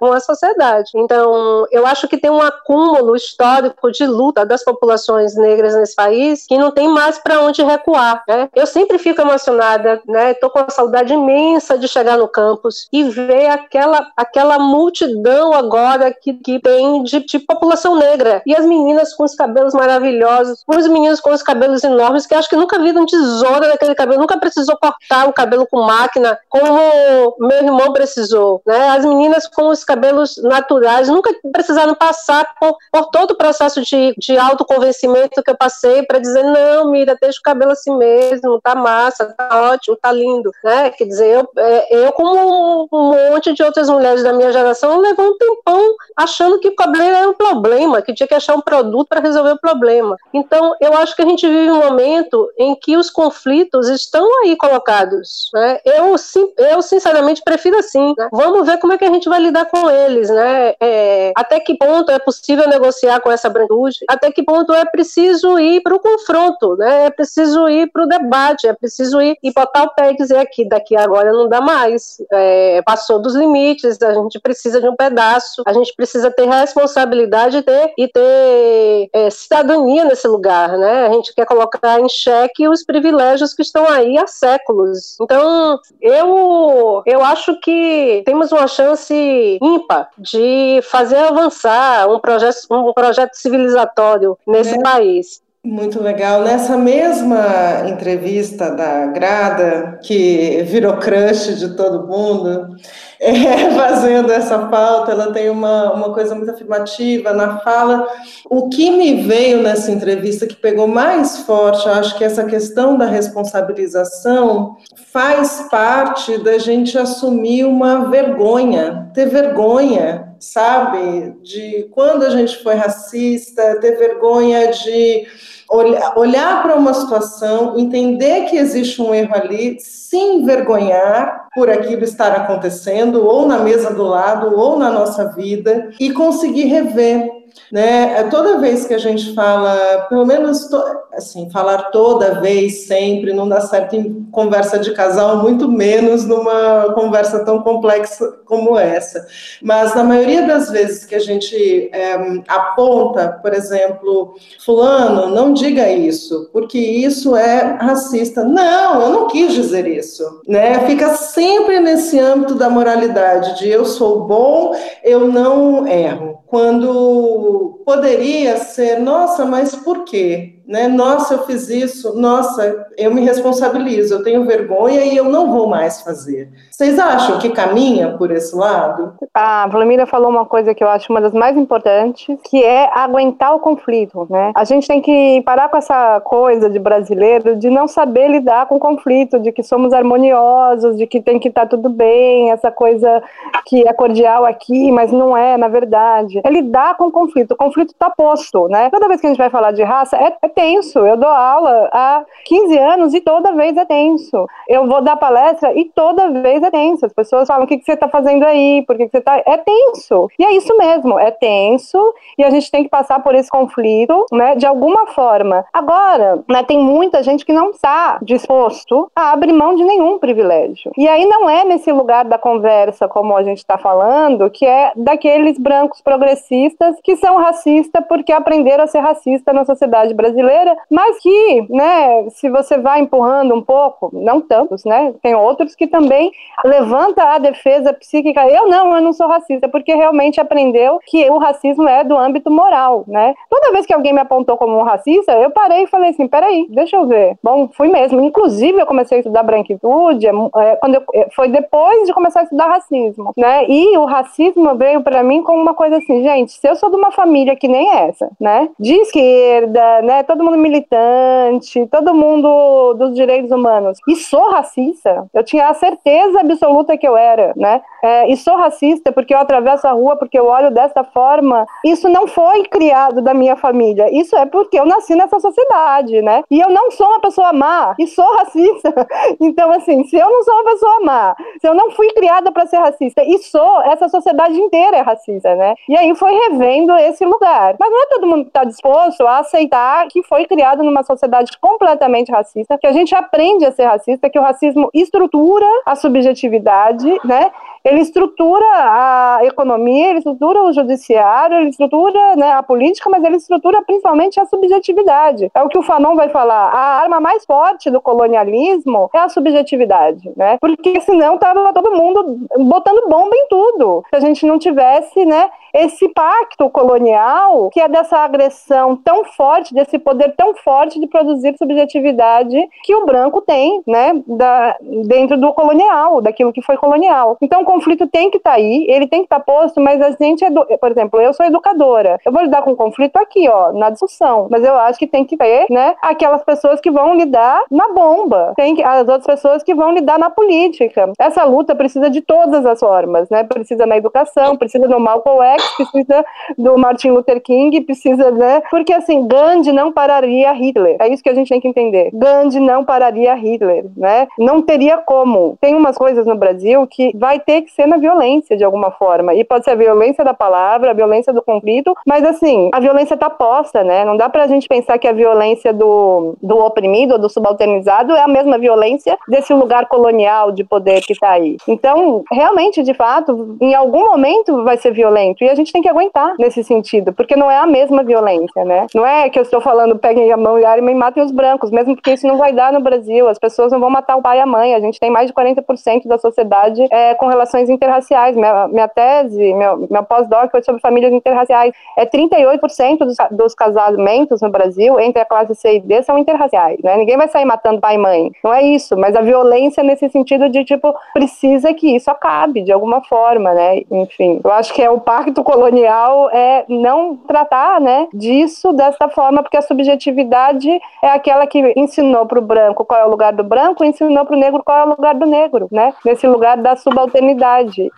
uma 0.00 0.20
sociedade. 0.20 0.90
Então, 0.94 1.66
eu 1.70 1.86
acho 1.86 2.06
que 2.06 2.18
tem 2.18 2.30
um 2.30 2.40
acúmulo 2.40 3.16
histórico 3.16 3.90
de 3.90 4.06
luta 4.06 4.44
das 4.44 4.62
populações 4.62 5.34
negras 5.34 5.74
nesse 5.74 5.94
país 5.94 6.46
que 6.46 6.58
não 6.58 6.70
tem 6.70 6.88
mais 6.88 7.18
para 7.18 7.40
onde 7.40 7.62
recuar. 7.62 8.22
Né? 8.28 8.48
Eu 8.54 8.66
sempre 8.66 8.98
fico 8.98 9.20
emocionada, 9.20 10.00
né? 10.06 10.32
Estou 10.32 10.50
com 10.50 10.60
uma 10.60 10.70
saudade 10.70 11.12
imensa 11.12 11.78
de 11.78 11.88
chegar 11.88 12.18
no 12.18 12.28
campus 12.28 12.88
e 12.92 13.04
ver 13.04 13.48
aquela, 13.48 14.06
aquela 14.16 14.58
multidão 14.58 14.89
multidão 14.90 15.52
agora 15.54 16.12
que, 16.12 16.34
que 16.34 16.58
tem 16.58 17.02
de, 17.04 17.20
de 17.20 17.38
população 17.38 17.96
negra. 17.96 18.42
E 18.44 18.54
as 18.54 18.66
meninas 18.66 19.14
com 19.14 19.24
os 19.24 19.34
cabelos 19.34 19.72
maravilhosos, 19.72 20.64
os 20.66 20.88
meninos 20.88 21.20
com 21.20 21.30
os 21.30 21.42
cabelos 21.42 21.84
enormes, 21.84 22.26
que 22.26 22.34
acho 22.34 22.48
que 22.48 22.56
nunca 22.56 22.78
viram 22.78 23.06
tesoura 23.06 23.68
daquele 23.68 23.94
cabelo, 23.94 24.20
nunca 24.20 24.38
precisou 24.38 24.76
cortar 24.76 25.28
o 25.28 25.32
cabelo 25.32 25.66
com 25.66 25.82
máquina, 25.82 26.38
como 26.48 27.36
meu 27.38 27.58
irmão 27.58 27.92
precisou. 27.92 28.60
Né? 28.66 28.90
As 28.90 29.04
meninas 29.04 29.46
com 29.46 29.68
os 29.68 29.84
cabelos 29.84 30.36
naturais 30.42 31.08
nunca 31.08 31.30
precisaram 31.52 31.94
passar 31.94 32.46
por, 32.58 32.76
por 32.92 33.06
todo 33.10 33.32
o 33.32 33.36
processo 33.36 33.80
de, 33.82 34.14
de 34.18 34.36
autoconvencimento 34.36 35.42
que 35.42 35.50
eu 35.50 35.56
passei 35.56 36.02
para 36.02 36.18
dizer: 36.18 36.42
não, 36.42 36.90
Mira, 36.90 37.16
deixa 37.20 37.38
o 37.38 37.42
cabelo 37.42 37.72
assim 37.72 37.96
mesmo, 37.96 38.60
tá 38.60 38.74
massa, 38.74 39.26
tá 39.36 39.70
ótimo, 39.72 39.96
tá 39.96 40.10
lindo. 40.10 40.50
Né? 40.64 40.90
Quer 40.90 41.04
dizer, 41.04 41.26
eu, 41.26 41.48
é, 41.56 42.06
eu 42.06 42.12
como 42.12 42.88
um 42.92 43.30
monte 43.30 43.52
de 43.52 43.62
outras 43.62 43.88
mulheres 43.88 44.22
da 44.22 44.32
minha 44.32 44.52
geração, 44.52 44.79
levou 44.98 45.26
um 45.26 45.38
tempão 45.38 45.94
achando 46.16 46.58
que 46.58 46.68
o 46.68 46.74
cabelo 46.74 47.04
era 47.04 47.28
um 47.28 47.34
problema, 47.34 48.02
que 48.02 48.14
tinha 48.14 48.26
que 48.26 48.34
achar 48.34 48.54
um 48.54 48.60
produto 48.60 49.08
para 49.08 49.20
resolver 49.20 49.52
o 49.52 49.60
problema. 49.60 50.16
Então, 50.32 50.74
eu 50.80 50.94
acho 50.94 51.14
que 51.14 51.22
a 51.22 51.26
gente 51.26 51.46
vive 51.46 51.70
um 51.70 51.80
momento 51.80 52.50
em 52.58 52.74
que 52.74 52.96
os 52.96 53.10
conflitos 53.10 53.88
estão 53.88 54.26
aí 54.42 54.56
colocados. 54.56 55.50
Né? 55.52 55.80
Eu, 55.84 56.14
eu, 56.58 56.82
sinceramente, 56.82 57.42
prefiro 57.44 57.78
assim. 57.78 58.14
Né? 58.16 58.28
Vamos 58.32 58.66
ver 58.66 58.78
como 58.78 58.92
é 58.92 58.98
que 58.98 59.04
a 59.04 59.10
gente 59.10 59.28
vai 59.28 59.40
lidar 59.40 59.66
com 59.66 59.90
eles. 59.90 60.30
Né? 60.30 60.74
É, 60.80 61.32
até 61.36 61.60
que 61.60 61.74
ponto 61.74 62.10
é 62.10 62.18
possível 62.18 62.68
negociar 62.68 63.20
com 63.20 63.30
essa 63.30 63.48
branquitude? 63.48 63.98
Até 64.08 64.30
que 64.30 64.42
ponto 64.42 64.72
é 64.72 64.84
preciso 64.84 65.58
ir 65.58 65.82
para 65.82 65.94
o 65.94 66.00
confronto? 66.00 66.76
Né? 66.76 67.06
É 67.06 67.10
preciso 67.10 67.68
ir 67.68 67.90
para 67.92 68.04
o 68.04 68.08
debate, 68.08 68.66
é 68.66 68.72
preciso 68.72 69.20
ir 69.20 69.36
e 69.42 69.52
botar 69.52 69.84
o 69.84 69.94
pé 69.94 70.12
e 70.12 70.16
dizer 70.16 70.38
aqui, 70.38 70.68
daqui 70.68 70.96
agora 70.96 71.32
não 71.32 71.48
dá 71.48 71.60
mais. 71.60 72.16
É, 72.32 72.82
passou 72.82 73.20
dos 73.20 73.34
limites, 73.34 74.00
a 74.02 74.14
gente 74.14 74.38
precisa 74.40 74.59
de 74.62 74.88
um 74.88 74.96
pedaço, 74.96 75.62
a 75.66 75.72
gente 75.72 75.94
precisa 75.94 76.30
ter 76.30 76.46
responsabilidade 76.46 77.58
e 77.58 77.62
ter, 77.62 77.92
e 77.96 78.08
ter 78.08 79.08
é, 79.12 79.30
cidadania 79.30 80.04
nesse 80.04 80.26
lugar. 80.26 80.76
Né? 80.76 81.06
A 81.06 81.12
gente 81.12 81.34
quer 81.34 81.46
colocar 81.46 82.00
em 82.00 82.08
xeque 82.08 82.68
os 82.68 82.84
privilégios 82.84 83.54
que 83.54 83.62
estão 83.62 83.88
aí 83.88 84.18
há 84.18 84.26
séculos. 84.26 85.16
Então, 85.20 85.78
eu, 86.00 87.02
eu 87.06 87.24
acho 87.24 87.58
que 87.60 88.22
temos 88.26 88.52
uma 88.52 88.66
chance 88.66 89.58
ímpar 89.62 90.10
de 90.18 90.80
fazer 90.82 91.18
avançar 91.18 92.08
um 92.08 92.18
projeto, 92.18 92.66
um 92.70 92.92
projeto 92.92 93.34
civilizatório 93.34 94.36
nesse 94.46 94.74
é. 94.74 94.82
país. 94.82 95.40
Muito 95.62 96.02
legal. 96.02 96.42
Nessa 96.42 96.78
mesma 96.78 97.84
entrevista 97.86 98.70
da 98.70 99.08
Grada, 99.08 100.00
que 100.02 100.62
virou 100.62 100.96
crush 100.96 101.58
de 101.58 101.76
todo 101.76 102.08
mundo, 102.08 102.74
é, 103.20 103.70
fazendo 103.72 104.32
essa 104.32 104.58
pauta, 104.68 105.12
ela 105.12 105.34
tem 105.34 105.50
uma, 105.50 105.92
uma 105.92 106.14
coisa 106.14 106.34
muito 106.34 106.50
afirmativa 106.50 107.34
na 107.34 107.58
fala. 107.58 108.08
O 108.48 108.70
que 108.70 108.90
me 108.90 109.22
veio 109.22 109.62
nessa 109.62 109.92
entrevista 109.92 110.46
que 110.46 110.56
pegou 110.56 110.88
mais 110.88 111.40
forte, 111.40 111.86
acho 111.90 112.16
que 112.16 112.24
essa 112.24 112.44
questão 112.44 112.96
da 112.96 113.04
responsabilização 113.04 114.78
faz 115.12 115.68
parte 115.70 116.38
da 116.38 116.56
gente 116.56 116.96
assumir 116.96 117.66
uma 117.66 118.08
vergonha, 118.08 119.10
ter 119.12 119.26
vergonha 119.26 120.29
sabe? 120.40 121.36
De 121.42 121.88
quando 121.92 122.24
a 122.24 122.30
gente 122.30 122.62
foi 122.62 122.74
racista, 122.74 123.78
ter 123.80 123.96
vergonha 123.96 124.72
de 124.72 125.26
olhar, 125.70 126.18
olhar 126.18 126.62
para 126.62 126.74
uma 126.74 126.92
situação, 126.92 127.78
entender 127.78 128.46
que 128.46 128.56
existe 128.56 129.00
um 129.00 129.14
erro 129.14 129.34
ali, 129.34 129.78
se 129.78 130.16
envergonhar 130.16 131.48
por 131.54 131.70
aquilo 131.70 132.02
estar 132.02 132.32
acontecendo, 132.32 133.24
ou 133.24 133.46
na 133.46 133.60
mesa 133.60 133.92
do 133.94 134.02
lado, 134.02 134.58
ou 134.58 134.78
na 134.78 134.90
nossa 134.90 135.26
vida, 135.32 135.90
e 136.00 136.10
conseguir 136.12 136.64
rever 136.64 137.39
né? 137.70 138.20
É, 138.20 138.24
toda 138.24 138.58
vez 138.58 138.86
que 138.86 138.94
a 138.94 138.98
gente 138.98 139.34
fala, 139.34 140.06
pelo 140.08 140.26
menos 140.26 140.68
assim, 141.12 141.50
falar 141.50 141.90
toda 141.90 142.40
vez, 142.40 142.86
sempre, 142.86 143.32
não 143.32 143.48
dá 143.48 143.60
certo 143.60 143.96
em 143.96 144.24
conversa 144.30 144.78
de 144.78 144.92
casal, 144.92 145.38
muito 145.38 145.68
menos 145.68 146.24
numa 146.24 146.92
conversa 146.94 147.44
tão 147.44 147.62
complexa 147.62 148.40
como 148.44 148.78
essa. 148.78 149.26
Mas 149.62 149.94
na 149.94 150.04
maioria 150.04 150.46
das 150.46 150.70
vezes 150.70 151.04
que 151.04 151.14
a 151.14 151.18
gente 151.18 151.90
é, 151.92 152.14
aponta, 152.48 153.38
por 153.42 153.52
exemplo, 153.52 154.34
fulano, 154.64 155.34
não 155.34 155.52
diga 155.52 155.90
isso, 155.90 156.48
porque 156.52 156.78
isso 156.78 157.36
é 157.36 157.76
racista. 157.80 158.44
Não, 158.44 159.02
eu 159.02 159.10
não 159.10 159.26
quis 159.28 159.52
dizer 159.52 159.86
isso, 159.86 160.42
né? 160.46 160.86
Fica 160.86 161.14
sempre 161.14 161.80
nesse 161.80 162.18
âmbito 162.18 162.54
da 162.54 162.70
moralidade 162.70 163.58
de 163.58 163.68
eu 163.68 163.84
sou 163.84 164.26
bom, 164.26 164.74
eu 165.04 165.26
não 165.26 165.86
erro 165.86 166.40
quando 166.50 167.39
poderia 167.84 168.56
ser, 168.58 168.98
nossa, 169.00 169.44
mas 169.44 169.74
por 169.74 170.04
quê? 170.04 170.59
Né? 170.70 170.86
Nossa, 170.86 171.34
eu 171.34 171.46
fiz 171.46 171.68
isso, 171.68 172.16
nossa, 172.16 172.86
eu 172.96 173.12
me 173.12 173.22
responsabilizo, 173.22 174.14
eu 174.14 174.22
tenho 174.22 174.46
vergonha 174.46 175.04
e 175.04 175.16
eu 175.16 175.24
não 175.24 175.50
vou 175.50 175.66
mais 175.66 176.00
fazer. 176.00 176.48
Vocês 176.70 176.96
acham 176.96 177.40
que 177.40 177.50
caminha 177.50 178.16
por 178.16 178.30
esse 178.30 178.54
lado? 178.54 179.14
A 179.34 179.66
Vlamira 179.66 180.06
falou 180.06 180.30
uma 180.30 180.46
coisa 180.46 180.72
que 180.72 180.84
eu 180.84 180.88
acho 180.88 181.12
uma 181.12 181.20
das 181.20 181.32
mais 181.32 181.56
importantes, 181.56 182.38
que 182.44 182.62
é 182.62 182.88
aguentar 182.94 183.52
o 183.56 183.58
conflito, 183.58 184.28
né? 184.30 184.52
A 184.54 184.62
gente 184.62 184.86
tem 184.86 185.02
que 185.02 185.42
parar 185.44 185.68
com 185.70 185.76
essa 185.76 186.20
coisa 186.20 186.70
de 186.70 186.78
brasileiro 186.78 187.56
de 187.56 187.68
não 187.68 187.88
saber 187.88 188.28
lidar 188.28 188.66
com 188.66 188.76
o 188.76 188.80
conflito, 188.80 189.40
de 189.40 189.50
que 189.50 189.64
somos 189.64 189.92
harmoniosos, 189.92 190.96
de 190.96 191.04
que 191.04 191.20
tem 191.20 191.40
que 191.40 191.48
estar 191.48 191.62
tá 191.62 191.66
tudo 191.66 191.88
bem, 191.88 192.52
essa 192.52 192.70
coisa 192.70 193.20
que 193.66 193.88
é 193.88 193.92
cordial 193.92 194.44
aqui, 194.44 194.92
mas 194.92 195.10
não 195.10 195.36
é, 195.36 195.56
na 195.56 195.66
verdade. 195.66 196.40
É 196.44 196.48
lidar 196.48 196.96
com 196.96 197.08
o 197.08 197.10
conflito. 197.10 197.54
O 197.54 197.56
conflito 197.56 197.90
está 197.90 198.08
posto, 198.08 198.68
né? 198.68 198.88
Toda 198.88 199.08
vez 199.08 199.20
que 199.20 199.26
a 199.26 199.30
gente 199.30 199.38
vai 199.38 199.50
falar 199.50 199.72
de 199.72 199.82
raça, 199.82 200.16
é, 200.16 200.36
é 200.40 200.59
tenso. 200.60 200.98
Eu 200.98 201.16
dou 201.16 201.28
aula 201.28 201.88
há 201.90 202.22
15 202.44 202.78
anos 202.78 203.14
e 203.14 203.20
toda 203.20 203.52
vez 203.52 203.76
é 203.76 203.84
tenso. 203.86 204.46
Eu 204.68 204.86
vou 204.86 205.00
dar 205.00 205.16
palestra 205.16 205.72
e 205.74 205.86
toda 205.86 206.30
vez 206.42 206.62
é 206.62 206.70
tenso. 206.70 207.06
As 207.06 207.12
pessoas 207.12 207.48
falam: 207.48 207.64
o 207.64 207.66
que, 207.66 207.78
que 207.78 207.84
você 207.84 207.92
está 207.92 208.08
fazendo 208.08 208.44
aí? 208.44 208.84
Por 208.86 208.96
que, 208.96 209.06
que 209.06 209.10
você 209.10 209.18
está. 209.18 209.42
É 209.46 209.56
tenso. 209.56 210.28
E 210.38 210.44
é 210.44 210.52
isso 210.52 210.76
mesmo, 210.76 211.18
é 211.18 211.30
tenso 211.30 211.98
e 212.36 212.44
a 212.44 212.50
gente 212.50 212.70
tem 212.70 212.82
que 212.82 212.90
passar 212.90 213.22
por 213.22 213.34
esse 213.34 213.48
conflito, 213.48 214.26
né, 214.32 214.54
de 214.54 214.66
alguma 214.66 215.06
forma. 215.08 215.64
Agora, 215.72 216.42
né, 216.48 216.62
tem 216.62 216.78
muita 216.78 217.22
gente 217.22 217.44
que 217.44 217.52
não 217.52 217.70
está 217.70 218.18
disposto 218.22 219.10
a 219.16 219.32
abrir 219.32 219.52
mão 219.52 219.74
de 219.74 219.84
nenhum 219.84 220.18
privilégio. 220.18 220.92
E 220.98 221.08
aí 221.08 221.24
não 221.24 221.48
é 221.48 221.64
nesse 221.64 221.90
lugar 221.90 222.24
da 222.24 222.38
conversa, 222.38 223.08
como 223.08 223.36
a 223.36 223.42
gente 223.42 223.58
está 223.58 223.78
falando, 223.78 224.50
que 224.50 224.66
é 224.66 224.92
daqueles 224.94 225.58
brancos 225.58 226.00
progressistas 226.02 226.96
que 227.02 227.16
são 227.16 227.36
racistas 227.36 228.04
porque 228.08 228.32
aprenderam 228.32 228.84
a 228.84 228.86
ser 228.86 229.00
racista 229.00 229.52
na 229.52 229.64
sociedade 229.64 230.12
brasileira 230.12 230.49
brasileira, 230.50 230.76
mas 230.90 231.18
que, 231.20 231.66
né, 231.70 232.28
se 232.30 232.50
você 232.50 232.78
vai 232.78 233.00
empurrando 233.00 233.54
um 233.54 233.62
pouco, 233.62 234.10
não 234.12 234.40
tantos, 234.40 234.84
né, 234.84 235.14
tem 235.22 235.34
outros 235.34 235.74
que 235.74 235.86
também 235.86 236.32
levanta 236.64 237.22
a 237.22 237.38
defesa 237.38 237.92
psíquica. 237.92 238.46
Eu 238.48 238.68
não, 238.68 238.94
eu 238.94 239.00
não 239.00 239.12
sou 239.12 239.28
racista, 239.28 239.68
porque 239.68 239.94
realmente 239.94 240.40
aprendeu 240.40 240.98
que 241.06 241.28
o 241.30 241.38
racismo 241.38 241.88
é 241.88 242.02
do 242.04 242.16
âmbito 242.16 242.50
moral, 242.50 243.04
né? 243.06 243.34
Toda 243.48 243.72
vez 243.72 243.86
que 243.86 243.94
alguém 243.94 244.12
me 244.12 244.20
apontou 244.20 244.56
como 244.56 244.78
um 244.78 244.82
racista, 244.82 245.32
eu 245.32 245.50
parei 245.50 245.84
e 245.84 245.86
falei 245.86 246.10
assim, 246.10 246.26
peraí, 246.26 246.66
deixa 246.70 246.96
eu 246.96 247.06
ver. 247.06 247.36
Bom, 247.42 247.68
fui 247.72 247.88
mesmo. 247.88 248.20
Inclusive, 248.20 248.80
eu 248.80 248.86
comecei 248.86 249.18
a 249.18 249.20
estudar 249.20 249.42
branquitude, 249.42 250.26
é, 250.26 250.30
é 250.30 250.76
quando 250.76 250.96
eu, 250.96 251.02
é, 251.14 251.28
foi 251.34 251.48
depois 251.48 252.06
de 252.06 252.12
começar 252.12 252.40
a 252.40 252.42
estudar 252.44 252.68
racismo, 252.68 253.32
né? 253.36 253.64
E 253.68 253.96
o 253.96 254.04
racismo 254.04 254.74
veio 254.76 255.02
para 255.02 255.22
mim 255.22 255.42
como 255.42 255.62
uma 255.62 255.74
coisa 255.74 255.98
assim, 255.98 256.22
gente, 256.22 256.52
se 256.52 256.68
eu 256.68 256.76
sou 256.76 256.90
de 256.90 256.96
uma 256.96 257.10
família 257.10 257.56
que 257.56 257.68
nem 257.68 257.90
essa, 257.90 258.30
né? 258.38 258.68
Esquerda, 258.80 260.02
né? 260.02 260.22
Todo 260.30 260.44
mundo 260.44 260.58
militante, 260.58 261.88
todo 261.88 262.14
mundo 262.14 262.94
dos 262.94 263.16
direitos 263.16 263.50
humanos, 263.50 263.98
e 264.06 264.14
sou 264.14 264.48
racista, 264.52 265.26
eu 265.34 265.42
tinha 265.42 265.66
a 265.66 265.74
certeza 265.74 266.38
absoluta 266.38 266.96
que 266.96 267.08
eu 267.08 267.16
era, 267.16 267.52
né? 267.56 267.82
É, 268.00 268.30
e 268.30 268.36
sou 268.36 268.56
racista 268.56 269.10
porque 269.10 269.34
eu 269.34 269.38
atravesso 269.38 269.88
a 269.88 269.90
rua, 269.90 270.14
porque 270.14 270.38
eu 270.38 270.46
olho 270.46 270.70
dessa 270.70 271.02
forma. 271.02 271.66
Isso 271.84 272.08
não 272.08 272.28
foi 272.28 272.62
criado 272.62 273.20
da 273.20 273.34
minha 273.34 273.56
família, 273.56 274.08
isso 274.16 274.36
é 274.36 274.46
porque 274.46 274.78
eu 274.78 274.86
nasci 274.86 275.16
nessa 275.16 275.40
sociedade, 275.40 276.22
né? 276.22 276.44
E 276.48 276.60
eu 276.60 276.70
não 276.70 276.92
sou 276.92 277.08
uma 277.08 277.20
pessoa 277.20 277.52
má, 277.52 277.96
e 277.98 278.06
sou 278.06 278.32
racista. 278.36 278.94
Então, 279.40 279.72
assim, 279.72 280.04
se 280.04 280.16
eu 280.16 280.30
não 280.30 280.42
sou 280.44 280.54
uma 280.54 280.64
pessoa 280.64 281.00
má, 281.00 281.36
se 281.60 281.66
eu 281.66 281.74
não 281.74 281.90
fui 281.92 282.12
criada 282.12 282.52
para 282.52 282.66
ser 282.66 282.76
racista, 282.76 283.22
e 283.24 283.38
sou, 283.38 283.82
essa 283.82 284.08
sociedade 284.08 284.58
inteira 284.58 284.98
é 284.98 285.00
racista, 285.00 285.54
né? 285.56 285.74
E 285.88 285.96
aí 285.96 286.14
foi 286.14 286.32
revendo 286.32 286.94
esse 286.96 287.24
lugar. 287.24 287.74
Mas 287.78 287.90
não 287.90 288.02
é 288.02 288.06
todo 288.06 288.26
mundo 288.26 288.42
que 288.42 288.50
está 288.50 288.64
disposto 288.64 289.26
a 289.26 289.38
aceitar 289.38 290.06
que 290.08 290.19
foi 290.22 290.46
criado 290.46 290.82
numa 290.82 291.02
sociedade 291.02 291.50
completamente 291.60 292.30
racista, 292.30 292.78
que 292.78 292.86
a 292.86 292.92
gente 292.92 293.14
aprende 293.14 293.64
a 293.64 293.72
ser 293.72 293.84
racista, 293.84 294.30
que 294.30 294.38
o 294.38 294.42
racismo 294.42 294.90
estrutura 294.94 295.66
a 295.86 295.94
subjetividade, 295.94 297.08
né? 297.24 297.50
Ele 297.84 298.00
estrutura 298.00 298.66
a 298.74 299.38
economia, 299.42 300.10
ele 300.10 300.18
estrutura 300.18 300.62
o 300.62 300.72
judiciário, 300.72 301.56
ele 301.56 301.70
estrutura 301.70 302.36
né, 302.36 302.52
a 302.52 302.62
política, 302.62 303.08
mas 303.10 303.22
ele 303.24 303.36
estrutura 303.36 303.82
principalmente 303.82 304.38
a 304.38 304.46
subjetividade. 304.46 305.50
É 305.54 305.62
o 305.62 305.68
que 305.68 305.78
o 305.78 305.82
Fanon 305.82 306.14
vai 306.14 306.28
falar. 306.28 306.70
A 306.70 307.00
arma 307.02 307.20
mais 307.20 307.44
forte 307.44 307.90
do 307.90 308.00
colonialismo 308.00 309.10
é 309.14 309.18
a 309.18 309.28
subjetividade, 309.28 310.30
né? 310.36 310.58
Porque 310.60 311.00
senão 311.00 311.38
tava 311.38 311.72
todo 311.72 311.92
mundo 311.92 312.46
botando 312.58 313.08
bomba 313.08 313.34
em 313.34 313.46
tudo. 313.48 314.04
Se 314.10 314.16
a 314.16 314.20
gente 314.20 314.46
não 314.46 314.58
tivesse, 314.58 315.24
né, 315.24 315.48
esse 315.72 316.08
pacto 316.08 316.68
colonial, 316.70 317.70
que 317.70 317.80
é 317.80 317.88
dessa 317.88 318.18
agressão 318.18 318.96
tão 318.96 319.24
forte, 319.24 319.74
desse 319.74 319.98
poder 319.98 320.34
tão 320.36 320.54
forte 320.56 320.98
de 320.98 321.06
produzir 321.06 321.54
subjetividade 321.56 322.58
que 322.82 322.94
o 322.94 323.06
branco 323.06 323.40
tem, 323.40 323.82
né, 323.86 324.12
da, 324.26 324.76
dentro 325.06 325.38
do 325.38 325.52
colonial, 325.52 326.20
daquilo 326.20 326.52
que 326.52 326.62
foi 326.62 326.76
colonial. 326.76 327.36
Então, 327.40 327.64
conflito 327.72 328.06
tem 328.06 328.30
que 328.30 328.38
estar 328.38 328.50
tá 328.50 328.56
aí, 328.56 328.84
ele 328.88 329.06
tem 329.06 329.20
que 329.20 329.26
estar 329.26 329.38
tá 329.38 329.44
posto, 329.44 329.80
mas 329.80 330.00
a 330.00 330.10
gente, 330.12 330.44
é 330.44 330.76
por 330.76 330.90
exemplo, 330.90 331.20
eu 331.20 331.32
sou 331.32 331.46
educadora, 331.46 332.18
eu 332.24 332.32
vou 332.32 332.42
lidar 332.42 332.62
com 332.62 332.72
o 332.72 332.76
conflito 332.76 333.16
aqui, 333.16 333.48
ó, 333.48 333.72
na 333.72 333.90
discussão, 333.90 334.48
mas 334.50 334.64
eu 334.64 334.74
acho 334.74 334.98
que 334.98 335.06
tem 335.06 335.24
que 335.24 335.36
ter, 335.36 335.66
né, 335.70 335.94
aquelas 336.02 336.42
pessoas 336.42 336.80
que 336.80 336.90
vão 336.90 337.14
lidar 337.14 337.62
na 337.70 337.92
bomba, 337.92 338.52
tem 338.56 338.74
que, 338.74 338.82
as 338.82 339.06
outras 339.08 339.26
pessoas 339.26 339.62
que 339.62 339.74
vão 339.74 339.92
lidar 339.92 340.18
na 340.18 340.30
política. 340.30 341.12
Essa 341.18 341.44
luta 341.44 341.74
precisa 341.74 342.10
de 342.10 342.20
todas 342.20 342.66
as 342.66 342.80
formas, 342.80 343.28
né, 343.30 343.44
precisa 343.44 343.86
na 343.86 343.96
educação, 343.96 344.56
precisa 344.56 344.88
no 344.88 344.98
Malcolm 344.98 345.42
X, 345.42 345.76
precisa 345.76 346.24
do 346.58 346.76
Martin 346.78 347.10
Luther 347.10 347.40
King, 347.40 347.80
precisa, 347.82 348.30
né? 348.30 348.62
Porque 348.70 348.92
assim, 348.92 349.26
Gandhi 349.26 349.72
não 349.72 349.92
pararia 349.92 350.52
Hitler. 350.52 350.96
É 351.00 351.08
isso 351.08 351.22
que 351.22 351.28
a 351.28 351.34
gente 351.34 351.48
tem 351.48 351.60
que 351.60 351.68
entender. 351.68 352.10
Gandhi 352.12 352.60
não 352.60 352.84
pararia 352.84 353.34
Hitler, 353.34 353.86
né? 353.96 354.26
Não 354.38 354.62
teria 354.62 354.98
como. 354.98 355.56
Tem 355.60 355.74
umas 355.74 355.96
coisas 355.96 356.26
no 356.26 356.36
Brasil 356.36 356.86
que 356.86 357.16
vai 357.16 357.38
ter 357.38 357.59
que 357.62 357.72
ser 357.72 357.86
na 357.86 357.96
violência 357.96 358.56
de 358.56 358.64
alguma 358.64 358.90
forma. 358.90 359.34
E 359.34 359.44
pode 359.44 359.64
ser 359.64 359.72
a 359.72 359.74
violência 359.74 360.24
da 360.24 360.34
palavra, 360.34 360.90
a 360.90 360.94
violência 360.94 361.32
do 361.32 361.42
conflito, 361.42 361.94
mas 362.06 362.24
assim, 362.24 362.70
a 362.72 362.80
violência 362.80 363.16
tá 363.16 363.30
posta, 363.30 363.82
né? 363.84 364.04
Não 364.04 364.16
dá 364.16 364.28
pra 364.28 364.46
gente 364.46 364.68
pensar 364.68 364.98
que 364.98 365.08
a 365.08 365.12
violência 365.12 365.72
do, 365.72 366.34
do 366.42 366.58
oprimido 366.58 367.12
ou 367.12 367.18
do 367.18 367.28
subalternizado 367.28 368.14
é 368.14 368.22
a 368.22 368.28
mesma 368.28 368.58
violência 368.58 369.16
desse 369.28 369.52
lugar 369.52 369.86
colonial 369.86 370.52
de 370.52 370.64
poder 370.64 371.00
que 371.02 371.18
tá 371.18 371.30
aí. 371.30 371.56
Então, 371.66 372.24
realmente, 372.30 372.82
de 372.82 372.94
fato, 372.94 373.56
em 373.60 373.74
algum 373.74 374.06
momento 374.06 374.64
vai 374.64 374.76
ser 374.76 374.92
violento. 374.92 375.44
E 375.44 375.48
a 375.48 375.54
gente 375.54 375.72
tem 375.72 375.82
que 375.82 375.88
aguentar 375.88 376.34
nesse 376.38 376.62
sentido, 376.64 377.12
porque 377.12 377.36
não 377.36 377.50
é 377.50 377.56
a 377.56 377.66
mesma 377.66 378.02
violência, 378.02 378.64
né? 378.64 378.86
Não 378.94 379.06
é 379.06 379.28
que 379.28 379.38
eu 379.38 379.42
estou 379.42 379.60
falando 379.60 379.98
peguem 379.98 380.30
a 380.32 380.36
mão 380.36 380.58
e 380.58 380.64
arma 380.64 380.90
e 380.90 380.94
matem 380.94 381.22
os 381.22 381.30
brancos, 381.30 381.70
mesmo 381.70 381.94
porque 381.94 382.12
isso 382.12 382.26
não 382.26 382.36
vai 382.36 382.52
dar 382.52 382.72
no 382.72 382.80
Brasil. 382.80 383.28
As 383.28 383.38
pessoas 383.38 383.72
não 383.72 383.80
vão 383.80 383.90
matar 383.90 384.16
o 384.16 384.22
pai 384.22 384.38
e 384.38 384.40
a 384.40 384.46
mãe. 384.46 384.74
A 384.74 384.80
gente 384.80 384.98
tem 384.98 385.10
mais 385.10 385.28
de 385.28 385.34
40% 385.34 386.06
da 386.06 386.18
sociedade 386.18 386.86
é, 386.90 387.14
com 387.14 387.26
relações 387.50 387.68
interraciais. 387.68 388.36
Minha, 388.36 388.68
minha 388.68 388.88
tese, 388.88 389.52
meu, 389.54 389.86
meu 389.90 390.02
pós-doc 390.04 390.50
foi 390.50 390.62
sobre 390.62 390.80
famílias 390.80 391.12
interraciais. 391.12 391.74
É 391.96 392.06
38% 392.06 392.98
dos, 392.98 393.16
dos 393.30 393.54
casamentos 393.54 394.40
no 394.40 394.48
Brasil 394.48 394.98
entre 395.00 395.20
a 395.20 395.24
classe 395.24 395.54
C 395.54 395.76
e 395.76 395.80
D 395.80 396.02
são 396.02 396.16
interraciais, 396.16 396.78
né? 396.82 396.96
Ninguém 396.96 397.16
vai 397.16 397.28
sair 397.28 397.44
matando 397.44 397.80
pai 397.80 397.96
e 397.96 397.98
mãe. 397.98 398.30
Não 398.42 398.52
é 398.52 398.62
isso, 398.62 398.96
mas 398.96 399.16
a 399.16 399.20
violência 399.20 399.82
nesse 399.82 400.08
sentido 400.08 400.48
de 400.48 400.64
tipo 400.64 400.94
precisa 401.12 401.74
que 401.74 401.96
isso 401.96 402.10
acabe 402.10 402.62
de 402.62 402.72
alguma 402.72 403.02
forma, 403.02 403.52
né? 403.52 403.82
Enfim, 403.90 404.40
eu 404.42 404.52
acho 404.52 404.72
que 404.72 404.82
é 404.82 404.90
o 404.90 405.00
pacto 405.00 405.42
colonial 405.42 406.30
é 406.30 406.64
não 406.68 407.16
tratar, 407.16 407.80
né, 407.80 408.08
disso 408.12 408.72
dessa 408.72 409.08
forma, 409.08 409.42
porque 409.42 409.56
a 409.56 409.62
subjetividade 409.62 410.70
é 411.02 411.08
aquela 411.08 411.46
que 411.46 411.72
ensinou 411.76 412.26
para 412.26 412.38
o 412.38 412.42
branco 412.42 412.84
qual 412.84 413.00
é 413.00 413.04
o 413.04 413.10
lugar 413.10 413.32
do 413.32 413.42
branco, 413.42 413.84
ensinou 413.84 414.24
para 414.24 414.36
o 414.36 414.38
negro 414.38 414.62
qual 414.64 414.78
é 414.78 414.84
o 414.84 414.90
lugar 414.90 415.14
do 415.14 415.26
negro, 415.26 415.68
né, 415.70 415.92
nesse 416.04 416.26
lugar 416.26 416.56
da 416.56 416.76
subalternidade, 416.76 417.39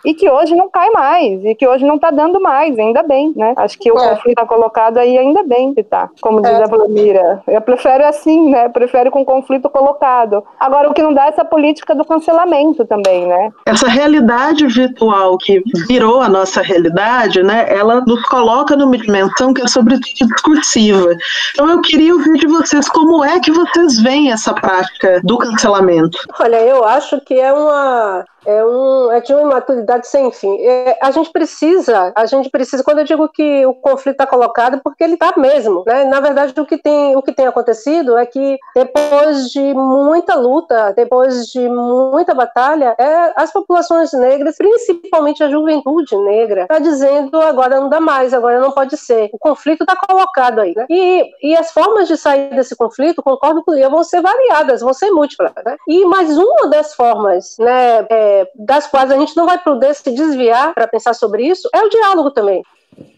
e 0.04 0.14
que 0.14 0.28
hoje 0.28 0.54
não 0.54 0.68
cai 0.68 0.90
mais, 0.90 1.44
e 1.44 1.54
que 1.54 1.66
hoje 1.66 1.84
não 1.84 1.96
está 1.96 2.10
dando 2.10 2.40
mais, 2.40 2.78
ainda 2.78 3.02
bem, 3.02 3.32
né, 3.36 3.54
acho 3.56 3.78
que 3.78 3.90
o 3.90 3.98
é. 3.98 4.10
conflito 4.10 4.40
está 4.40 4.46
colocado 4.46 4.98
aí, 4.98 5.16
ainda 5.18 5.42
bem 5.42 5.74
que 5.74 5.82
tá, 5.82 6.10
como 6.20 6.40
diz 6.40 6.50
é. 6.50 6.62
a 6.62 6.66
Vlamira, 6.66 7.42
eu 7.46 7.60
prefiro 7.60 8.04
assim, 8.06 8.50
né, 8.50 8.68
prefiro 8.68 9.10
com 9.10 9.22
o 9.22 9.24
conflito 9.24 9.68
colocado. 9.68 10.44
Agora, 10.58 10.90
o 10.90 10.94
que 10.94 11.02
não 11.02 11.14
dá 11.14 11.26
é 11.26 11.28
essa 11.28 11.44
política 11.44 11.94
do 11.94 12.04
cancelamento 12.04 12.84
também, 12.84 13.26
né. 13.26 13.50
Essa 13.66 13.88
realidade 13.88 14.66
virtual 14.66 15.38
que 15.38 15.62
virou 15.88 16.20
a 16.20 16.28
nossa 16.28 16.62
realidade, 16.62 17.42
né, 17.42 17.66
ela 17.68 18.00
nos 18.00 18.22
coloca 18.28 18.76
numa 18.76 18.96
dimensão 18.96 19.52
que 19.52 19.62
é 19.62 19.66
sobretudo 19.66 20.02
discursiva. 20.26 21.14
Então 21.52 21.68
eu 21.70 21.80
queria 21.80 22.14
ouvir 22.14 22.38
de 22.38 22.46
vocês 22.46 22.88
como 22.88 23.24
é 23.24 23.40
que 23.40 23.50
vocês 23.50 24.00
veem 24.00 24.32
essa 24.32 24.52
prática 24.54 25.20
do 25.22 25.38
cancelamento. 25.38 26.18
Olha, 26.40 26.56
eu 26.56 26.84
acho 26.84 27.20
que 27.20 27.38
é 27.38 27.52
uma 27.52 28.24
é, 28.46 28.64
um, 28.64 29.12
é 29.12 29.20
de 29.20 29.32
uma 29.32 29.42
imaturidade 29.42 30.06
sem 30.06 30.30
fim. 30.32 30.56
É, 30.60 30.98
a 31.00 31.10
gente 31.10 31.30
precisa, 31.30 32.12
a 32.14 32.26
gente 32.26 32.50
precisa, 32.50 32.82
quando 32.82 32.98
eu 32.98 33.04
digo 33.04 33.28
que 33.28 33.64
o 33.66 33.74
conflito 33.74 34.14
está 34.14 34.26
colocado, 34.26 34.80
porque 34.82 35.04
ele 35.04 35.14
está 35.14 35.32
mesmo. 35.36 35.84
Né? 35.86 36.04
Na 36.04 36.20
verdade, 36.20 36.58
o 36.58 36.66
que, 36.66 36.78
tem, 36.78 37.16
o 37.16 37.22
que 37.22 37.32
tem 37.32 37.46
acontecido 37.46 38.16
é 38.16 38.26
que 38.26 38.58
depois 38.74 39.50
de 39.50 39.74
muita 39.74 40.34
luta, 40.34 40.92
depois 40.92 41.46
de 41.46 41.68
muita 41.68 42.34
batalha, 42.34 42.94
é, 42.98 43.32
as 43.36 43.52
populações 43.52 44.12
negras, 44.12 44.56
principalmente 44.56 45.42
a 45.42 45.48
juventude 45.48 46.16
negra, 46.16 46.62
está 46.62 46.78
dizendo 46.78 47.40
agora 47.40 47.80
não 47.80 47.88
dá 47.88 48.00
mais, 48.00 48.34
agora 48.34 48.60
não 48.60 48.72
pode 48.72 48.96
ser. 48.96 49.30
O 49.32 49.38
conflito 49.38 49.82
está 49.82 49.96
colocado 49.96 50.60
aí. 50.60 50.72
Né? 50.76 50.86
E, 50.88 51.30
e 51.42 51.56
as 51.56 51.70
formas 51.70 52.08
de 52.08 52.16
sair 52.16 52.54
desse 52.54 52.76
conflito, 52.76 53.22
concordo 53.22 53.62
com 53.62 53.72
o 53.72 53.90
vão 53.90 54.02
ser 54.02 54.20
variadas, 54.20 54.80
vão 54.80 54.92
ser 54.92 55.10
múltiplas. 55.10 55.52
Né? 55.64 55.76
E 55.86 56.04
mais 56.06 56.36
uma 56.36 56.68
das 56.68 56.94
formas, 56.94 57.56
né, 57.58 58.06
é, 58.08 58.31
das 58.54 58.86
quais 58.86 59.10
a 59.10 59.18
gente 59.18 59.36
não 59.36 59.46
vai 59.46 59.58
poder 59.58 59.94
se 59.94 60.10
desviar 60.10 60.74
para 60.74 60.88
pensar 60.88 61.14
sobre 61.14 61.46
isso, 61.46 61.68
é 61.74 61.82
o 61.82 61.88
diálogo 61.88 62.30
também. 62.30 62.62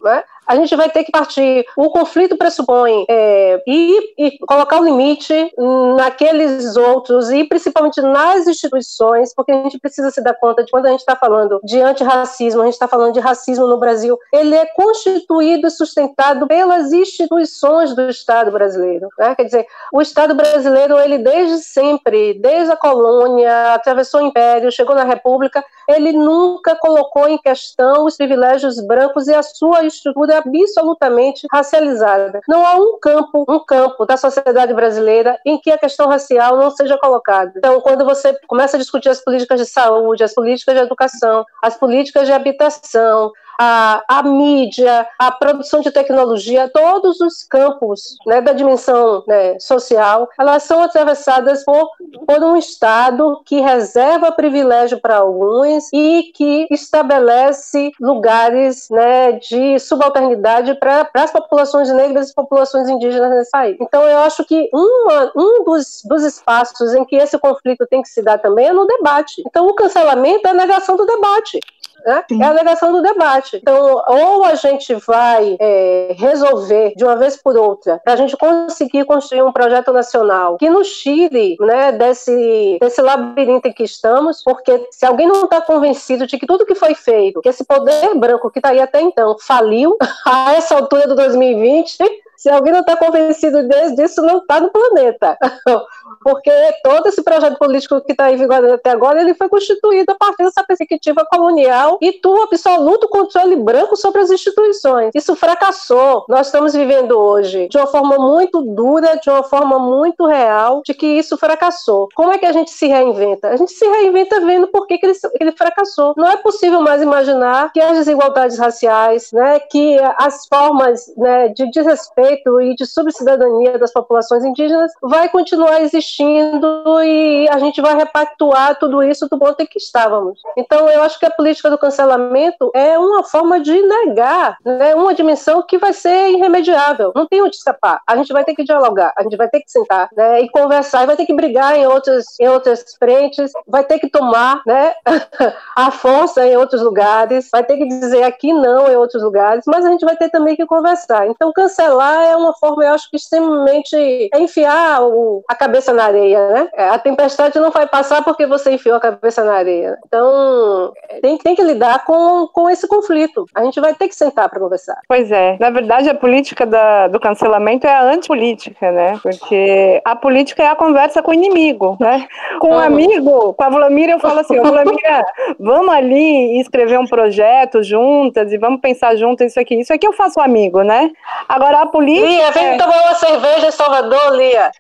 Né? 0.03 0.23
A 0.47 0.57
gente 0.57 0.75
vai 0.77 0.91
ter 0.91 1.05
que 1.05 1.13
partir. 1.13 1.65
O 1.77 1.91
conflito 1.91 2.37
pressupõe 2.37 3.05
é, 3.09 3.63
ir 3.67 4.15
e 4.19 4.39
colocar 4.47 4.81
o 4.81 4.85
limite 4.85 5.53
naqueles 5.97 6.77
outros 6.77 7.31
e 7.31 7.45
principalmente 7.45 8.01
nas 8.01 8.47
instituições, 8.47 9.35
porque 9.35 9.53
a 9.53 9.63
gente 9.63 9.79
precisa 9.79 10.11
se 10.11 10.23
dar 10.23 10.35
conta 10.35 10.65
de 10.65 10.71
quando 10.71 10.87
a 10.87 10.91
gente 10.91 11.01
está 11.01 11.17
falando 11.17 11.61
de 11.65 11.81
antirracismo, 11.81 12.63
a 12.63 12.65
gente 12.65 12.75
está 12.75 12.89
falando 12.89 13.13
de 13.13 13.21
racismo 13.21 13.67
no 13.67 13.79
Brasil, 13.79 14.19
ele 14.33 14.55
é 14.55 14.67
constituído 14.67 15.67
e 15.67 15.71
sustentado 15.71 16.47
pelas 16.47 16.93
instituições 16.93 17.95
do 17.95 18.09
Estado 18.09 18.51
brasileiro. 18.51 19.09
Né? 19.19 19.35
Quer 19.35 19.45
dizer, 19.45 19.67
o 19.93 20.01
Estado 20.01 20.35
brasileiro, 20.35 20.99
ele 20.99 21.19
desde 21.19 21.59
sempre, 21.59 22.35
desde 22.35 22.73
a 22.73 22.77
colônia, 22.77 23.75
atravessou 23.75 24.21
o 24.21 24.27
império, 24.27 24.73
chegou 24.73 24.95
na 24.95 25.05
República, 25.05 25.65
ele 25.89 26.13
nunca 26.13 26.77
colocou 26.77 27.29
em 27.29 27.39
questão 27.39 28.05
os 28.05 28.17
privilégios 28.17 28.81
brancos 28.81 29.29
e 29.29 29.35
a 29.35 29.43
sua 29.43 29.85
estrutura 29.85 30.34
absolutamente 30.35 31.47
racializada. 31.51 32.41
Não 32.49 32.67
há 32.67 32.75
um 32.77 32.99
campo, 33.01 33.45
um 33.49 33.59
campo 33.59 34.05
da 34.05 34.17
sociedade 34.17 34.73
brasileira 34.75 35.39
em 35.45 35.59
que 35.59 35.71
a 35.71 35.79
questão 35.79 36.09
racial 36.09 36.57
não 36.57 36.71
seja 36.71 36.99
colocada. 36.99 37.53
Então, 37.57 37.81
quando 37.81 38.05
você 38.05 38.39
começa 38.47 38.77
a 38.77 38.81
discutir 38.81 39.09
as 39.09 39.23
políticas 39.23 39.61
de 39.61 39.67
saúde, 39.67 40.25
as 40.25 40.35
políticas 40.35 40.75
de 40.75 40.83
educação, 40.83 41.45
as 41.63 41.77
políticas 41.77 42.27
de 42.27 42.33
habitação, 42.33 43.33
a, 43.59 44.03
a 44.09 44.23
mídia, 44.23 45.07
a 45.19 45.31
produção 45.31 45.81
de 45.81 45.91
tecnologia, 45.91 46.71
todos 46.73 47.21
os 47.21 47.43
campos 47.43 48.17
né, 48.27 48.41
da 48.41 48.53
dimensão 48.53 49.23
né, 49.27 49.59
social, 49.59 50.29
elas 50.39 50.63
são 50.63 50.83
atravessadas 50.83 51.65
por, 51.65 51.91
por 52.27 52.43
um 52.43 52.57
Estado 52.57 53.43
que 53.45 53.61
reserva 53.61 54.33
privilégio 54.33 55.01
para 55.01 55.17
alguns 55.17 55.89
e 55.93 56.33
que 56.35 56.67
estabelece 56.71 57.93
lugares 58.01 58.89
né, 58.91 59.33
de 59.33 59.79
subalternidade 59.79 60.75
para 60.75 61.09
as 61.15 61.31
populações 61.31 61.91
negras 61.93 62.31
e 62.31 62.35
populações 62.35 62.89
indígenas 62.89 63.31
nesse 63.31 63.51
país. 63.51 63.77
Então, 63.81 64.03
eu 64.03 64.19
acho 64.19 64.45
que 64.45 64.69
uma, 64.73 65.33
um 65.37 65.65
dos, 65.65 66.03
dos 66.05 66.23
espaços 66.23 66.95
em 66.95 67.05
que 67.05 67.17
esse 67.17 67.39
conflito 67.39 67.87
tem 67.87 68.03
que 68.03 68.09
se 68.09 68.23
dar 68.23 68.39
também 68.39 68.67
é 68.67 68.73
no 68.73 68.87
debate. 68.87 69.43
Então, 69.47 69.67
o 69.67 69.75
cancelamento 69.75 70.47
é 70.47 70.51
a 70.51 70.55
negação 70.55 70.97
do 70.97 71.07
debate 71.07 71.61
né? 72.05 72.25
é 72.31 72.45
a 72.45 72.55
negação 72.55 72.93
do 72.93 73.03
debate. 73.03 73.44
Então, 73.53 74.03
ou 74.07 74.45
a 74.45 74.55
gente 74.55 74.95
vai 74.95 75.57
é, 75.61 76.15
resolver 76.17 76.95
de 76.97 77.05
uma 77.05 77.17
vez 77.17 77.37
por 77.37 77.57
outra, 77.57 78.01
para 78.05 78.15
a 78.15 78.17
gente 78.17 78.37
conseguir 78.37 79.05
construir 79.05 79.43
um 79.43 79.53
projeto 79.53 79.93
nacional 79.93 80.57
que 80.57 80.71
nos 80.71 80.89
tire 80.99 81.57
né, 81.61 81.93
desse, 81.93 82.79
desse 82.81 83.01
labirinto 83.01 83.69
em 83.69 83.73
que 83.73 83.85
estamos, 83.85 84.43
porque 84.43 84.89
se 84.91 85.05
alguém 85.05 85.27
não 85.27 85.45
está 85.45 85.61
convencido 85.61 86.27
de 86.27 86.39
que 86.39 86.47
tudo 86.47 86.67
que 86.67 86.75
foi 86.75 86.95
feito, 86.95 87.41
que 87.41 87.49
esse 87.49 87.65
poder 87.65 88.15
branco 88.15 88.51
que 88.51 88.59
está 88.59 88.71
aí 88.71 88.81
até 88.81 89.01
então 89.01 89.37
faliu, 89.39 89.97
a 90.27 90.55
essa 90.55 90.75
altura 90.75 91.07
do 91.07 91.15
2020, 91.15 91.99
Se 92.45 92.51
alguém 92.51 92.75
não 92.75 92.81
está 92.81 92.95
convencido 92.95 93.67
disso, 93.97 94.21
não 94.21 94.37
está 94.37 94.61
no 94.61 94.71
planeta. 94.71 95.39
Porque 96.23 96.51
todo 96.83 97.07
esse 97.07 97.23
projeto 97.23 97.59
político 97.59 98.03
que 98.03 98.13
está 98.13 98.31
em 98.31 98.37
vigor 98.37 98.63
até 98.67 98.91
agora, 98.91 99.23
ele 99.23 99.33
foi 99.33 99.49
constituído 99.49 100.13
a 100.13 100.15
partir 100.15 100.45
dessa 100.45 100.63
perspectiva 100.63 101.25
colonial 101.25 101.97
e 102.03 102.21
do 102.21 102.43
absoluto 102.43 103.09
controle 103.09 103.57
branco 103.57 103.97
sobre 103.97 104.21
as 104.21 104.31
instituições. 104.31 105.13
Isso 105.15 105.35
fracassou. 105.35 106.27
Nós 106.29 106.49
estamos 106.49 106.75
vivendo 106.75 107.13
hoje 107.13 107.67
de 107.67 107.79
uma 107.79 107.87
forma 107.87 108.19
muito 108.19 108.61
dura, 108.61 109.17
de 109.17 109.31
uma 109.31 109.43
forma 109.43 109.79
muito 109.79 110.27
real, 110.27 110.83
de 110.85 110.93
que 110.93 111.07
isso 111.07 111.39
fracassou. 111.39 112.11
Como 112.15 112.31
é 112.31 112.37
que 112.37 112.45
a 112.45 112.53
gente 112.53 112.71
se 112.71 112.87
reinventa? 112.87 113.49
A 113.49 113.57
gente 113.57 113.73
se 113.73 113.87
reinventa 113.87 114.39
vendo 114.41 114.67
por 114.69 114.87
que, 114.87 114.99
que 114.99 115.07
ele, 115.07 115.19
ele 115.41 115.53
fracassou. 115.53 116.13
Não 116.15 116.29
é 116.29 116.37
possível 116.37 116.83
mais 116.83 117.01
imaginar 117.01 117.73
que 117.73 117.81
as 117.81 117.97
desigualdades 117.97 118.59
raciais, 118.59 119.33
né, 119.33 119.61
que 119.61 119.99
as 120.19 120.47
formas 120.47 121.11
né, 121.17 121.49
de 121.49 121.71
desrespeito 121.71 122.34
e 122.61 122.75
de 122.75 122.87
subcidadania 122.87 123.79
das 123.79 123.93
populações 123.93 124.45
indígenas 124.45 124.93
vai 125.01 125.29
continuar 125.29 125.81
existindo 125.83 126.85
e 127.03 127.49
a 127.49 127.59
gente 127.59 127.81
vai 127.81 127.95
repactuar 127.97 128.79
tudo 128.79 129.03
isso 129.03 129.29
do 129.29 129.39
ponto 129.39 129.61
em 129.61 129.67
que 129.67 129.79
estávamos. 129.79 130.41
Então, 130.57 130.89
eu 130.89 131.03
acho 131.03 131.19
que 131.19 131.27
a 131.27 131.31
política 131.31 131.71
do 131.71 131.79
cancelamento 131.79 132.71
é 132.75 132.99
uma 132.99 133.23
forma 133.23 133.61
de 133.61 133.81
negar 133.83 134.57
né, 134.65 134.95
uma 134.95 135.15
dimensão 135.15 135.63
que 135.63 135.79
vai 135.79 135.93
ser 135.93 136.31
irremediável. 136.31 137.13
Não 137.15 137.27
tem 137.27 137.43
onde 137.43 137.57
escapar. 137.57 138.01
A 138.07 138.17
gente 138.17 138.33
vai 138.33 138.45
ter 138.45 138.55
que 138.55 138.65
dialogar, 138.65 139.13
a 139.17 139.23
gente 139.23 139.37
vai 139.37 139.49
ter 139.49 139.61
que 139.61 139.71
sentar 139.71 140.09
né, 140.17 140.43
e 140.43 140.49
conversar, 140.49 141.03
e 141.03 141.07
vai 141.07 141.17
ter 141.17 141.27
que 141.27 141.35
brigar 141.35 141.77
em 141.77 141.87
outras, 141.87 142.25
em 142.41 142.49
outras 142.49 142.85
frentes, 142.99 143.53
vai 143.67 143.85
ter 143.85 143.99
que 143.99 144.09
tomar 144.09 144.63
né, 144.67 144.95
a 145.77 145.91
força 145.91 146.47
em 146.47 146.57
outros 146.57 146.83
lugares, 146.83 147.49
vai 147.51 147.65
ter 147.65 147.77
que 147.77 147.87
dizer 147.87 148.23
aqui 148.23 148.53
não 148.53 148.89
em 148.89 148.97
outros 148.97 149.23
lugares, 149.23 149.65
mas 149.67 149.85
a 149.85 149.91
gente 149.91 150.05
vai 150.05 150.17
ter 150.17 150.31
também 150.31 150.57
que 150.57 150.67
conversar. 150.67 151.27
Então, 151.29 151.53
cancelar 151.53 152.24
é 152.25 152.37
uma 152.37 152.53
forma, 152.55 152.85
eu 152.85 152.95
acho 152.95 153.11
que 153.11 153.17
extremamente 153.17 153.97
é 154.33 154.39
enfiar 154.39 155.03
o, 155.03 155.43
a 155.49 155.55
cabeça 155.55 155.93
na 155.93 156.05
areia, 156.05 156.49
né? 156.49 156.69
É, 156.75 156.89
a 156.89 156.99
tempestade 156.99 157.59
não 157.59 157.71
vai 157.71 157.87
passar 157.87 158.23
porque 158.23 158.47
você 158.47 158.73
enfiou 158.73 158.97
a 158.97 159.01
cabeça 159.01 159.45
na 159.45 159.55
areia. 159.55 159.99
Então, 160.07 160.93
tem, 161.21 161.39
tem 161.39 161.55
que 161.55 161.63
lidar 161.63 162.05
com, 162.05 162.49
com 162.53 162.69
esse 162.71 162.87
conflito. 162.89 163.45
A 163.55 163.65
gente 163.65 163.81
vai 163.81 163.95
ter 163.95 164.09
que 164.09 164.15
sentar 164.15 164.49
para 164.49 164.61
conversar. 164.61 164.99
Pois 165.09 165.31
é. 165.31 165.57
Na 165.61 165.71
verdade, 165.71 166.09
a 166.09 166.15
política 166.15 166.67
da, 166.67 167.09
do 167.09 167.21
cancelamento 167.21 167.87
é 167.87 167.91
a 167.91 168.03
antipolítica, 168.03 168.91
né? 168.91 169.19
Porque 169.23 170.01
a 170.05 170.17
política 170.17 170.63
é 170.63 170.69
a 170.69 170.77
conversa 170.77 171.23
com 171.23 171.31
o 171.31 171.35
inimigo, 171.35 171.97
né? 172.01 172.27
Com 172.61 172.71
um 172.71 172.79
amigo, 172.79 173.55
com 173.55 173.65
a 173.65 173.69
Vlamira, 173.69 174.13
eu 174.13 174.21
falo 174.21 174.41
assim, 174.41 174.59
Vlamira, 174.61 175.25
vamos 175.59 175.95
ali 175.95 176.61
escrever 176.61 176.99
um 176.99 177.07
projeto 177.07 177.83
juntas 177.83 178.53
e 178.53 178.59
vamos 178.59 178.81
pensar 178.81 179.17
juntas 179.17 179.51
isso 179.51 179.61
aqui. 179.61 179.81
Isso 179.81 179.93
aqui 179.93 180.07
eu 180.07 180.13
faço 180.13 180.41
amigo, 180.41 180.83
né? 180.83 181.11
Agora 181.49 181.81
a 181.81 181.87
política... 181.87 182.14
Lia, 182.21 182.51
vem 182.51 182.67
é... 182.67 182.77
tomar 182.77 183.03
uma 183.03 183.15
cerveja 183.15 183.69
em 183.69 183.71
Salvador, 183.71 184.33
Lia. 184.35 184.71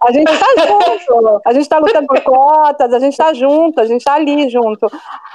a 0.00 0.12
gente 0.12 0.38
tá 0.38 0.46
junto, 0.66 1.40
a 1.44 1.52
gente 1.52 1.68
tá 1.68 1.78
lutando 1.78 2.06
por 2.06 2.20
cotas, 2.20 2.92
a 2.92 2.98
gente 2.98 3.16
tá 3.16 3.32
junto, 3.32 3.80
a 3.80 3.86
gente 3.86 4.04
tá 4.04 4.14
ali 4.14 4.48
junto. 4.48 4.90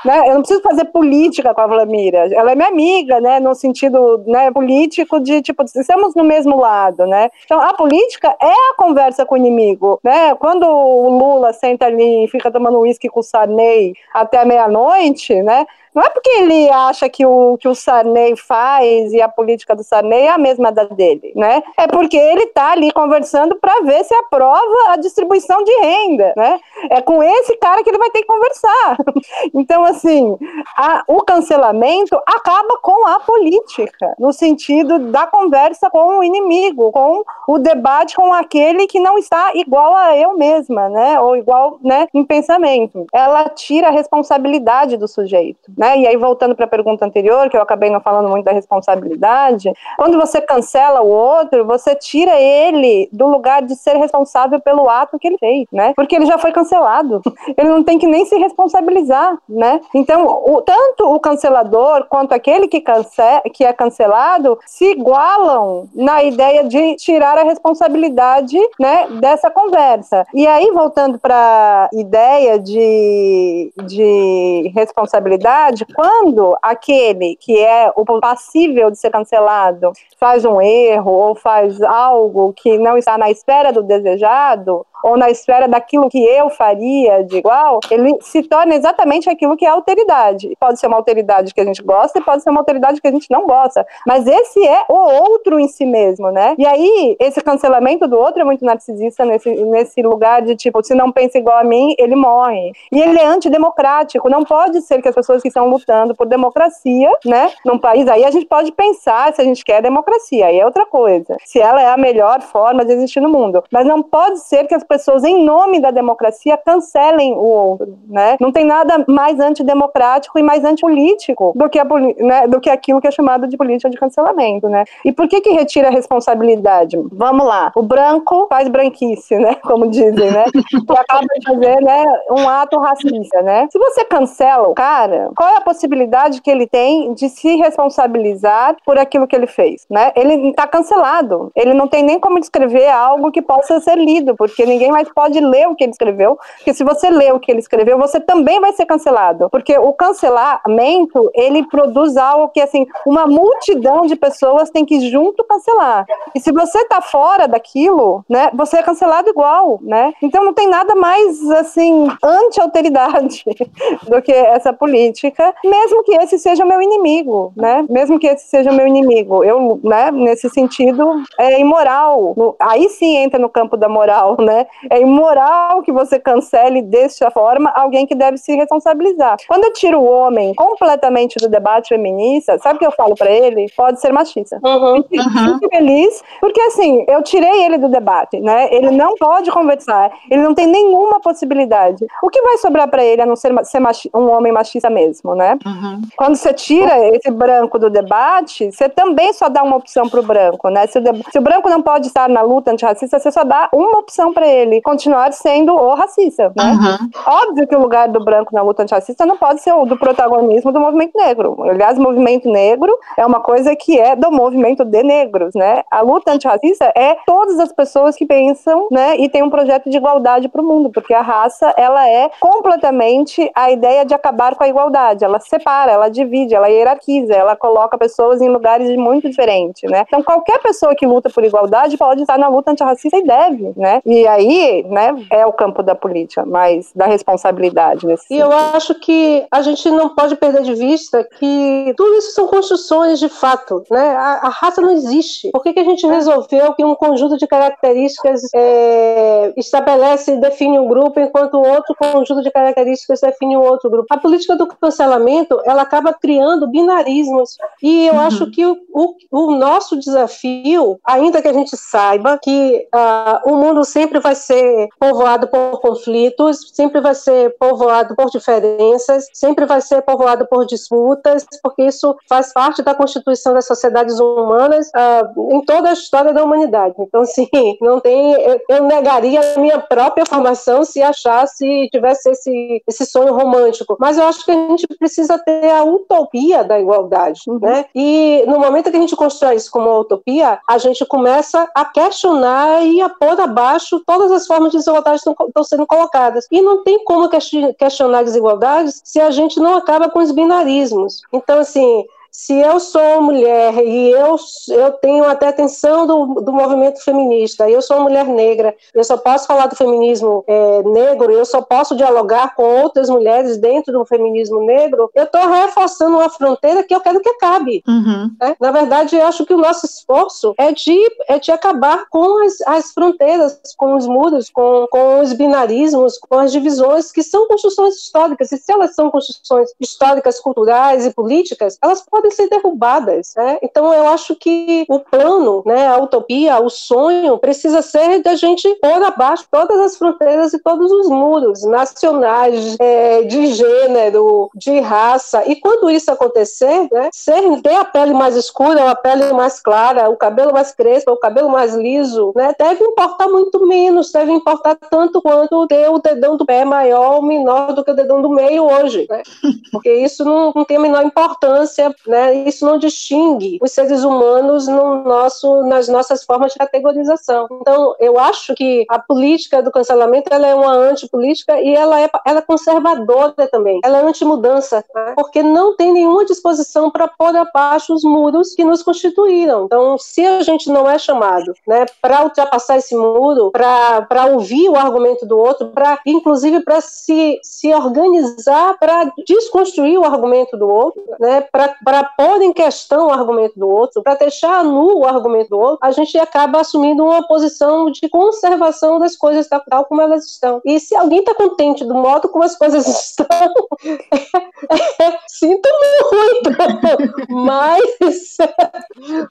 Né? 0.05 0.29
Eu 0.29 0.35
não 0.35 0.41
preciso 0.41 0.61
fazer 0.61 0.85
política 0.85 1.53
com 1.53 1.61
a 1.61 1.67
Vlamira, 1.67 2.29
ela 2.33 2.51
é 2.51 2.55
minha 2.55 2.67
amiga, 2.67 3.19
né? 3.19 3.39
No 3.39 3.55
sentido 3.55 4.23
né, 4.25 4.51
político 4.51 5.19
de, 5.19 5.41
tipo, 5.41 5.63
estamos 5.63 6.15
no 6.15 6.23
mesmo 6.23 6.59
lado, 6.59 7.05
né? 7.05 7.29
Então, 7.45 7.59
a 7.59 7.73
política 7.73 8.35
é 8.41 8.51
a 8.51 8.75
conversa 8.77 9.25
com 9.25 9.35
o 9.35 9.37
inimigo, 9.37 9.99
né? 10.03 10.35
Quando 10.35 10.67
o 10.67 11.09
Lula 11.09 11.53
senta 11.53 11.85
ali 11.85 12.25
e 12.25 12.27
fica 12.27 12.51
tomando 12.51 12.79
uísque 12.79 13.09
com 13.09 13.19
o 13.19 13.23
Sarney 13.23 13.93
até 14.13 14.43
meia-noite, 14.45 15.41
né? 15.41 15.65
Não 15.97 16.03
é 16.03 16.09
porque 16.09 16.29
ele 16.29 16.69
acha 16.69 17.09
que 17.09 17.25
o 17.25 17.57
que 17.57 17.67
o 17.67 17.73
Sarney 17.73 18.35
faz 18.35 19.11
e 19.13 19.19
a 19.19 19.27
política 19.27 19.75
do 19.75 19.83
Sarney 19.83 20.27
é 20.27 20.29
a 20.29 20.37
mesma 20.37 20.71
da 20.71 20.83
dele, 20.83 21.33
né? 21.35 21.63
É 21.75 21.87
porque 21.87 22.15
ele 22.15 22.43
está 22.43 22.73
ali 22.73 22.91
conversando 22.91 23.55
para 23.55 23.81
ver 23.81 24.03
se 24.03 24.13
aprova 24.13 24.91
a 24.91 24.97
distribuição 24.97 25.63
de 25.63 25.71
renda, 25.79 26.33
né? 26.37 26.59
É 26.91 27.01
com 27.01 27.23
esse 27.23 27.57
cara 27.57 27.83
que 27.83 27.89
ele 27.89 27.97
vai 27.97 28.11
ter 28.11 28.19
que 28.19 28.27
conversar. 28.27 28.97
Então, 29.53 29.83
assim, 29.83 30.37
a, 30.77 31.03
o 31.07 31.21
cancelamento 31.23 32.15
acaba 32.27 32.77
com 32.81 33.07
a 33.07 33.19
política, 33.19 34.13
no 34.19 34.31
sentido 34.31 34.99
da 35.11 35.25
conversa 35.25 35.89
com 35.89 36.19
o 36.19 36.23
inimigo, 36.23 36.91
com 36.91 37.23
o 37.47 37.57
debate 37.57 38.15
com 38.15 38.33
aquele 38.33 38.87
que 38.87 38.99
não 38.99 39.17
está 39.17 39.51
igual 39.55 39.95
a 39.95 40.15
eu 40.17 40.37
mesma, 40.37 40.89
né? 40.89 41.19
Ou 41.19 41.35
igual, 41.35 41.79
né, 41.81 42.07
em 42.13 42.23
pensamento. 42.23 43.05
Ela 43.13 43.49
tira 43.49 43.87
a 43.87 43.91
responsabilidade 43.91 44.97
do 44.97 45.07
sujeito, 45.07 45.71
né? 45.77 45.86
Né? 45.87 45.99
E 45.99 46.07
aí, 46.07 46.17
voltando 46.17 46.53
para 46.53 46.65
a 46.65 46.69
pergunta 46.69 47.05
anterior, 47.05 47.49
que 47.49 47.55
eu 47.55 47.61
acabei 47.61 47.89
não 47.89 48.01
falando 48.01 48.27
muito 48.27 48.43
da 48.43 48.51
responsabilidade, 48.51 49.71
quando 49.97 50.17
você 50.17 50.41
cancela 50.41 51.01
o 51.01 51.07
outro, 51.07 51.65
você 51.65 51.95
tira 51.95 52.37
ele 52.39 53.07
do 53.13 53.27
lugar 53.27 53.61
de 53.61 53.73
ser 53.75 53.95
responsável 53.95 54.59
pelo 54.59 54.89
ato 54.89 55.17
que 55.17 55.27
ele 55.27 55.37
fez, 55.37 55.65
né? 55.71 55.93
Porque 55.95 56.15
ele 56.15 56.25
já 56.25 56.37
foi 56.37 56.51
cancelado. 56.51 57.21
Ele 57.57 57.69
não 57.69 57.83
tem 57.83 57.97
que 57.97 58.05
nem 58.05 58.25
se 58.25 58.35
responsabilizar, 58.37 59.37
né? 59.47 59.79
Então, 59.93 60.25
o, 60.25 60.61
tanto 60.61 61.05
o 61.05 61.19
cancelador 61.19 62.05
quanto 62.09 62.33
aquele 62.33 62.67
que, 62.67 62.81
cance 62.81 63.21
que 63.53 63.63
é 63.63 63.71
cancelado 63.71 64.59
se 64.65 64.91
igualam 64.91 65.87
na 65.95 66.23
ideia 66.23 66.63
de 66.63 66.95
tirar 66.95 67.37
a 67.37 67.43
responsabilidade, 67.43 68.57
né, 68.79 69.07
dessa 69.19 69.49
conversa. 69.49 70.25
E 70.33 70.45
aí, 70.45 70.69
voltando 70.71 71.17
para 71.19 71.89
a 71.91 71.95
ideia 71.95 72.59
de, 72.59 73.71
de 73.85 74.71
responsabilidade, 74.75 75.76
verdade, 75.85 75.93
quando 75.93 76.57
aquele 76.61 77.35
que 77.35 77.57
é 77.57 77.91
o 77.95 78.05
passível 78.19 78.89
de 78.89 78.97
ser 78.97 79.11
cancelado 79.11 79.91
faz 80.19 80.45
um 80.45 80.61
erro 80.61 81.11
ou 81.11 81.35
faz 81.35 81.81
algo 81.81 82.53
que 82.53 82.77
não 82.77 82.97
está 82.97 83.17
na 83.17 83.29
esfera 83.29 83.71
do 83.71 83.83
desejado, 83.83 84.85
ou 85.03 85.17
na 85.17 85.29
esfera 85.29 85.67
daquilo 85.67 86.09
que 86.09 86.23
eu 86.23 86.49
faria 86.49 87.23
de 87.23 87.37
igual, 87.37 87.79
ele 87.89 88.17
se 88.21 88.43
torna 88.43 88.75
exatamente 88.75 89.29
aquilo 89.29 89.55
que 89.55 89.65
é 89.65 89.69
alteridade. 89.69 90.55
Pode 90.59 90.79
ser 90.79 90.87
uma 90.87 90.97
alteridade 90.97 91.53
que 91.53 91.61
a 91.61 91.65
gente 91.65 91.81
gosta 91.81 92.19
e 92.19 92.21
pode 92.21 92.43
ser 92.43 92.49
uma 92.49 92.61
alteridade 92.61 93.01
que 93.01 93.07
a 93.07 93.11
gente 93.11 93.29
não 93.29 93.45
gosta. 93.45 93.85
Mas 94.05 94.27
esse 94.27 94.65
é 94.65 94.83
o 94.89 94.93
outro 95.23 95.59
em 95.59 95.67
si 95.67 95.85
mesmo, 95.85 96.31
né? 96.31 96.55
E 96.57 96.65
aí, 96.65 97.15
esse 97.19 97.41
cancelamento 97.41 98.07
do 98.07 98.17
outro 98.17 98.41
é 98.41 98.45
muito 98.45 98.65
narcisista 98.65 99.25
nesse, 99.25 99.49
nesse 99.49 100.01
lugar 100.01 100.41
de 100.41 100.55
tipo, 100.55 100.83
se 100.83 100.93
não 100.95 101.11
pensa 101.11 101.37
igual 101.37 101.59
a 101.59 101.63
mim, 101.63 101.95
ele 101.97 102.15
morre. 102.15 102.71
E 102.91 102.99
ele 102.99 103.19
é 103.19 103.25
antidemocrático. 103.25 104.29
Não 104.29 104.43
pode 104.43 104.81
ser 104.81 105.01
que 105.01 105.07
as 105.07 105.15
pessoas 105.15 105.41
que 105.41 105.47
estão 105.47 105.67
lutando 105.69 106.15
por 106.15 106.27
democracia, 106.27 107.11
né, 107.25 107.51
num 107.65 107.77
país, 107.77 108.07
aí 108.07 108.23
a 108.23 108.31
gente 108.31 108.45
pode 108.45 108.71
pensar 108.71 109.33
se 109.33 109.41
a 109.41 109.45
gente 109.45 109.63
quer 109.63 109.81
democracia, 109.81 110.47
aí 110.47 110.59
é 110.59 110.65
outra 110.65 110.85
coisa. 110.85 111.37
Se 111.45 111.59
ela 111.59 111.81
é 111.81 111.87
a 111.87 111.97
melhor 111.97 112.41
forma 112.41 112.83
de 112.85 112.93
existir 112.93 113.21
no 113.21 113.29
mundo. 113.29 113.63
Mas 113.71 113.85
não 113.85 114.01
pode 114.01 114.39
ser 114.39 114.65
que 114.65 114.75
as 114.75 114.83
pessoas, 114.87 115.23
em 115.23 115.43
nome 115.43 115.79
da 115.79 115.91
democracia, 115.91 116.57
cancelem 116.57 117.33
o 117.33 117.43
outro, 117.43 117.97
né? 118.07 118.37
Não 118.39 118.51
tem 118.51 118.65
nada 118.65 119.03
mais 119.07 119.39
antidemocrático 119.39 120.37
e 120.39 120.43
mais 120.43 120.63
antipolítico 120.63 121.53
do 121.55 121.69
que, 121.69 121.79
a, 121.79 121.85
né, 121.85 122.47
do 122.47 122.59
que 122.59 122.69
aquilo 122.69 123.01
que 123.01 123.07
é 123.07 123.11
chamado 123.11 123.47
de 123.47 123.57
política 123.57 123.89
de 123.89 123.97
cancelamento, 123.97 124.69
né? 124.69 124.83
E 125.03 125.11
por 125.11 125.27
que 125.27 125.41
que 125.41 125.51
retira 125.51 125.87
a 125.87 125.91
responsabilidade? 125.91 126.97
Vamos 127.11 127.45
lá, 127.45 127.71
o 127.75 127.81
branco 127.81 128.47
faz 128.49 128.67
branquice, 128.67 129.37
né? 129.37 129.55
Como 129.63 129.89
dizem, 129.89 130.31
né? 130.31 130.45
E 130.55 130.97
acaba 130.97 131.27
de 131.39 131.45
fazer, 131.45 131.81
né, 131.81 132.05
um 132.31 132.47
ato 132.47 132.79
racista, 132.79 133.41
né? 133.41 133.67
Se 133.71 133.77
você 133.77 134.05
cancela 134.05 134.67
o 134.67 134.73
cara, 134.73 135.29
qual 135.35 135.49
é 135.49 135.57
a 135.57 135.61
possibilidade 135.61 136.41
que 136.41 136.49
ele 136.49 136.67
tem 136.67 137.13
de 137.13 137.29
se 137.29 137.55
responsabilizar 137.55 138.75
por 138.85 138.97
aquilo 138.97 139.27
que 139.27 139.35
ele 139.35 139.47
fez, 139.47 139.85
né? 139.89 140.11
Ele 140.15 140.49
está 140.49 140.67
cancelado, 140.67 141.51
ele 141.55 141.73
não 141.73 141.87
tem 141.87 142.03
nem 142.03 142.19
como 142.19 142.39
descrever 142.39 142.87
algo 142.87 143.31
que 143.31 143.41
possa 143.41 143.79
ser 143.79 143.97
lido, 143.97 144.35
porque 144.35 144.65
ninguém 144.65 144.76
mais 144.91 145.07
pode 145.13 145.39
ler 145.39 145.67
o 145.67 145.75
que 145.75 145.83
ele 145.83 145.91
escreveu, 145.91 146.37
porque 146.57 146.73
se 146.73 146.83
você 146.83 147.09
lê 147.09 147.31
o 147.31 147.39
que 147.39 147.51
ele 147.51 147.59
escreveu, 147.59 147.97
você 147.97 148.19
também 148.19 148.59
vai 148.59 148.73
ser 148.73 148.85
cancelado, 148.85 149.49
porque 149.49 149.77
o 149.77 149.93
cancelamento, 149.93 151.29
ele 151.33 151.65
produz 151.67 152.17
algo 152.17 152.49
que, 152.49 152.61
assim, 152.61 152.85
uma 153.05 153.25
multidão 153.25 154.01
de 154.01 154.15
pessoas 154.15 154.69
tem 154.69 154.85
que 154.85 155.09
junto 155.09 155.43
cancelar, 155.43 156.05
e 156.35 156.39
se 156.39 156.51
você 156.51 156.79
está 156.79 157.01
fora 157.01 157.47
daquilo, 157.47 158.23
né, 158.29 158.51
você 158.53 158.77
é 158.77 158.83
cancelado 158.83 159.29
igual, 159.29 159.79
né, 159.81 160.13
então 160.21 160.43
não 160.43 160.53
tem 160.53 160.67
nada 160.67 160.95
mais, 160.95 161.49
assim, 161.51 162.07
anti-alteridade 162.23 163.43
do 164.07 164.21
que 164.21 164.31
essa 164.31 164.71
política, 164.71 165.53
mesmo 165.63 166.03
que 166.03 166.13
esse 166.15 166.37
seja 166.37 166.65
meu 166.65 166.81
inimigo, 166.81 167.51
né, 167.55 167.85
mesmo 167.89 168.19
que 168.19 168.27
esse 168.27 168.47
seja 168.47 168.71
meu 168.71 168.87
inimigo, 168.87 169.43
eu, 169.43 169.79
né, 169.83 170.11
nesse 170.11 170.49
sentido, 170.49 171.23
é 171.39 171.59
imoral, 171.59 172.35
aí 172.59 172.89
sim 172.89 173.17
entra 173.17 173.39
no 173.39 173.49
campo 173.49 173.77
da 173.77 173.89
moral, 173.89 174.37
né, 174.39 174.66
É 174.89 174.99
imoral 174.99 175.81
que 175.81 175.91
você 175.91 176.19
cancele 176.19 176.81
desta 176.81 177.31
forma 177.31 177.71
alguém 177.75 178.05
que 178.05 178.15
deve 178.15 178.37
se 178.37 178.55
responsabilizar. 178.55 179.37
Quando 179.47 179.65
eu 179.65 179.73
tiro 179.73 179.99
o 179.99 180.05
homem 180.05 180.53
completamente 180.55 181.37
do 181.39 181.49
debate 181.49 181.89
feminista, 181.89 182.57
sabe 182.59 182.75
o 182.75 182.79
que 182.79 182.85
eu 182.85 182.91
falo 182.91 183.15
para 183.15 183.31
ele? 183.31 183.67
Pode 183.75 183.99
ser 184.01 184.11
machista. 184.11 184.59
Uhum. 184.63 185.03
Fique 185.03 185.69
feliz, 185.69 186.23
porque 186.39 186.61
assim, 186.61 187.05
eu 187.07 187.21
tirei 187.23 187.65
ele 187.65 187.77
do 187.77 187.89
debate, 187.89 188.39
né? 188.39 188.67
Ele 188.71 188.91
não 188.91 189.15
pode 189.15 189.51
conversar, 189.51 190.11
ele 190.29 190.41
não 190.41 190.53
tem 190.53 190.67
nenhuma 190.67 191.19
possibilidade. 191.19 192.05
O 192.21 192.29
que 192.29 192.41
vai 192.41 192.57
sobrar 192.57 192.87
para 192.89 193.03
ele 193.03 193.21
a 193.21 193.25
não 193.25 193.35
ser, 193.35 193.53
ser 193.65 193.81
um 194.13 194.29
homem 194.29 194.51
machista 194.51 194.89
mesmo, 194.89 195.35
né? 195.35 195.57
Uhum. 195.65 196.01
Quando 196.15 196.35
você 196.35 196.53
tira 196.53 197.07
esse 197.09 197.29
branco 197.31 197.79
do 197.79 197.89
debate, 197.89 198.71
você 198.71 198.89
também 198.89 199.33
só 199.33 199.49
dá 199.49 199.63
uma 199.63 199.77
opção 199.77 200.09
pro 200.09 200.23
branco, 200.23 200.69
né? 200.69 200.87
Se 200.87 200.99
o, 200.99 201.03
se 201.31 201.39
o 201.39 201.41
branco 201.41 201.69
não 201.69 201.81
pode 201.81 202.07
estar 202.07 202.27
na 202.27 202.41
luta 202.41 202.71
antirracista, 202.71 203.19
você 203.19 203.31
só 203.31 203.43
dá 203.43 203.69
uma 203.71 203.99
opção 203.99 204.33
para 204.33 204.47
ele, 204.47 204.56
continuar 204.83 205.31
sendo 205.33 205.73
o 205.73 205.93
racista, 205.93 206.51
né? 206.55 206.71
Uhum. 206.71 207.09
Óbvio 207.25 207.67
que 207.67 207.75
o 207.75 207.79
lugar 207.79 208.07
do 208.07 208.23
branco 208.23 208.53
na 208.53 208.61
luta 208.61 208.83
antirracista 208.83 209.25
não 209.25 209.37
pode 209.37 209.61
ser 209.61 209.73
o 209.73 209.85
do 209.85 209.97
protagonismo 209.97 210.71
do 210.71 210.79
movimento 210.79 211.17
negro. 211.17 211.57
Aliás, 211.63 211.97
o 211.97 212.01
movimento 212.01 212.49
negro 212.49 212.95
é 213.17 213.25
uma 213.25 213.39
coisa 213.39 213.75
que 213.75 213.99
é 213.99 214.15
do 214.15 214.31
movimento 214.31 214.83
de 214.85 215.03
negros, 215.03 215.53
né? 215.55 215.83
A 215.91 216.01
luta 216.01 216.31
antirracista 216.31 216.91
é 216.95 217.17
todas 217.25 217.59
as 217.59 217.71
pessoas 217.71 218.15
que 218.15 218.25
pensam, 218.25 218.87
né, 218.91 219.17
e 219.17 219.29
tem 219.29 219.43
um 219.43 219.49
projeto 219.49 219.89
de 219.89 219.97
igualdade 219.97 220.47
para 220.47 220.61
o 220.61 220.65
mundo, 220.65 220.89
porque 220.89 221.13
a 221.13 221.21
raça, 221.21 221.73
ela 221.77 222.07
é 222.07 222.29
completamente 222.39 223.49
a 223.55 223.71
ideia 223.71 224.05
de 224.05 224.13
acabar 224.13 224.55
com 224.55 224.63
a 224.63 224.67
igualdade. 224.67 225.23
Ela 225.23 225.39
separa, 225.39 225.91
ela 225.91 226.09
divide, 226.09 226.55
ela 226.55 226.67
hierarquiza, 226.67 227.33
ela 227.33 227.55
coloca 227.55 227.97
pessoas 227.97 228.41
em 228.41 228.49
lugares 228.49 228.95
muito 228.97 229.29
diferentes, 229.29 229.89
né? 229.89 230.03
Então, 230.07 230.23
qualquer 230.23 230.59
pessoa 230.59 230.95
que 230.95 231.05
luta 231.05 231.29
por 231.29 231.43
igualdade 231.43 231.97
pode 231.97 232.21
estar 232.21 232.37
na 232.37 232.47
luta 232.47 232.71
antirracista 232.71 233.17
e 233.17 233.23
deve, 233.23 233.73
né? 233.75 234.01
E 234.05 234.27
aí, 234.27 234.46
né, 234.85 235.13
é 235.31 235.45
o 235.45 235.53
campo 235.53 235.81
da 235.83 235.95
política, 235.95 236.45
mas 236.45 236.91
da 236.95 237.05
responsabilidade 237.05 238.05
nesse 238.05 238.25
E 238.33 238.37
eu 238.37 238.51
acho 238.51 238.95
que 238.95 239.45
a 239.51 239.61
gente 239.61 239.89
não 239.89 240.09
pode 240.09 240.35
perder 240.35 240.63
de 240.63 240.73
vista 240.73 241.23
que 241.39 241.93
tudo 241.97 242.13
isso 242.15 242.31
são 242.31 242.47
construções 242.47 243.19
de 243.19 243.29
fato, 243.29 243.83
né? 243.89 244.15
A, 244.15 244.47
a 244.47 244.49
raça 244.49 244.81
não 244.81 244.91
existe. 244.91 245.51
Por 245.51 245.61
que, 245.63 245.73
que 245.73 245.79
a 245.79 245.83
gente 245.83 246.05
resolveu 246.07 246.73
que 246.73 246.83
um 246.83 246.95
conjunto 246.95 247.37
de 247.37 247.47
características 247.47 248.41
é, 248.55 249.53
estabelece 249.57 250.33
e 250.33 250.39
define 250.39 250.79
um 250.79 250.87
grupo, 250.87 251.19
enquanto 251.19 251.55
outro 251.57 251.95
conjunto 251.95 252.41
de 252.41 252.51
características 252.51 253.21
define 253.21 253.57
um 253.57 253.61
outro 253.61 253.89
grupo? 253.89 254.07
A 254.11 254.17
política 254.17 254.55
do 254.55 254.67
cancelamento, 254.67 255.59
ela 255.65 255.81
acaba 255.83 256.13
criando 256.13 256.67
binarismos. 256.67 257.57
E 257.81 258.07
eu 258.07 258.17
Uhum. 258.17 258.19
acho 258.21 258.49
que 258.51 258.65
o, 258.65 258.75
o, 258.93 259.15
o 259.31 259.51
nosso 259.55 259.97
desafio, 259.97 260.99
ainda 261.05 261.41
que 261.41 261.47
a 261.47 261.53
gente 261.53 261.75
saiba 261.77 262.37
que 262.41 262.87
ah, 262.93 263.41
o 263.45 263.55
mundo 263.55 263.83
sempre 263.85 264.19
vai 264.19 264.35
ser 264.37 264.87
povoado 264.99 265.47
por 265.47 265.81
conflitos, 265.81 266.71
sempre 266.73 267.01
vai 267.01 267.13
ser 267.13 267.55
povoado 267.57 268.15
por 268.15 268.29
diferenças, 268.29 269.27
sempre 269.33 269.65
vai 269.65 269.81
ser 269.81 270.01
povoado 270.01 270.47
por 270.47 270.65
disputas, 270.65 271.45
porque 271.61 271.83
isso 271.83 272.15
faz 272.29 272.53
parte 272.53 272.81
da 272.81 272.95
constituição 272.95 273.53
das 273.53 273.65
sociedades 273.65 274.19
humanas 274.19 274.89
ah, 274.95 275.29
em 275.51 275.61
toda 275.65 275.89
a 275.89 275.93
história 275.93 276.33
da 276.33 276.43
humanidade. 276.43 276.95
Então, 276.99 277.21
assim, 277.21 277.47
não 277.81 277.99
tem, 277.99 278.33
eu, 278.33 278.61
eu 278.69 278.83
negaria 278.83 279.41
a 279.55 279.59
minha 279.59 279.79
própria 279.79 280.25
formação 280.25 280.85
se 280.85 281.01
achasse 281.01 281.89
tivesse 281.89 282.29
esse, 282.29 282.83
esse 282.87 283.05
sonho 283.05 283.33
romântico. 283.33 283.97
Mas 283.99 284.17
eu 284.17 284.25
acho 284.25 284.45
que 284.45 284.51
a 284.51 284.53
gente 284.53 284.87
precisa 284.87 285.37
ter 285.39 285.69
a 285.69 285.83
utopia 285.83 286.63
da 286.63 286.79
igualdade, 286.79 287.41
né? 287.61 287.85
E 287.93 288.43
no 288.47 288.59
momento 288.59 288.91
que 288.91 288.97
a 288.97 288.99
gente 288.99 289.15
constrói 289.15 289.55
isso 289.55 289.71
como 289.71 289.89
uma 289.89 289.99
utopia, 289.99 290.59
a 290.67 290.77
gente 290.77 291.05
começa 291.05 291.69
a 291.75 291.85
questionar 291.85 292.83
e 292.83 293.01
a 293.01 293.09
pôr 293.09 293.39
abaixo 293.39 294.01
todas 294.05 294.26
as 294.31 294.47
formas 294.47 294.71
de 294.71 294.77
desigualdade 294.77 295.21
que 295.23 295.29
estão 295.43 295.63
sendo 295.63 295.85
colocadas. 295.87 296.47
E 296.51 296.61
não 296.61 296.83
tem 296.83 297.03
como 297.03 297.29
ques- 297.29 297.49
questionar 297.77 298.23
desigualdades 298.23 299.01
se 299.03 299.19
a 299.19 299.31
gente 299.31 299.59
não 299.59 299.75
acaba 299.77 300.09
com 300.09 300.19
os 300.19 300.31
binarismos. 300.31 301.21
Então, 301.31 301.59
assim, 301.59 302.05
se 302.37 302.53
eu 302.53 302.79
sou 302.79 303.19
mulher 303.19 303.73
e 303.83 304.11
eu, 304.11 304.35
eu 304.69 304.91
tenho 305.01 305.23
até 305.23 305.47
atenção 305.47 306.05
do, 306.05 306.35
do 306.35 306.53
movimento 306.53 307.03
feminista, 307.03 307.67
eu 307.67 307.81
sou 307.81 307.99
mulher 307.99 308.27
negra, 308.27 308.75
eu 308.93 309.03
só 309.03 309.17
posso 309.17 309.47
falar 309.47 309.65
do 309.65 309.75
feminismo 309.75 310.43
é, 310.45 310.83
negro, 310.83 311.31
eu 311.31 311.43
só 311.43 311.63
posso 311.63 311.95
dialogar 311.95 312.53
com 312.53 312.61
outras 312.83 313.09
mulheres 313.09 313.57
dentro 313.57 313.91
do 313.91 314.05
feminismo 314.05 314.63
negro, 314.63 315.09
eu 315.15 315.23
estou 315.23 315.49
reforçando 315.49 316.15
uma 316.15 316.29
fronteira 316.29 316.83
que 316.83 316.93
eu 316.93 316.99
quero 316.99 317.19
que 317.21 317.29
acabe. 317.29 317.81
Uhum. 317.87 318.29
né? 318.39 318.55
Na 318.59 318.69
verdade, 318.69 319.15
eu 319.15 319.25
acho 319.25 319.43
que 319.43 319.55
o 319.55 319.57
nosso 319.57 319.87
esforço 319.87 320.53
é 320.59 320.71
de, 320.71 320.95
é 321.27 321.39
de 321.39 321.51
acabar 321.51 322.05
com 322.07 322.45
as, 322.45 322.61
as 322.67 322.91
fronteiras, 322.93 323.59
com 323.75 323.95
os 323.95 324.05
muros, 324.05 324.51
com, 324.51 324.85
com 324.91 325.21
os 325.21 325.33
binarismos, 325.33 326.19
com 326.19 326.37
as 326.37 326.51
divisões, 326.51 327.11
que 327.11 327.23
são 327.23 327.47
construções 327.47 327.95
históricas. 327.95 328.51
E 328.51 328.57
se 328.57 328.71
elas 328.71 328.93
são 328.93 329.09
construções 329.09 329.71
históricas, 329.79 330.39
culturais 330.39 331.03
e 331.03 331.11
políticas, 331.11 331.79
elas 331.81 332.05
podem 332.05 332.26
ser 332.31 332.49
derrubadas. 332.49 333.33
Né? 333.35 333.57
Então, 333.61 333.93
eu 333.93 334.07
acho 334.07 334.35
que 334.35 334.85
o 334.89 334.99
plano, 334.99 335.63
né, 335.65 335.87
a 335.87 335.97
utopia, 335.97 336.59
o 336.59 336.69
sonho, 336.69 337.37
precisa 337.37 337.81
ser 337.81 338.21
da 338.21 338.35
gente 338.35 338.67
pôr 338.75 339.01
abaixo 339.03 339.45
todas 339.51 339.79
as 339.79 339.97
fronteiras 339.97 340.53
e 340.53 340.59
todos 340.59 340.91
os 340.91 341.09
muros 341.09 341.63
nacionais, 341.63 342.75
é, 342.79 343.23
de 343.23 343.47
gênero, 343.47 344.49
de 344.55 344.79
raça. 344.79 345.43
E 345.45 345.55
quando 345.55 345.89
isso 345.89 346.11
acontecer, 346.11 346.87
né, 346.91 347.09
ser, 347.13 347.41
ter 347.61 347.75
a 347.75 347.85
pele 347.85 348.13
mais 348.13 348.35
escura, 348.35 348.91
a 348.91 348.95
pele 348.95 349.31
mais 349.33 349.59
clara, 349.59 350.09
o 350.09 350.17
cabelo 350.17 350.53
mais 350.53 350.71
crespo, 350.73 351.11
o 351.11 351.17
cabelo 351.17 351.49
mais 351.49 351.73
liso, 351.73 352.31
né, 352.35 352.53
deve 352.57 352.83
importar 352.83 353.27
muito 353.27 353.65
menos, 353.65 354.11
deve 354.11 354.31
importar 354.31 354.75
tanto 354.75 355.21
quanto 355.21 355.67
ter 355.67 355.89
o 355.89 355.99
dedão 355.99 356.37
do 356.37 356.45
pé 356.45 356.65
maior 356.65 357.15
ou 357.15 357.21
menor 357.21 357.73
do 357.73 357.83
que 357.83 357.91
o 357.91 357.95
dedão 357.95 358.21
do 358.21 358.29
meio 358.29 358.65
hoje. 358.65 359.05
Né? 359.09 359.23
Porque 359.71 359.91
isso 359.93 360.23
não, 360.23 360.51
não 360.55 360.65
tem 360.65 360.77
a 360.77 360.79
menor 360.79 361.03
importância, 361.03 361.93
né? 362.05 362.16
Isso 362.33 362.65
não 362.65 362.77
distingue 362.77 363.59
os 363.61 363.71
seres 363.71 364.03
humanos 364.03 364.67
no 364.67 365.03
nosso, 365.03 365.63
nas 365.63 365.87
nossas 365.87 366.23
formas 366.23 366.53
de 366.53 366.59
categorização. 366.59 367.47
Então, 367.61 367.95
eu 367.99 368.19
acho 368.19 368.53
que 368.55 368.85
a 368.89 368.99
política 368.99 369.61
do 369.61 369.71
cancelamento 369.71 370.33
ela 370.33 370.47
é 370.47 370.55
uma 370.55 370.71
antipolítica 370.71 371.59
e 371.59 371.75
ela 371.75 371.99
é, 372.01 372.09
ela 372.25 372.39
é 372.39 372.41
conservadora 372.41 373.47
também. 373.51 373.79
Ela 373.83 373.99
é 373.99 374.05
antimudança, 374.05 374.83
né? 374.93 375.13
porque 375.15 375.43
não 375.43 375.75
tem 375.75 375.93
nenhuma 375.93 376.25
disposição 376.25 376.89
para 376.89 377.07
pôr 377.07 377.35
abaixo 377.35 377.93
os 377.93 378.03
muros 378.03 378.53
que 378.53 378.63
nos 378.63 378.83
constituíram. 378.83 379.65
Então, 379.65 379.97
se 379.97 380.25
a 380.25 380.41
gente 380.41 380.69
não 380.69 380.89
é 380.89 380.97
chamado 380.97 381.53
né, 381.67 381.85
para 382.01 382.23
ultrapassar 382.23 382.77
esse 382.77 382.95
muro, 382.95 383.51
para 383.51 384.25
ouvir 384.31 384.69
o 384.69 384.75
argumento 384.75 385.25
do 385.25 385.37
outro, 385.37 385.67
para 385.67 385.99
inclusive 386.05 386.61
para 386.61 386.81
se, 386.81 387.39
se 387.43 387.73
organizar 387.73 388.77
para 388.79 389.11
desconstruir 389.25 389.97
o 389.97 390.05
argumento 390.05 390.57
do 390.57 390.67
outro, 390.67 391.03
né, 391.19 391.41
para 391.51 392.06
pôr 392.07 392.41
em 392.41 392.53
questão 392.53 393.07
o 393.07 393.11
argumento 393.11 393.59
do 393.59 393.67
outro, 393.67 394.01
para 394.01 394.15
deixar 394.15 394.63
nu 394.63 394.99
o 394.99 395.05
argumento 395.05 395.49
do 395.49 395.59
outro, 395.59 395.79
a 395.81 395.91
gente 395.91 396.17
acaba 396.17 396.61
assumindo 396.61 397.03
uma 397.03 397.27
posição 397.27 397.91
de 397.91 398.07
conservação 398.09 398.99
das 398.99 399.15
coisas 399.15 399.47
tal, 399.47 399.85
como 399.85 400.01
elas 400.01 400.25
estão. 400.25 400.61
E 400.65 400.79
se 400.79 400.95
alguém 400.95 401.19
está 401.19 401.33
contente 401.33 401.83
do 401.83 401.93
modo 401.93 402.29
como 402.29 402.43
as 402.43 402.57
coisas 402.57 402.87
estão, 402.87 403.27
sinto 405.27 405.69
muito, 406.11 407.27
mas 407.33 408.37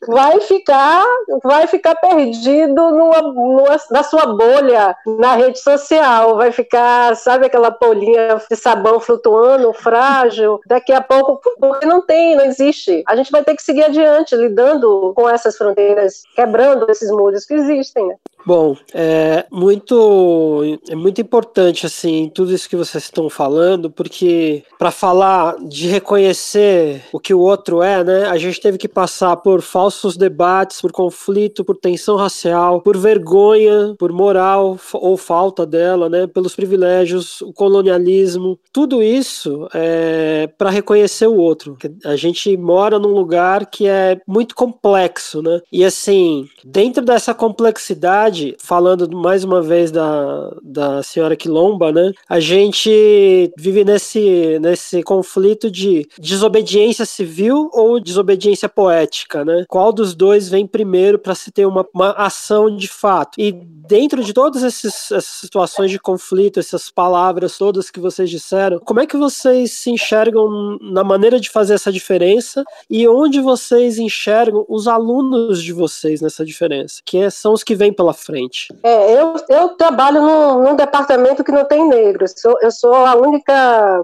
vai 0.09 0.41
ficar, 0.41 1.05
vai 1.43 1.67
ficar 1.67 1.95
perdido 1.97 2.91
numa, 2.91 3.23
numa, 3.23 3.77
na 3.91 4.03
sua 4.03 4.27
bolha 4.27 4.97
na 5.07 5.35
rede 5.35 5.59
social, 5.59 6.37
vai 6.37 6.53
ficar, 6.53 7.17
sabe 7.17 7.47
aquela 7.47 7.71
polinha 7.71 8.41
de 8.51 8.57
sabão 8.57 9.01
flutuando, 9.01 9.73
frágil, 9.73 10.61
daqui 10.67 10.93
a 10.93 11.01
pouco, 11.01 11.41
porque 11.59 11.87
não 11.87 12.01
tem, 12.01 12.37
não 12.37 12.47
existe. 12.63 13.03
A 13.07 13.17
gente 13.17 13.31
vai 13.31 13.45
ter 13.45 13.55
que 13.55 13.63
seguir 13.63 13.85
adiante, 13.85 14.35
lidando 14.35 15.13
com 15.15 15.29
essas 15.29 15.57
fronteiras, 15.57 16.23
quebrando 16.35 16.91
esses 16.91 17.11
muros 17.11 17.45
que 17.45 17.55
existem. 17.55 18.07
Né? 18.07 18.17
Bom, 18.47 18.77
é 18.95 19.45
muito, 19.51 20.79
é 20.89 20.95
muito 20.95 21.21
importante 21.21 21.85
assim 21.85 22.31
tudo 22.33 22.55
isso 22.55 22.69
que 22.69 22.77
vocês 22.77 23.03
estão 23.03 23.29
falando, 23.29 23.91
porque 23.91 24.63
para 24.79 24.93
falar 24.93 25.57
de 25.67 25.89
reconhecer 25.89 27.03
o 27.13 27.19
que 27.19 27.35
o 27.35 27.41
outro 27.41 27.83
é, 27.83 28.05
né, 28.05 28.27
a 28.27 28.37
gente 28.37 28.61
teve 28.61 28.79
que 28.79 28.87
passar 28.87 29.37
por 29.39 29.63
falsos 29.63 30.17
debates, 30.17 30.81
por 30.81 30.93
conflito, 30.93 31.65
por 31.65 31.77
tensão 31.77 32.15
racial, 32.15 32.81
por 32.83 32.97
vergonha, 32.97 33.97
por 33.99 34.13
moral 34.13 34.79
ou 34.93 35.17
falta 35.17 35.67
dela, 35.67 36.09
né, 36.09 36.29
pelos 36.29 36.55
privilégios, 36.55 37.41
o 37.41 37.53
colonialismo, 37.53 38.57
tudo 38.73 39.03
isso 39.03 39.67
é 39.75 40.49
para 40.57 40.71
reconhecer 40.71 41.27
o 41.27 41.37
outro. 41.37 41.77
A 42.05 42.15
gente 42.15 42.57
mora 42.57 42.97
num 42.97 43.13
lugar 43.13 43.67
que 43.67 43.89
é 43.89 44.21
muito 44.25 44.55
complexo, 44.55 45.43
né, 45.43 45.61
e 45.73 45.85
assim 45.85 46.47
dentro 46.65 47.05
dessa 47.05 47.35
complexidade 47.35 48.36
verdade, 48.37 48.57
falando 48.59 49.17
mais 49.17 49.45
uma 49.45 49.63
vez 49.63 49.91
da, 49.91 50.55
da 50.63 51.03
senhora 51.03 51.37
Quilomba, 51.37 51.91
né? 51.91 52.13
A 52.29 52.39
gente 52.39 53.53
vive 53.57 53.85
nesse, 53.85 54.59
nesse 54.61 55.03
conflito 55.03 55.71
de 55.71 56.07
desobediência 56.19 57.07
civil 57.07 57.71
ou 57.73 57.99
desobediência 57.99 58.69
poética, 58.69 59.45
né? 59.45 59.65
Qual 59.69 59.93
dos 59.93 60.15
dois 60.15 60.49
vem 60.49 60.67
primeiro 60.67 61.19
para 61.19 61.35
se 61.35 61.51
ter 61.51 61.67
uma, 61.67 61.87
uma 61.95 62.11
ação 62.13 62.75
de 62.75 62.89
fato? 62.89 63.41
E 63.41 63.53
dentro 63.87 64.23
de 64.23 64.33
todas 64.33 64.63
esses, 64.63 65.11
essas 65.11 65.25
situações 65.25 65.91
de 65.91 65.99
conflito, 65.99 66.61
essas 66.61 66.91
palavras 66.91 67.57
todas 67.57 67.91
que 67.91 68.01
vocês 68.01 68.29
disseram, 68.29 68.79
como 68.81 69.01
é 69.01 69.07
que 69.07 69.17
vocês 69.17 69.73
se 69.73 69.91
enxergam 69.91 70.79
na 70.81 71.05
maneira 71.05 71.39
de 71.39 71.49
fazer 71.49 71.75
essa 71.75 71.93
diferença 71.93 72.65
e 72.91 73.07
onde 73.09 73.41
vocês 73.41 73.99
enxergam 73.99 74.65
os 74.69 74.89
alunos 74.89 75.63
de 75.63 75.73
vocês 75.73 76.21
nessa 76.21 76.45
diferença, 76.45 77.01
que 77.05 77.19
é, 77.19 77.31
são 77.31 77.53
os 77.53 77.63
que 77.63 77.75
vêm 77.75 77.93
pela 77.93 78.13
frente? 78.27 78.69
É, 78.83 79.15
eu, 79.15 79.37
eu 79.49 79.69
trabalho 79.71 80.21
num, 80.21 80.65
num 80.65 80.77
departamento 80.77 81.45
que 81.45 81.53
não 81.53 81.65
tem 81.65 81.89
negros. 81.89 82.35
Sou, 82.37 82.59
eu 82.61 82.71
sou 82.71 82.95
a 82.95 83.15
única 83.15 83.55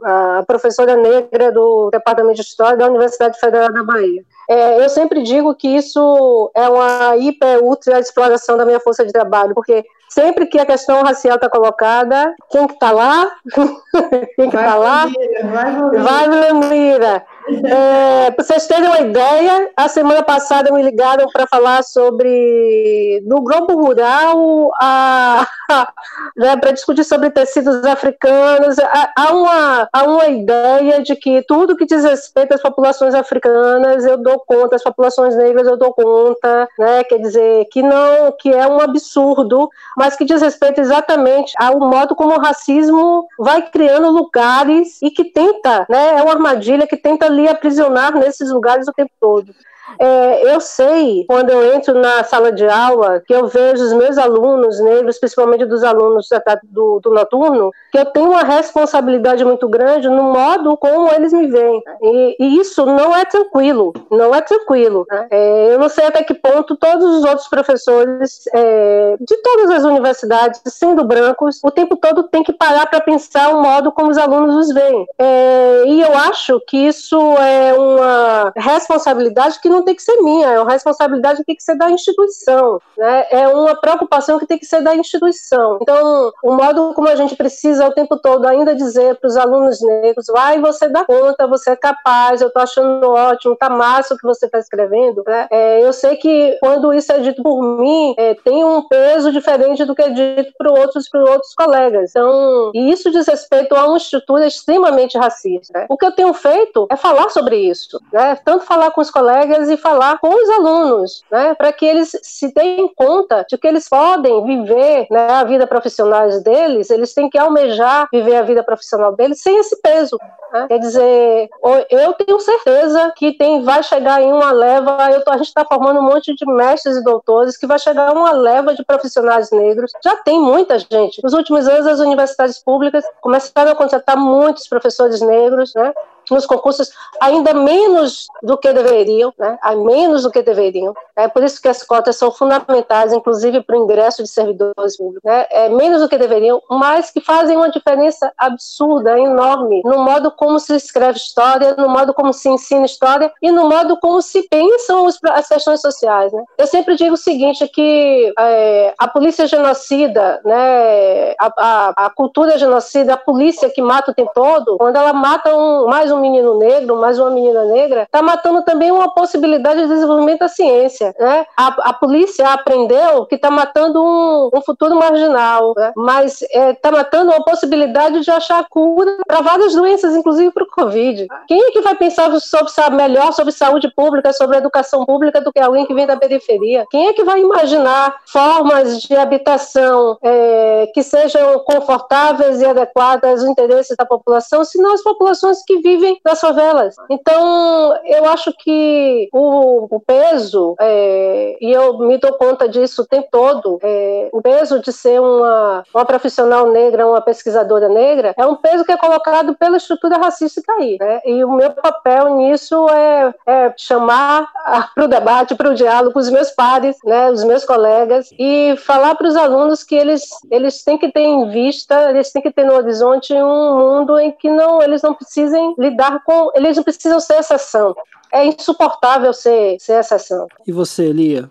a 0.02 0.44
professora 0.46 0.96
negra 0.96 1.50
do 1.50 1.90
departamento 1.90 2.36
de 2.36 2.42
História 2.42 2.76
da 2.76 2.86
Universidade 2.86 3.38
Federal 3.38 3.72
da 3.72 3.82
Bahia. 3.82 4.24
É, 4.48 4.84
eu 4.84 4.88
sempre 4.88 5.22
digo 5.22 5.54
que 5.54 5.68
isso 5.68 6.50
é 6.54 6.68
uma 6.68 7.16
hiper, 7.16 7.62
ultra 7.62 7.98
exploração 7.98 8.56
da 8.56 8.64
minha 8.64 8.80
força 8.80 9.04
de 9.04 9.12
trabalho, 9.12 9.54
porque 9.54 9.84
sempre 10.08 10.46
que 10.46 10.58
a 10.58 10.66
questão 10.66 11.02
racial 11.02 11.36
está 11.36 11.48
colocada, 11.48 12.34
quem 12.50 12.66
que 12.66 12.74
está 12.74 12.90
lá? 12.90 13.30
quem 14.36 14.50
que 14.50 14.56
está 14.56 14.74
lá? 14.74 15.06
Vai, 15.44 16.28
Vladimira. 16.28 17.24
É, 17.48 18.30
para 18.30 18.44
vocês 18.44 18.66
terem 18.66 18.86
uma 18.86 19.00
ideia, 19.00 19.70
a 19.76 19.88
semana 19.88 20.22
passada 20.22 20.72
me 20.72 20.82
ligaram 20.82 21.26
para 21.32 21.46
falar 21.46 21.82
sobre, 21.82 23.20
no 23.26 23.40
Globo 23.42 23.74
Rural, 23.74 24.70
né, 26.36 26.56
para 26.56 26.72
discutir 26.72 27.04
sobre 27.04 27.30
tecidos 27.30 27.84
africanos. 27.84 28.76
Há 29.16 29.32
uma, 29.32 29.88
há 29.92 30.04
uma 30.04 30.26
ideia 30.28 31.02
de 31.02 31.16
que 31.16 31.42
tudo 31.42 31.76
que 31.76 31.86
diz 31.86 32.04
respeito 32.04 32.54
às 32.54 32.62
populações 32.62 33.14
africanas 33.14 34.04
eu 34.04 34.16
dou 34.18 34.38
conta, 34.46 34.76
as 34.76 34.82
populações 34.82 35.36
negras 35.36 35.66
eu 35.66 35.76
dou 35.76 35.92
conta, 35.92 36.68
né, 36.78 37.04
quer 37.04 37.18
dizer, 37.18 37.66
que 37.70 37.82
não, 37.82 38.32
que 38.38 38.50
é 38.50 38.66
um 38.66 38.80
absurdo, 38.80 39.68
mas 39.96 40.16
que 40.16 40.24
diz 40.24 40.40
respeito 40.40 40.80
exatamente 40.80 41.52
ao 41.58 41.78
modo 41.80 42.14
como 42.14 42.36
o 42.36 42.40
racismo 42.40 43.26
vai 43.38 43.62
criando 43.62 44.10
lugares 44.10 45.00
e 45.02 45.10
que 45.10 45.24
tenta, 45.24 45.86
né, 45.88 46.18
é 46.18 46.22
uma 46.22 46.32
armadilha 46.32 46.86
que 46.86 46.96
tenta 46.96 47.31
lhe 47.32 47.48
aprisionar 47.48 48.14
nesses 48.14 48.50
lugares 48.50 48.86
o 48.86 48.92
tempo 48.92 49.12
todo. 49.20 49.52
É, 49.98 50.54
eu 50.54 50.60
sei, 50.60 51.24
quando 51.26 51.50
eu 51.50 51.74
entro 51.74 51.94
na 51.94 52.24
sala 52.24 52.52
de 52.52 52.66
aula, 52.66 53.20
que 53.20 53.34
eu 53.34 53.46
vejo 53.46 53.84
os 53.84 53.92
meus 53.92 54.16
alunos 54.16 54.80
negros, 54.80 55.18
principalmente 55.18 55.64
dos 55.64 55.82
alunos 55.82 56.28
do, 56.64 57.00
do 57.00 57.10
noturno, 57.10 57.70
que 57.90 57.98
eu 57.98 58.06
tenho 58.06 58.30
uma 58.30 58.42
responsabilidade 58.42 59.44
muito 59.44 59.68
grande 59.68 60.08
no 60.08 60.22
modo 60.22 60.76
como 60.76 61.12
eles 61.12 61.32
me 61.32 61.46
veem. 61.48 61.82
E, 62.00 62.36
e 62.38 62.60
isso 62.60 62.86
não 62.86 63.14
é 63.14 63.24
tranquilo, 63.24 63.92
não 64.10 64.34
é 64.34 64.40
tranquilo. 64.40 65.06
Né? 65.10 65.26
Eu 65.72 65.78
não 65.78 65.88
sei 65.88 66.06
até 66.06 66.22
que 66.22 66.34
ponto 66.34 66.76
todos 66.76 67.04
os 67.04 67.24
outros 67.24 67.48
professores 67.48 68.42
é, 68.54 69.16
de 69.20 69.36
todas 69.38 69.70
as 69.70 69.84
universidades, 69.84 70.60
sendo 70.66 71.04
brancos, 71.04 71.60
o 71.62 71.70
tempo 71.70 71.96
todo 71.96 72.24
tem 72.24 72.42
que 72.42 72.52
parar 72.52 72.86
para 72.86 73.00
pensar 73.00 73.50
o 73.50 73.62
modo 73.62 73.92
como 73.92 74.10
os 74.10 74.18
alunos 74.18 74.54
os 74.56 74.74
veem. 74.74 75.06
É, 75.18 75.84
e 75.86 76.00
eu 76.00 76.16
acho 76.16 76.60
que 76.66 76.76
isso 76.76 77.16
é 77.38 77.74
uma 77.74 78.52
responsabilidade 78.56 79.60
que 79.60 79.68
não 79.68 79.82
tem 79.82 79.94
que 79.94 80.02
ser 80.02 80.16
minha, 80.22 80.48
é 80.48 80.60
uma 80.60 80.70
responsabilidade 80.70 81.40
que 81.40 81.46
tem 81.46 81.56
que 81.56 81.62
ser 81.62 81.76
da 81.76 81.90
instituição, 81.90 82.80
né? 82.96 83.26
É 83.30 83.48
uma 83.48 83.74
preocupação 83.74 84.38
que 84.38 84.46
tem 84.46 84.58
que 84.58 84.66
ser 84.66 84.82
da 84.82 84.94
instituição. 84.94 85.78
Então, 85.80 86.32
o 86.42 86.52
modo 86.54 86.92
como 86.94 87.08
a 87.08 87.16
gente 87.16 87.36
precisa 87.36 87.86
o 87.86 87.92
tempo 87.92 88.16
todo 88.16 88.46
ainda 88.46 88.74
dizer 88.74 89.16
para 89.16 89.28
os 89.28 89.36
alunos 89.36 89.80
negros, 89.80 90.26
vai, 90.26 90.60
você 90.60 90.88
dá 90.88 91.04
conta, 91.04 91.46
você 91.46 91.70
é 91.70 91.76
capaz, 91.76 92.40
eu 92.40 92.48
estou 92.48 92.62
achando 92.62 93.10
ótimo, 93.10 93.56
tá 93.56 93.68
massa 93.68 94.14
o 94.14 94.16
que 94.16 94.26
você 94.26 94.46
está 94.46 94.58
escrevendo, 94.58 95.22
né? 95.26 95.41
É, 95.50 95.82
eu 95.82 95.92
sei 95.92 96.16
que 96.16 96.56
quando 96.60 96.92
isso 96.92 97.12
é 97.12 97.18
dito 97.18 97.42
por 97.42 97.62
mim, 97.62 98.14
é, 98.18 98.34
tem 98.34 98.64
um 98.64 98.82
peso 98.82 99.32
diferente 99.32 99.84
do 99.84 99.94
que 99.94 100.02
é 100.02 100.10
dito 100.10 100.52
para 100.56 100.70
outros, 100.70 101.08
para 101.08 101.20
outros 101.20 101.54
colegas. 101.54 102.10
Então, 102.10 102.70
isso 102.74 103.10
diz 103.10 103.26
respeito 103.26 103.74
a 103.74 103.86
uma 103.86 103.96
estrutura 103.96 104.46
extremamente 104.46 105.18
racista. 105.18 105.78
Né? 105.78 105.86
O 105.88 105.96
que 105.96 106.06
eu 106.06 106.12
tenho 106.12 106.32
feito 106.32 106.86
é 106.90 106.96
falar 106.96 107.30
sobre 107.30 107.56
isso, 107.56 108.00
né? 108.12 108.36
Tanto 108.44 108.64
falar 108.64 108.90
com 108.90 109.00
os 109.00 109.10
colegas 109.10 109.68
e 109.68 109.76
falar 109.76 110.18
com 110.18 110.28
os 110.28 110.48
alunos, 110.50 111.22
né, 111.30 111.54
para 111.54 111.72
que 111.72 111.84
eles 111.84 112.16
se 112.22 112.52
deem 112.52 112.92
conta 112.94 113.44
de 113.48 113.58
que 113.58 113.66
eles 113.66 113.88
podem 113.88 114.44
viver 114.44 115.06
né, 115.10 115.26
a 115.30 115.44
vida 115.44 115.66
profissional 115.66 116.28
deles, 116.40 116.90
eles 116.90 117.14
têm 117.14 117.28
que 117.28 117.38
almejar 117.38 118.08
viver 118.12 118.36
a 118.36 118.42
vida 118.42 118.62
profissional 118.62 119.14
deles 119.14 119.40
sem 119.40 119.58
esse 119.58 119.80
peso. 119.80 120.18
Né? 120.52 120.66
Quer 120.68 120.78
dizer, 120.78 121.50
eu 121.90 122.12
tenho 122.14 122.38
certeza 122.40 123.12
que 123.16 123.32
tem, 123.32 123.62
vai 123.62 123.82
chegar 123.82 124.22
em 124.22 124.32
uma 124.32 124.52
leva, 124.52 124.96
tô, 125.24 125.31
a 125.32 125.36
gente 125.38 125.48
está 125.48 125.64
formando 125.64 126.00
um 126.00 126.02
monte 126.02 126.34
de 126.34 126.46
mestres 126.46 126.96
e 126.96 127.04
doutores, 127.04 127.56
que 127.56 127.66
vai 127.66 127.78
chegar 127.78 128.12
uma 128.12 128.32
leva 128.32 128.74
de 128.74 128.84
profissionais 128.84 129.50
negros. 129.50 129.90
Já 130.02 130.16
tem 130.16 130.40
muita 130.40 130.78
gente. 130.78 131.22
Nos 131.22 131.32
últimos 131.32 131.66
anos, 131.66 131.86
as 131.86 132.00
universidades 132.00 132.62
públicas 132.62 133.04
começaram 133.20 133.72
a 133.72 133.74
contratar 133.74 134.16
muitos 134.16 134.68
professores 134.68 135.20
negros, 135.20 135.72
né? 135.74 135.92
Nos 136.30 136.46
concursos 136.46 136.90
ainda 137.20 137.54
menos 137.54 138.26
do 138.42 138.56
que 138.56 138.72
deveriam, 138.72 139.32
né? 139.38 139.58
a 139.62 139.74
menos 139.74 140.22
do 140.22 140.30
que 140.30 140.42
deveriam. 140.42 140.94
É 141.16 141.28
por 141.28 141.42
isso 141.42 141.60
que 141.60 141.68
as 141.68 141.82
cotas 141.82 142.16
são 142.16 142.30
fundamentais, 142.30 143.12
inclusive 143.12 143.62
para 143.62 143.78
o 143.78 143.84
ingresso 143.84 144.22
de 144.22 144.28
servidores 144.28 144.96
públicos. 144.96 145.22
Né? 145.24 145.46
É 145.50 145.68
menos 145.68 146.00
do 146.00 146.08
que 146.08 146.18
deveriam, 146.18 146.62
mas 146.70 147.10
que 147.10 147.20
fazem 147.20 147.56
uma 147.56 147.70
diferença 147.70 148.32
absurda, 148.38 149.18
enorme, 149.18 149.82
no 149.84 149.98
modo 149.98 150.30
como 150.30 150.58
se 150.58 150.74
escreve 150.74 151.18
história, 151.18 151.74
no 151.76 151.88
modo 151.88 152.14
como 152.14 152.32
se 152.32 152.48
ensina 152.48 152.84
história 152.84 153.32
e 153.40 153.50
no 153.50 153.68
modo 153.68 153.96
como 153.98 154.20
se 154.22 154.42
pensam 154.48 155.06
as 155.06 155.48
questões 155.48 155.80
sociais. 155.80 156.32
Né? 156.32 156.42
Eu 156.58 156.66
sempre 156.66 156.96
digo 156.96 157.14
o 157.14 157.18
seguinte, 157.18 157.66
que 157.68 158.32
é, 158.38 158.94
a 158.98 159.08
polícia 159.08 159.46
genocida, 159.46 160.40
né, 160.44 161.32
a, 161.38 161.52
a, 161.56 162.06
a 162.06 162.10
cultura 162.10 162.58
genocida, 162.58 163.14
a 163.14 163.16
polícia 163.16 163.70
que 163.70 163.82
mata 163.82 164.10
o 164.10 164.14
tempo 164.14 164.30
todo, 164.34 164.76
quando 164.78 164.96
ela 164.96 165.12
mata 165.12 165.54
um, 165.54 165.86
mais 165.86 166.11
um 166.12 166.20
menino 166.20 166.58
negro, 166.58 166.96
mais 166.96 167.18
uma 167.18 167.30
menina 167.30 167.64
negra, 167.64 168.02
está 168.02 168.22
matando 168.22 168.62
também 168.62 168.90
uma 168.90 169.12
possibilidade 169.12 169.82
de 169.82 169.88
desenvolvimento 169.88 170.40
da 170.40 170.48
ciência. 170.48 171.14
Né? 171.18 171.46
A, 171.56 171.90
a 171.90 171.92
polícia 171.92 172.48
aprendeu 172.48 173.26
que 173.26 173.36
está 173.36 173.50
matando 173.50 174.02
um, 174.02 174.50
um, 174.52 174.62
futuro 174.62 174.96
marginal, 174.96 175.74
né? 175.76 175.92
mas 175.96 176.42
está 176.42 176.58
é, 176.58 176.74
tá 176.74 176.90
matando 176.90 177.32
uma 177.32 177.44
possibilidade 177.44 178.20
de 178.20 178.30
achar 178.30 178.64
cura 178.68 179.16
para 179.26 179.40
várias 179.40 179.74
doenças, 179.74 180.14
inclusive 180.14 180.50
para 180.50 180.64
o 180.64 180.68
Covid. 180.68 181.26
Quem 181.46 181.60
é 181.60 181.70
que 181.70 181.80
vai 181.80 181.94
pensar 181.94 182.30
sobre, 182.40 182.96
melhor 182.96 183.32
sobre 183.32 183.52
saúde 183.52 183.92
pública, 183.94 184.32
sobre 184.32 184.56
educação 184.56 185.04
pública 185.04 185.40
do 185.40 185.52
que 185.52 185.60
alguém 185.60 185.86
que 185.86 185.94
vem 185.94 186.06
da 186.06 186.16
periferia? 186.16 186.86
Quem 186.90 187.08
é 187.08 187.12
que 187.12 187.24
vai 187.24 187.40
imaginar 187.40 188.14
formas 188.26 189.02
de 189.02 189.14
habitação 189.16 190.18
é, 190.22 190.90
que 190.94 191.02
sejam 191.02 191.58
confortáveis 191.60 192.60
e 192.60 192.66
adequadas 192.66 193.30
aos 193.30 193.42
interesses 193.44 193.96
da 193.96 194.04
população, 194.04 194.64
se 194.64 194.80
não 194.80 194.94
as 194.94 195.02
populações 195.02 195.62
que 195.64 195.78
vivem 195.78 196.01
vivem 196.02 196.20
nas 196.24 196.40
favelas. 196.40 196.96
Então, 197.08 197.96
eu 198.04 198.28
acho 198.28 198.52
que 198.58 199.28
o, 199.32 199.86
o 199.94 200.00
peso, 200.00 200.74
é, 200.80 201.56
e 201.60 201.72
eu 201.72 201.98
me 201.98 202.18
dou 202.18 202.32
conta 202.34 202.68
disso 202.68 203.02
o 203.02 203.06
tempo 203.06 203.28
todo, 203.30 203.78
é, 203.82 204.28
o 204.32 204.42
peso 204.42 204.80
de 204.80 204.92
ser 204.92 205.20
uma, 205.20 205.84
uma 205.94 206.04
profissional 206.04 206.70
negra, 206.70 207.06
uma 207.06 207.20
pesquisadora 207.20 207.88
negra, 207.88 208.34
é 208.36 208.44
um 208.44 208.56
peso 208.56 208.84
que 208.84 208.92
é 208.92 208.96
colocado 208.96 209.54
pela 209.54 209.76
estrutura 209.76 210.18
racística 210.18 210.72
aí. 210.72 210.96
Né? 211.00 211.20
E 211.24 211.44
o 211.44 211.52
meu 211.52 211.70
papel 211.70 212.36
nisso 212.36 212.88
é, 212.88 213.34
é 213.46 213.74
chamar 213.76 214.48
para 214.94 215.04
o 215.04 215.08
debate, 215.08 215.54
para 215.54 215.70
o 215.70 215.74
diálogo, 215.74 216.18
os 216.18 216.30
meus 216.30 216.50
pares, 216.50 216.96
né, 217.04 217.30
os 217.30 217.44
meus 217.44 217.64
colegas, 217.64 218.30
e 218.38 218.74
falar 218.78 219.14
para 219.14 219.28
os 219.28 219.36
alunos 219.36 219.84
que 219.84 219.94
eles, 219.94 220.22
eles 220.50 220.82
têm 220.82 220.98
que 220.98 221.10
ter 221.10 221.20
em 221.20 221.48
vista, 221.50 222.10
eles 222.10 222.32
têm 222.32 222.42
que 222.42 222.50
ter 222.50 222.64
no 222.64 222.74
horizonte 222.74 223.32
um 223.34 223.78
mundo 223.78 224.18
em 224.18 224.32
que 224.32 224.50
não, 224.50 224.82
eles 224.82 225.02
não 225.02 225.14
precisem 225.14 225.74
lidar 225.78 225.91
lidar 225.92 226.22
com. 226.24 226.50
Eles 226.54 226.76
não 226.76 226.84
precisam 226.84 227.20
ser 227.20 227.34
exceção. 227.34 227.94
É 228.32 228.44
insuportável 228.44 229.32
ser, 229.32 229.78
ser 229.78 230.00
exceção. 230.00 230.48
E 230.66 230.72
você, 230.72 231.04
Elia? 231.04 231.50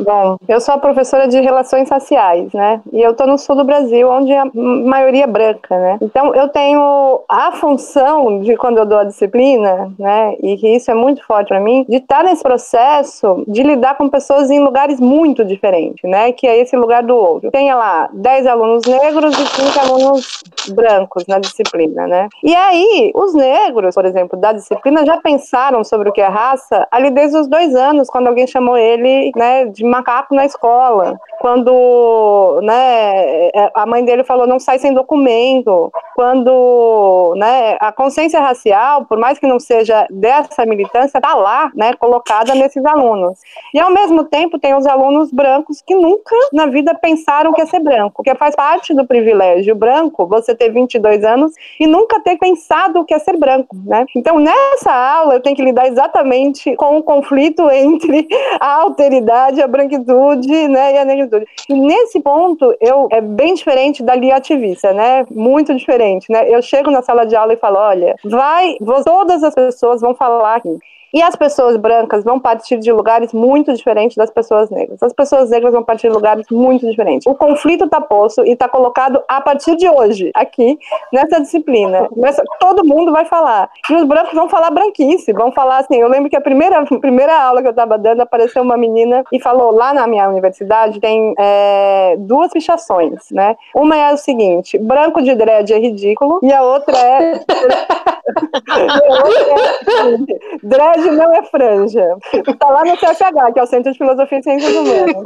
Bom, 0.00 0.36
eu 0.48 0.60
sou 0.60 0.74
a 0.74 0.78
professora 0.78 1.28
de 1.28 1.38
relações 1.40 1.90
raciais, 1.90 2.52
né? 2.52 2.80
E 2.92 3.02
eu 3.02 3.10
estou 3.10 3.26
no 3.26 3.36
sul 3.36 3.54
do 3.54 3.64
Brasil, 3.64 4.08
onde 4.10 4.32
a 4.32 4.46
maioria 4.54 5.24
é 5.24 5.26
branca, 5.26 5.78
né? 5.78 5.98
Então 6.00 6.34
eu 6.34 6.48
tenho 6.48 7.20
a 7.28 7.52
função 7.52 8.40
de 8.40 8.56
quando 8.56 8.78
eu 8.78 8.86
dou 8.86 8.98
a 8.98 9.04
disciplina, 9.04 9.92
né? 9.98 10.34
E 10.42 10.56
que 10.56 10.68
isso 10.68 10.90
é 10.90 10.94
muito 10.94 11.24
forte 11.26 11.48
para 11.48 11.60
mim, 11.60 11.84
de 11.88 11.96
estar 11.96 12.24
nesse 12.24 12.42
processo 12.42 13.44
de 13.46 13.62
lidar 13.62 13.96
com 13.96 14.08
pessoas 14.08 14.50
em 14.50 14.60
lugares 14.60 14.98
muito 14.98 15.44
diferentes, 15.44 16.08
né? 16.08 16.32
Que 16.32 16.46
é 16.46 16.58
esse 16.58 16.76
lugar 16.76 17.02
do 17.02 17.14
outro. 17.14 17.50
Tenha 17.50 17.76
lá 17.76 18.08
10 18.12 18.46
alunos 18.46 18.86
negros 18.86 19.38
e 19.38 19.46
5 19.46 19.80
alunos 19.80 20.42
brancos 20.74 21.26
na 21.26 21.38
disciplina, 21.38 22.06
né? 22.06 22.28
E 22.42 22.54
aí, 22.54 23.12
os 23.14 23.34
negros, 23.34 23.94
por 23.94 24.04
exemplo, 24.04 24.38
da 24.38 24.52
disciplina 24.52 25.04
já 25.04 25.18
pensaram 25.18 25.84
sobre 25.84 26.08
o 26.08 26.12
que 26.12 26.20
é 26.20 26.26
raça 26.26 26.86
ali 26.90 27.10
desde 27.10 27.36
os 27.36 27.46
dois 27.46 27.74
anos, 27.74 28.08
quando 28.08 28.28
alguém 28.28 28.46
chamou 28.46 28.76
ele, 28.76 29.30
né, 29.36 29.66
de 29.66 29.89
macaco 29.90 30.34
na 30.34 30.46
escola, 30.46 31.18
quando 31.40 32.60
né, 32.62 33.48
é, 33.48 33.70
a 33.74 33.86
mãe 33.86 34.04
dele 34.04 34.24
falou 34.24 34.46
não 34.46 34.60
sai 34.60 34.78
sem 34.78 34.92
documento, 34.92 35.90
quando 36.14 37.34
né, 37.36 37.76
a 37.80 37.90
consciência 37.90 38.40
racial, 38.40 39.06
por 39.06 39.18
mais 39.18 39.38
que 39.38 39.46
não 39.46 39.58
seja 39.58 40.06
dessa 40.10 40.66
militância, 40.66 41.18
está 41.18 41.34
lá, 41.34 41.70
né, 41.74 41.94
colocada 41.94 42.54
nesses 42.54 42.84
alunos. 42.84 43.38
E 43.72 43.80
ao 43.80 43.90
mesmo 43.90 44.24
tempo 44.24 44.58
tem 44.58 44.74
os 44.74 44.86
alunos 44.86 45.32
brancos 45.32 45.82
que 45.86 45.94
nunca 45.94 46.36
na 46.52 46.66
vida 46.66 46.94
pensaram 46.94 47.52
que 47.52 47.62
ia 47.62 47.66
ser 47.66 47.80
branco, 47.80 48.22
que 48.22 48.34
faz 48.34 48.54
parte 48.54 48.94
do 48.94 49.06
privilégio 49.06 49.74
branco, 49.74 50.26
você 50.26 50.54
ter 50.54 50.70
22 50.70 51.24
anos 51.24 51.52
e 51.78 51.86
nunca 51.86 52.20
ter 52.20 52.36
pensado 52.36 53.04
que 53.04 53.14
ia 53.14 53.18
ser 53.18 53.38
branco, 53.38 53.74
né? 53.86 54.04
Então 54.14 54.38
nessa 54.38 54.92
aula 54.92 55.34
eu 55.34 55.40
tenho 55.40 55.56
que 55.56 55.64
lidar 55.64 55.86
exatamente 55.86 56.76
com 56.76 56.98
o 56.98 57.02
conflito 57.02 57.70
entre 57.70 58.28
a 58.60 58.82
alteridade, 58.82 59.62
a 59.62 59.66
branquitude, 59.80 60.68
né, 60.68 60.94
e 60.94 60.98
a 60.98 61.04
negritude. 61.04 61.46
E 61.68 61.74
nesse 61.74 62.20
ponto 62.20 62.74
eu 62.80 63.08
é 63.10 63.20
bem 63.20 63.54
diferente 63.54 64.02
da 64.02 64.14
Lia 64.14 64.36
ativista, 64.36 64.92
né? 64.92 65.24
Muito 65.30 65.74
diferente, 65.74 66.30
né? 66.30 66.48
Eu 66.48 66.62
chego 66.62 66.90
na 66.90 67.02
sala 67.02 67.24
de 67.24 67.34
aula 67.34 67.54
e 67.54 67.56
falo, 67.56 67.76
olha, 67.78 68.16
vai, 68.24 68.76
todas 69.04 69.42
as 69.42 69.54
pessoas 69.54 70.00
vão 70.00 70.14
falar 70.14 70.56
aqui. 70.56 70.78
E 71.12 71.22
as 71.22 71.34
pessoas 71.34 71.76
brancas 71.76 72.22
vão 72.22 72.38
partir 72.38 72.78
de 72.78 72.92
lugares 72.92 73.32
muito 73.32 73.72
diferentes 73.72 74.16
das 74.16 74.30
pessoas 74.30 74.70
negras. 74.70 75.02
As 75.02 75.12
pessoas 75.12 75.50
negras 75.50 75.72
vão 75.72 75.82
partir 75.82 76.08
de 76.08 76.14
lugares 76.14 76.46
muito 76.50 76.88
diferentes. 76.88 77.26
O 77.26 77.34
conflito 77.34 77.84
está 77.84 78.00
posto 78.00 78.44
e 78.44 78.52
está 78.52 78.68
colocado 78.68 79.22
a 79.28 79.40
partir 79.40 79.76
de 79.76 79.88
hoje, 79.88 80.30
aqui, 80.34 80.78
nessa 81.12 81.40
disciplina. 81.40 82.08
Nessa, 82.16 82.42
todo 82.58 82.84
mundo 82.84 83.12
vai 83.12 83.24
falar. 83.24 83.68
E 83.88 83.94
os 83.94 84.04
brancos 84.04 84.34
vão 84.34 84.48
falar 84.48 84.70
branquice, 84.70 85.32
vão 85.32 85.52
falar 85.52 85.78
assim. 85.78 85.96
Eu 85.96 86.08
lembro 86.08 86.30
que 86.30 86.36
a 86.36 86.40
primeira, 86.40 86.84
primeira 87.00 87.36
aula 87.42 87.60
que 87.60 87.68
eu 87.68 87.72
estava 87.72 87.98
dando, 87.98 88.20
apareceu 88.20 88.62
uma 88.62 88.76
menina 88.76 89.24
e 89.32 89.40
falou: 89.40 89.72
lá 89.72 89.92
na 89.92 90.06
minha 90.06 90.28
universidade 90.28 91.00
tem 91.00 91.34
é, 91.38 92.16
duas 92.18 92.52
fichações, 92.52 93.30
né? 93.30 93.56
Uma 93.74 93.96
é 93.96 94.12
o 94.12 94.16
seguinte: 94.16 94.78
branco 94.78 95.22
de 95.22 95.34
dread 95.34 95.72
é 95.72 95.78
ridículo, 95.78 96.40
e 96.42 96.52
a 96.52 96.62
outra 96.62 96.96
é. 96.96 97.40
a 98.68 100.04
dread 100.62 101.10
não 101.10 101.34
é 101.34 101.42
franja. 101.44 102.16
Tá 102.58 102.68
lá 102.68 102.84
no 102.84 102.96
CFH, 102.96 103.52
que 103.52 103.60
é 103.60 103.62
o 103.62 103.66
Centro 103.66 103.92
de 103.92 103.98
Filosofia 103.98 104.38
e 104.38 104.42
Ciências 104.42 104.74
Humanas. 104.74 105.16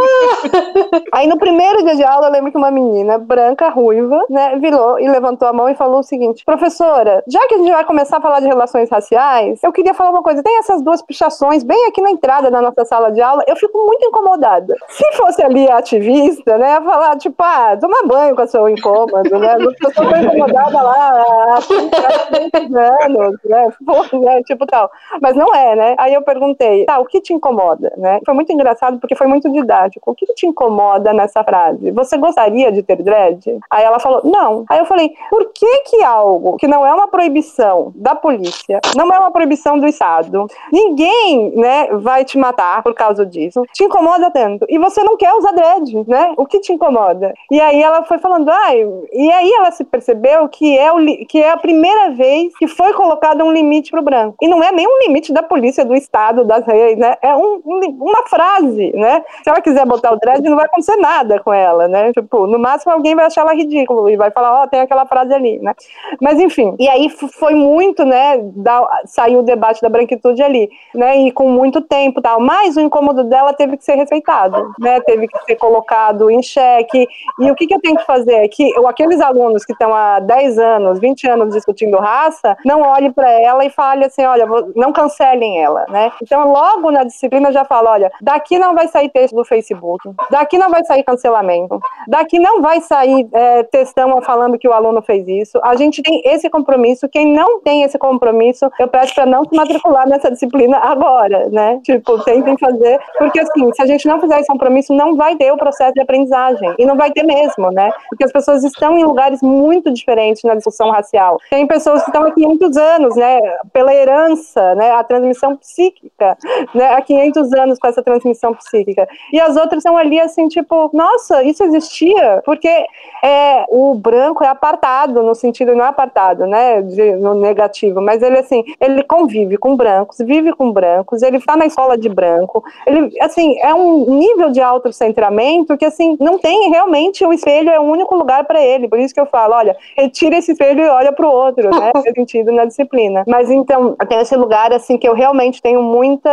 Aí 1.12 1.26
no 1.26 1.38
primeiro 1.38 1.82
dia 1.84 1.96
de 1.96 2.04
aula, 2.04 2.26
eu 2.28 2.32
lembro 2.32 2.50
que 2.50 2.58
uma 2.58 2.70
menina 2.70 3.18
branca, 3.18 3.68
ruiva, 3.68 4.24
né, 4.28 4.56
virou 4.56 4.98
e 4.98 5.08
levantou 5.08 5.48
a 5.48 5.52
mão 5.52 5.68
e 5.68 5.74
falou 5.74 6.00
o 6.00 6.02
seguinte: 6.02 6.44
professora, 6.44 7.22
já 7.26 7.46
que 7.46 7.54
a 7.54 7.58
gente 7.58 7.70
vai 7.70 7.84
começar 7.84 8.18
a 8.18 8.20
falar 8.20 8.40
de 8.40 8.46
relações 8.46 8.90
raciais, 8.90 9.62
eu 9.62 9.72
queria 9.72 9.94
falar 9.94 10.10
uma 10.10 10.22
coisa. 10.22 10.42
Tem 10.42 10.58
essas 10.58 10.82
duas 10.82 11.02
pichações 11.02 11.62
bem 11.62 11.86
aqui 11.86 12.00
na 12.00 12.10
entrada 12.10 12.50
da 12.50 12.60
nossa 12.60 12.84
sala 12.84 13.10
de 13.10 13.20
aula, 13.20 13.42
eu 13.46 13.56
fico 13.56 13.78
muito 13.86 14.06
incomodada. 14.06 14.74
Se 14.88 15.04
fosse 15.16 15.42
ali 15.42 15.68
a 15.68 15.78
ativista, 15.78 16.58
né, 16.58 16.72
ia 16.72 16.82
falar, 16.82 17.16
tipo, 17.16 17.42
ah, 17.42 17.76
toma 17.80 18.06
banho 18.06 18.34
com 18.34 18.42
o 18.42 18.46
seu 18.46 18.68
incômodo, 18.68 19.38
né? 19.38 19.56
Eu 19.58 19.92
sou 19.92 20.04
incomodada 20.04 20.82
lá 20.82 21.56
há 21.56 22.26
30 22.32 22.68
anos, 23.02 23.36
né? 23.44 23.68
Pô, 23.84 24.18
né? 24.18 24.42
Tipo 24.44 24.66
tal. 24.66 24.90
Mas 25.20 25.36
não 25.36 25.54
é 25.54 25.64
né? 25.74 25.94
Aí 25.98 26.12
eu 26.12 26.22
perguntei, 26.22 26.84
tá, 26.84 26.98
o 26.98 27.06
que 27.06 27.20
te 27.20 27.32
incomoda, 27.32 27.92
né? 27.96 28.20
Foi 28.24 28.34
muito 28.34 28.52
engraçado 28.52 28.98
porque 28.98 29.14
foi 29.14 29.26
muito 29.26 29.50
didático. 29.50 30.10
O 30.10 30.14
que 30.14 30.26
te 30.34 30.46
incomoda 30.46 31.12
nessa 31.12 31.42
frase? 31.42 31.90
Você 31.92 32.16
gostaria 32.16 32.70
de 32.72 32.82
ter 32.82 33.02
dread? 33.02 33.58
Aí 33.70 33.84
ela 33.84 33.98
falou, 33.98 34.22
não. 34.24 34.64
Aí 34.68 34.78
eu 34.78 34.86
falei, 34.86 35.12
por 35.30 35.52
que 35.52 35.78
que 35.84 36.02
algo 36.02 36.56
que 36.56 36.66
não 36.66 36.86
é 36.86 36.92
uma 36.92 37.08
proibição 37.08 37.92
da 37.94 38.14
polícia, 38.14 38.80
não 38.96 39.12
é 39.12 39.18
uma 39.18 39.30
proibição 39.30 39.78
do 39.78 39.86
Estado, 39.86 40.46
ninguém, 40.72 41.52
né, 41.56 41.88
vai 41.92 42.24
te 42.24 42.36
matar 42.36 42.82
por 42.82 42.94
causa 42.94 43.24
disso, 43.24 43.62
te 43.72 43.84
incomoda 43.84 44.30
tanto? 44.30 44.66
E 44.68 44.78
você 44.78 45.02
não 45.02 45.16
quer 45.16 45.32
usar 45.34 45.52
dread, 45.52 46.08
né? 46.08 46.34
O 46.36 46.46
que 46.46 46.60
te 46.60 46.72
incomoda? 46.72 47.32
E 47.50 47.60
aí 47.60 47.82
ela 47.82 48.04
foi 48.04 48.18
falando, 48.18 48.48
ai, 48.50 48.86
e 49.12 49.30
aí 49.30 49.52
ela 49.52 49.70
se 49.70 49.84
percebeu 49.84 50.48
que 50.48 50.76
é, 50.76 50.92
o, 50.92 51.26
que 51.26 51.40
é 51.40 51.50
a 51.50 51.56
primeira 51.56 52.10
vez 52.10 52.56
que 52.56 52.66
foi 52.76 52.92
colocado 52.94 53.44
um 53.44 53.52
limite 53.52 53.90
pro 53.90 54.02
branco. 54.02 54.36
E 54.40 54.48
não 54.48 54.62
é 54.62 54.70
nem 54.72 54.86
um 54.86 55.06
limite 55.06 55.32
da 55.32 55.42
polícia 55.42 55.84
do 55.84 55.94
Estado, 55.94 56.44
das 56.44 56.66
reis, 56.66 56.98
né? 56.98 57.16
É 57.22 57.34
um, 57.34 57.60
uma 57.64 58.26
frase, 58.26 58.92
né? 58.94 59.22
Se 59.42 59.50
ela 59.50 59.60
quiser 59.60 59.86
botar 59.86 60.12
o 60.12 60.18
dread, 60.18 60.42
não 60.42 60.56
vai 60.56 60.66
acontecer 60.66 60.96
nada 60.96 61.40
com 61.40 61.52
ela, 61.52 61.88
né? 61.88 62.12
Tipo, 62.12 62.46
no 62.46 62.58
máximo 62.58 62.92
alguém 62.92 63.14
vai 63.14 63.26
achar 63.26 63.42
ela 63.42 63.54
ridículo 63.54 64.08
e 64.08 64.16
vai 64.16 64.30
falar, 64.30 64.60
ó, 64.60 64.64
oh, 64.64 64.68
tem 64.68 64.80
aquela 64.80 65.06
frase 65.06 65.32
ali, 65.32 65.58
né? 65.58 65.74
Mas 66.20 66.38
enfim, 66.38 66.74
e 66.78 66.88
aí 66.88 67.08
foi 67.08 67.54
muito, 67.54 68.04
né? 68.04 68.38
Da, 68.56 69.02
saiu 69.06 69.40
o 69.40 69.42
debate 69.42 69.80
da 69.80 69.88
branquitude 69.88 70.42
ali, 70.42 70.68
né? 70.94 71.16
E 71.18 71.32
com 71.32 71.48
muito 71.48 71.80
tempo 71.80 72.20
tal. 72.20 72.40
Mas 72.40 72.76
o 72.76 72.80
incômodo 72.80 73.24
dela 73.24 73.52
teve 73.52 73.76
que 73.76 73.84
ser 73.84 73.94
respeitado, 73.94 74.72
né? 74.78 75.00
Teve 75.00 75.28
que 75.28 75.38
ser 75.44 75.56
colocado 75.56 76.30
em 76.30 76.42
xeque. 76.42 77.06
E 77.40 77.50
o 77.50 77.54
que, 77.54 77.66
que 77.66 77.74
eu 77.74 77.80
tenho 77.80 77.96
que 77.96 78.06
fazer? 78.06 78.34
É 78.34 78.48
que 78.48 78.70
aqueles 78.86 79.20
alunos 79.20 79.64
que 79.64 79.72
estão 79.72 79.94
há 79.94 80.20
10 80.20 80.58
anos, 80.58 80.98
20 80.98 81.28
anos 81.28 81.54
discutindo 81.54 81.98
raça, 81.98 82.56
não 82.64 82.82
olhe 82.82 83.12
para 83.12 83.30
ela 83.30 83.64
e 83.64 83.70
fale 83.70 84.04
assim, 84.04 84.24
olha, 84.24 84.46
não 84.74 84.92
cancele 84.92 85.56
ela, 85.56 85.86
né? 85.88 86.10
Então, 86.22 86.50
logo 86.50 86.90
na 86.90 87.04
disciplina 87.04 87.52
já 87.52 87.64
fala, 87.64 87.90
olha, 87.90 88.12
daqui 88.20 88.58
não 88.58 88.74
vai 88.74 88.88
sair 88.88 89.08
texto 89.08 89.34
do 89.34 89.44
Facebook, 89.44 90.10
daqui 90.30 90.58
não 90.58 90.70
vai 90.70 90.84
sair 90.84 91.02
cancelamento, 91.02 91.78
daqui 92.08 92.38
não 92.38 92.60
vai 92.60 92.80
sair 92.80 93.28
é, 93.32 93.62
textão 93.64 94.20
falando 94.22 94.58
que 94.58 94.68
o 94.68 94.72
aluno 94.72 95.02
fez 95.02 95.26
isso. 95.28 95.58
A 95.62 95.76
gente 95.76 96.02
tem 96.02 96.22
esse 96.24 96.48
compromisso. 96.48 97.08
Quem 97.08 97.32
não 97.32 97.60
tem 97.60 97.82
esse 97.82 97.98
compromisso, 97.98 98.70
eu 98.78 98.88
peço 98.88 99.14
para 99.14 99.26
não 99.26 99.44
se 99.44 99.54
matricular 99.54 100.08
nessa 100.08 100.30
disciplina 100.30 100.78
agora, 100.78 101.48
né? 101.50 101.80
Tipo, 101.82 102.22
tentem 102.24 102.56
fazer, 102.58 102.98
porque 103.18 103.40
assim, 103.40 103.72
se 103.72 103.82
a 103.82 103.86
gente 103.86 104.06
não 104.06 104.20
fizer 104.20 104.40
esse 104.40 104.48
compromisso, 104.48 104.92
não 104.94 105.16
vai 105.16 105.36
ter 105.36 105.52
o 105.52 105.56
processo 105.56 105.94
de 105.94 106.00
aprendizagem 106.00 106.74
e 106.78 106.86
não 106.86 106.96
vai 106.96 107.10
ter 107.10 107.22
mesmo, 107.22 107.70
né? 107.70 107.90
Porque 108.08 108.24
as 108.24 108.32
pessoas 108.32 108.64
estão 108.64 108.98
em 108.98 109.04
lugares 109.04 109.42
muito 109.42 109.92
diferentes 109.92 110.42
na 110.44 110.54
discussão 110.54 110.90
racial. 110.90 111.38
Tem 111.50 111.66
pessoas 111.66 112.02
que 112.02 112.10
estão 112.10 112.24
aqui 112.24 112.44
há 112.44 112.48
muitos 112.54 112.76
anos, 112.76 113.16
né? 113.16 113.40
Pela 113.72 113.94
herança, 113.94 114.74
né? 114.74 114.92
A 114.92 115.04
transmissão 115.04 115.56
psíquica, 115.56 116.36
né? 116.74 116.94
Há 116.94 117.02
500 117.02 117.52
anos 117.52 117.78
com 117.78 117.86
essa 117.86 118.02
transmissão 118.02 118.54
psíquica. 118.54 119.08
E 119.32 119.40
as 119.40 119.56
outras 119.56 119.82
são 119.82 119.96
ali 119.96 120.20
assim, 120.20 120.48
tipo, 120.48 120.90
nossa, 120.92 121.42
isso 121.42 121.62
existia, 121.64 122.42
porque 122.44 122.86
é, 123.22 123.64
o 123.68 123.94
branco 123.94 124.44
é 124.44 124.48
apartado, 124.48 125.22
no 125.22 125.34
sentido 125.34 125.74
não 125.74 125.84
é 125.84 125.88
apartado, 125.88 126.46
né, 126.46 126.82
de, 126.82 127.16
no 127.16 127.34
negativo, 127.34 128.00
mas 128.00 128.22
ele 128.22 128.38
assim, 128.38 128.62
ele 128.80 129.02
convive 129.02 129.56
com 129.56 129.76
brancos, 129.76 130.18
vive 130.18 130.52
com 130.52 130.70
brancos, 130.70 131.22
ele 131.22 131.38
está 131.38 131.56
na 131.56 131.66
escola 131.66 131.96
de 131.96 132.08
branco, 132.08 132.62
ele, 132.86 133.10
assim, 133.20 133.58
é 133.60 133.74
um 133.74 134.18
nível 134.18 134.50
de 134.50 134.60
autocentramento 134.60 135.76
que, 135.76 135.84
assim, 135.84 136.16
não 136.20 136.38
tem 136.38 136.70
realmente, 136.70 137.24
o 137.24 137.32
espelho 137.32 137.70
é 137.70 137.80
o 137.80 137.84
único 137.84 138.14
lugar 138.14 138.44
para 138.44 138.62
ele, 138.62 138.88
por 138.88 138.98
isso 138.98 139.14
que 139.14 139.20
eu 139.20 139.26
falo, 139.26 139.54
olha, 139.54 139.76
retira 139.96 140.36
esse 140.36 140.52
espelho 140.52 140.82
e 140.82 140.88
olha 140.88 141.12
para 141.12 141.26
o 141.26 141.32
outro, 141.32 141.70
né, 141.70 141.92
na 142.52 142.64
disciplina. 142.64 143.24
Mas 143.26 143.50
então, 143.50 143.96
tem 144.08 144.20
esse 144.20 144.36
lugar, 144.36 144.72
assim, 144.72 144.98
que 144.98 145.08
eu 145.08 145.14
realmente 145.14 145.60
tenho 145.60 145.82
muita 145.82 146.30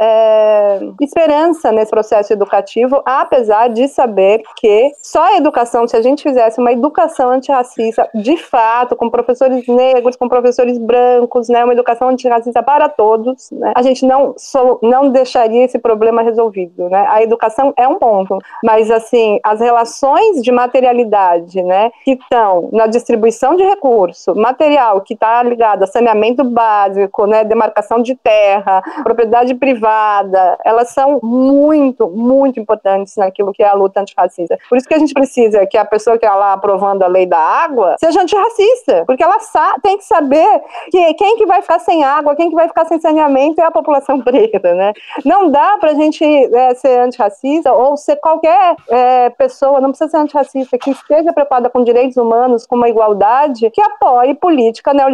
é, 0.00 0.80
esperança 1.00 1.72
nesse 1.72 1.90
processo 1.90 2.32
educativo, 2.32 3.02
apesar 3.04 3.68
de 3.68 3.88
saber 3.88 4.42
que 4.56 4.92
só 5.02 5.24
a 5.24 5.36
educação, 5.36 5.86
se 5.86 5.96
a 5.96 6.02
gente 6.02 6.22
fizesse 6.22 6.60
uma 6.60 6.72
educação 6.72 7.30
antirracista, 7.30 8.08
de 8.14 8.36
fato, 8.36 8.96
com 8.96 9.10
professores 9.10 9.66
negros, 9.66 10.16
com 10.16 10.28
professores 10.28 10.78
brancos, 10.78 11.48
né, 11.48 11.64
uma 11.64 11.72
educação 11.72 12.08
antirracista 12.08 12.62
para 12.62 12.88
todos, 12.88 13.50
né, 13.52 13.72
a 13.74 13.82
gente 13.82 14.06
não, 14.06 14.34
so, 14.36 14.78
não 14.82 15.10
deixaria 15.10 15.64
esse 15.64 15.78
problema 15.78 16.22
resolvido. 16.22 16.88
Né? 16.88 17.06
A 17.08 17.22
educação 17.22 17.72
é 17.76 17.86
um 17.86 17.96
ponto, 17.96 18.38
mas 18.62 18.90
assim, 18.90 19.38
as 19.42 19.60
relações 19.60 20.42
de 20.42 20.52
materialidade 20.52 21.62
né, 21.62 21.90
que 22.04 22.12
estão 22.12 22.68
na 22.72 22.86
distribuição 22.86 23.56
de 23.56 23.62
recurso, 23.62 24.34
material 24.34 25.00
que 25.00 25.14
está 25.18 25.42
ligado 25.42 25.82
a 25.82 25.86
saneamento 25.86 26.44
básico, 26.44 27.26
né, 27.26 27.44
demarcação 27.44 28.00
de 28.00 28.14
terra, 28.14 28.82
propriedade 29.02 29.54
privada, 29.54 30.56
elas 30.64 30.90
são 30.90 31.18
muito, 31.22 32.08
muito 32.08 32.60
importantes 32.60 33.16
naquilo 33.16 33.52
que 33.52 33.62
é 33.62 33.68
a 33.68 33.74
luta 33.74 34.00
antirracista. 34.00 34.56
Por 34.68 34.78
isso 34.78 34.88
que 34.88 34.94
a 34.94 34.98
gente 34.98 35.12
precisa 35.12 35.66
que 35.66 35.76
a 35.76 35.84
pessoa 35.84 36.16
que 36.16 36.24
está 36.24 36.36
lá 36.36 36.52
aprovando 36.52 37.02
a 37.02 37.06
lei 37.06 37.26
da 37.26 37.38
água 37.38 37.96
seja 37.98 38.22
antirracista, 38.22 39.04
porque 39.06 39.22
ela 39.22 39.36
tem 39.82 39.98
que 39.98 40.04
saber 40.04 40.62
que 40.90 41.14
quem 41.14 41.36
que 41.36 41.46
vai 41.46 41.60
ficar 41.60 41.80
sem 41.80 42.04
água, 42.04 42.36
quem 42.36 42.48
que 42.48 42.54
vai 42.54 42.68
ficar 42.68 42.86
sem 42.86 43.00
saneamento 43.00 43.60
é 43.60 43.64
a 43.64 43.70
população 43.70 44.20
preta, 44.22 44.74
né? 44.74 44.92
Não 45.24 45.50
dá 45.50 45.76
para 45.78 45.90
a 45.90 45.94
gente 45.94 46.24
é, 46.24 46.74
ser 46.74 47.00
antirracista 47.00 47.72
ou 47.72 47.96
ser 47.96 48.16
qualquer 48.16 48.76
é, 48.88 49.30
pessoa, 49.30 49.80
não 49.80 49.90
precisa 49.90 50.10
ser 50.10 50.16
antirracista, 50.18 50.78
que 50.78 50.90
esteja 50.90 51.32
preocupada 51.32 51.68
com 51.68 51.82
direitos 51.82 52.16
humanos, 52.16 52.66
com 52.66 52.76
uma 52.76 52.88
igualdade, 52.88 53.70
que 53.70 53.80
apoie 53.80 54.34
política 54.34 54.92
neoliberal 54.94 55.07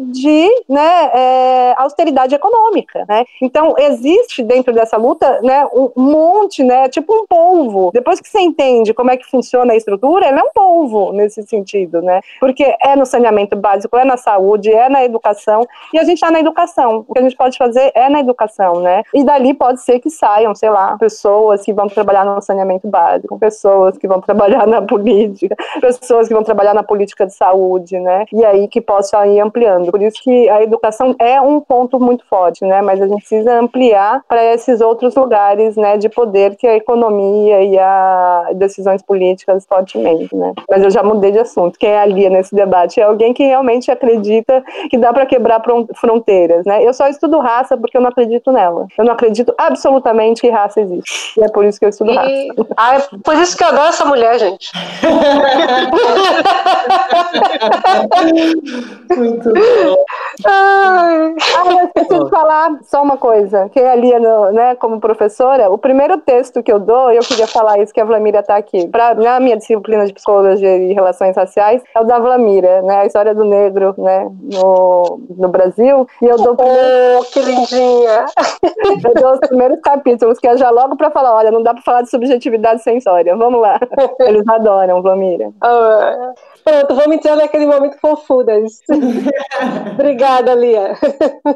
de 0.00 0.48
né, 0.68 1.10
é, 1.14 1.74
austeridade 1.76 2.34
econômica, 2.34 3.04
né? 3.08 3.24
Então, 3.40 3.74
existe 3.78 4.42
dentro 4.42 4.72
dessa 4.72 4.96
luta, 4.96 5.40
né, 5.42 5.66
um 5.72 5.90
monte, 5.96 6.62
né, 6.62 6.88
tipo 6.88 7.12
um 7.14 7.26
polvo. 7.26 7.90
Depois 7.92 8.20
que 8.20 8.28
você 8.28 8.40
entende 8.40 8.94
como 8.94 9.10
é 9.10 9.16
que 9.16 9.28
funciona 9.30 9.72
a 9.72 9.76
estrutura, 9.76 10.26
ela 10.26 10.40
é 10.40 10.42
um 10.42 10.52
polvo 10.52 11.12
nesse 11.12 11.42
sentido, 11.42 12.02
né? 12.02 12.20
Porque 12.38 12.74
é 12.82 12.96
no 12.96 13.06
saneamento 13.06 13.56
básico, 13.56 13.96
é 13.96 14.04
na 14.04 14.16
saúde, 14.16 14.72
é 14.72 14.88
na 14.88 15.04
educação, 15.04 15.66
e 15.92 15.98
a 15.98 16.04
gente 16.04 16.14
está 16.14 16.30
na 16.30 16.40
educação. 16.40 17.04
O 17.08 17.14
que 17.14 17.18
a 17.18 17.22
gente 17.22 17.36
pode 17.36 17.56
fazer 17.56 17.92
é 17.94 18.08
na 18.08 18.20
educação, 18.20 18.80
né? 18.80 19.02
E 19.14 19.24
dali 19.24 19.54
pode 19.54 19.80
ser 19.82 20.00
que 20.00 20.10
saiam, 20.10 20.54
sei 20.54 20.70
lá, 20.70 20.96
pessoas 20.98 21.62
que 21.62 21.72
vão 21.72 21.88
trabalhar 21.88 22.24
no 22.24 22.40
saneamento 22.40 22.88
básico, 22.88 23.38
pessoas 23.38 23.96
que 23.96 24.06
vão 24.06 24.20
trabalhar 24.20 24.66
na 24.66 24.82
política, 24.82 25.56
pessoas 25.80 26.28
que 26.28 26.34
vão 26.34 26.42
trabalhar 26.42 26.74
na 26.74 26.82
política 26.82 27.26
de 27.26 27.34
saúde, 27.34 27.98
né? 27.98 28.24
E 28.32 28.44
aí 28.44 28.68
que 28.68 28.80
possa 29.10 29.26
ir 29.26 29.40
ampliando. 29.40 29.90
Por 29.90 30.00
isso 30.00 30.22
que 30.22 30.48
a 30.48 30.62
educação 30.62 31.16
é 31.18 31.40
um 31.40 31.60
ponto 31.60 31.98
muito 31.98 32.24
forte, 32.26 32.64
né? 32.64 32.80
Mas 32.80 33.02
a 33.02 33.08
gente 33.08 33.20
precisa 33.20 33.58
ampliar 33.58 34.22
para 34.28 34.44
esses 34.44 34.80
outros 34.80 35.16
lugares, 35.16 35.76
né, 35.76 35.96
de 35.96 36.08
poder 36.08 36.54
que 36.56 36.66
a 36.66 36.74
economia 36.76 37.62
e 37.62 37.78
as 37.78 38.56
decisões 38.56 39.00
políticas 39.02 39.64
fortemente, 39.66 40.34
né? 40.34 40.52
Mas 40.68 40.82
eu 40.82 40.90
já 40.90 41.02
mudei 41.02 41.30
de 41.32 41.38
assunto. 41.38 41.78
Quem 41.78 41.90
é 41.90 42.00
ali 42.00 42.28
nesse 42.30 42.54
debate 42.54 43.00
é 43.00 43.04
alguém 43.04 43.34
que 43.34 43.44
realmente 43.44 43.90
acredita 43.90 44.64
que 44.88 44.96
dá 44.96 45.12
para 45.12 45.26
quebrar 45.26 45.60
fronteiras, 45.96 46.64
né? 46.64 46.82
Eu 46.84 46.94
só 46.94 47.08
estudo 47.08 47.38
raça 47.38 47.76
porque 47.76 47.96
eu 47.96 48.00
não 48.00 48.10
acredito 48.10 48.52
nela. 48.52 48.86
Eu 48.96 49.04
não 49.04 49.12
acredito 49.12 49.52
absolutamente 49.58 50.40
que 50.40 50.48
raça 50.48 50.80
existe. 50.80 51.38
E 51.38 51.44
é 51.44 51.48
por 51.48 51.64
isso 51.64 51.78
que 51.78 51.84
eu 51.84 51.90
estudo 51.90 52.12
e... 52.12 52.14
raça. 52.14 52.30
Ah, 52.76 52.96
é 52.96 53.00
por 53.22 53.34
isso 53.34 53.56
que 53.56 53.64
eu 53.64 53.68
adoro 53.68 53.88
essa 53.88 54.04
mulher, 54.04 54.38
gente. 54.38 54.70
Muito 59.16 59.52
bom. 59.52 60.04
Ah, 60.46 61.34
eu 61.66 61.86
esqueci 61.86 62.24
de 62.24 62.30
falar 62.30 62.78
só 62.82 63.02
uma 63.02 63.16
coisa. 63.16 63.68
Quem 63.70 63.82
é 63.82 63.90
ali, 63.90 64.18
no, 64.18 64.52
né, 64.52 64.74
como 64.76 65.00
professora, 65.00 65.70
o 65.70 65.76
primeiro 65.76 66.18
texto 66.18 66.62
que 66.62 66.72
eu 66.72 66.78
dou, 66.78 67.10
eu 67.10 67.20
queria 67.20 67.46
falar 67.46 67.78
isso 67.78 67.92
que 67.92 68.00
a 68.00 68.04
Vlamira 68.04 68.40
está 68.40 68.56
aqui. 68.56 68.88
Pra, 68.88 69.14
na 69.14 69.40
minha 69.40 69.56
disciplina 69.56 70.06
de 70.06 70.12
psicologia 70.12 70.76
e 70.76 70.92
relações 70.92 71.36
raciais, 71.36 71.82
é 71.94 72.00
o 72.00 72.04
da 72.04 72.18
Vlamira, 72.18 72.82
né, 72.82 73.00
a 73.00 73.06
história 73.06 73.34
do 73.34 73.44
negro, 73.44 73.94
né, 73.98 74.30
no, 74.42 75.20
no 75.36 75.48
Brasil. 75.48 76.06
E 76.22 76.26
eu 76.26 76.36
dou 76.36 76.54
primeiro... 76.56 77.18
Oh, 77.18 77.24
que 77.24 77.40
lindinha! 77.40 78.26
Eu 79.04 79.14
dou 79.14 79.32
os 79.32 79.40
primeiros 79.40 79.80
capítulos, 79.80 80.38
que 80.38 80.46
é 80.46 80.56
já 80.56 80.70
logo 80.70 80.96
para 80.96 81.10
falar, 81.10 81.34
olha, 81.34 81.50
não 81.50 81.62
dá 81.62 81.72
para 81.72 81.82
falar 81.82 82.02
de 82.02 82.10
subjetividade 82.10 82.82
sem 82.82 82.98
história. 82.98 83.36
Vamos 83.36 83.60
lá. 83.60 83.78
Eles 84.20 84.46
adoram, 84.48 85.02
Vlamira. 85.02 85.50
Oh, 85.62 86.34
Pronto, 86.64 86.94
vamos 86.94 87.16
entrar 87.16 87.36
naquele 87.36 87.66
momento 87.66 87.96
fofuras. 88.00 88.80
Obrigada, 89.94 90.54
Lia. 90.54 90.96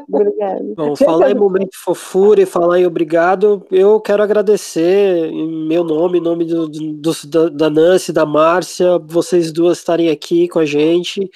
Obrigada. 0.09 0.61
Bom, 0.75 0.95
falar 0.95 1.31
em 1.31 1.35
momento 1.35 1.71
fofura 1.73 2.41
e 2.41 2.45
falar 2.45 2.79
em 2.79 2.85
obrigado, 2.85 3.65
eu 3.71 3.99
quero 3.99 4.23
agradecer 4.23 5.25
em 5.27 5.67
meu 5.67 5.83
nome, 5.83 6.17
em 6.17 6.21
nome 6.21 6.45
do, 6.45 6.67
do, 6.67 7.11
da, 7.27 7.49
da 7.49 7.69
Nancy, 7.69 8.11
da 8.11 8.25
Márcia, 8.25 8.97
vocês 8.99 9.51
duas 9.51 9.77
estarem 9.77 10.09
aqui 10.09 10.47
com 10.47 10.59
a 10.59 10.65
gente 10.65 11.29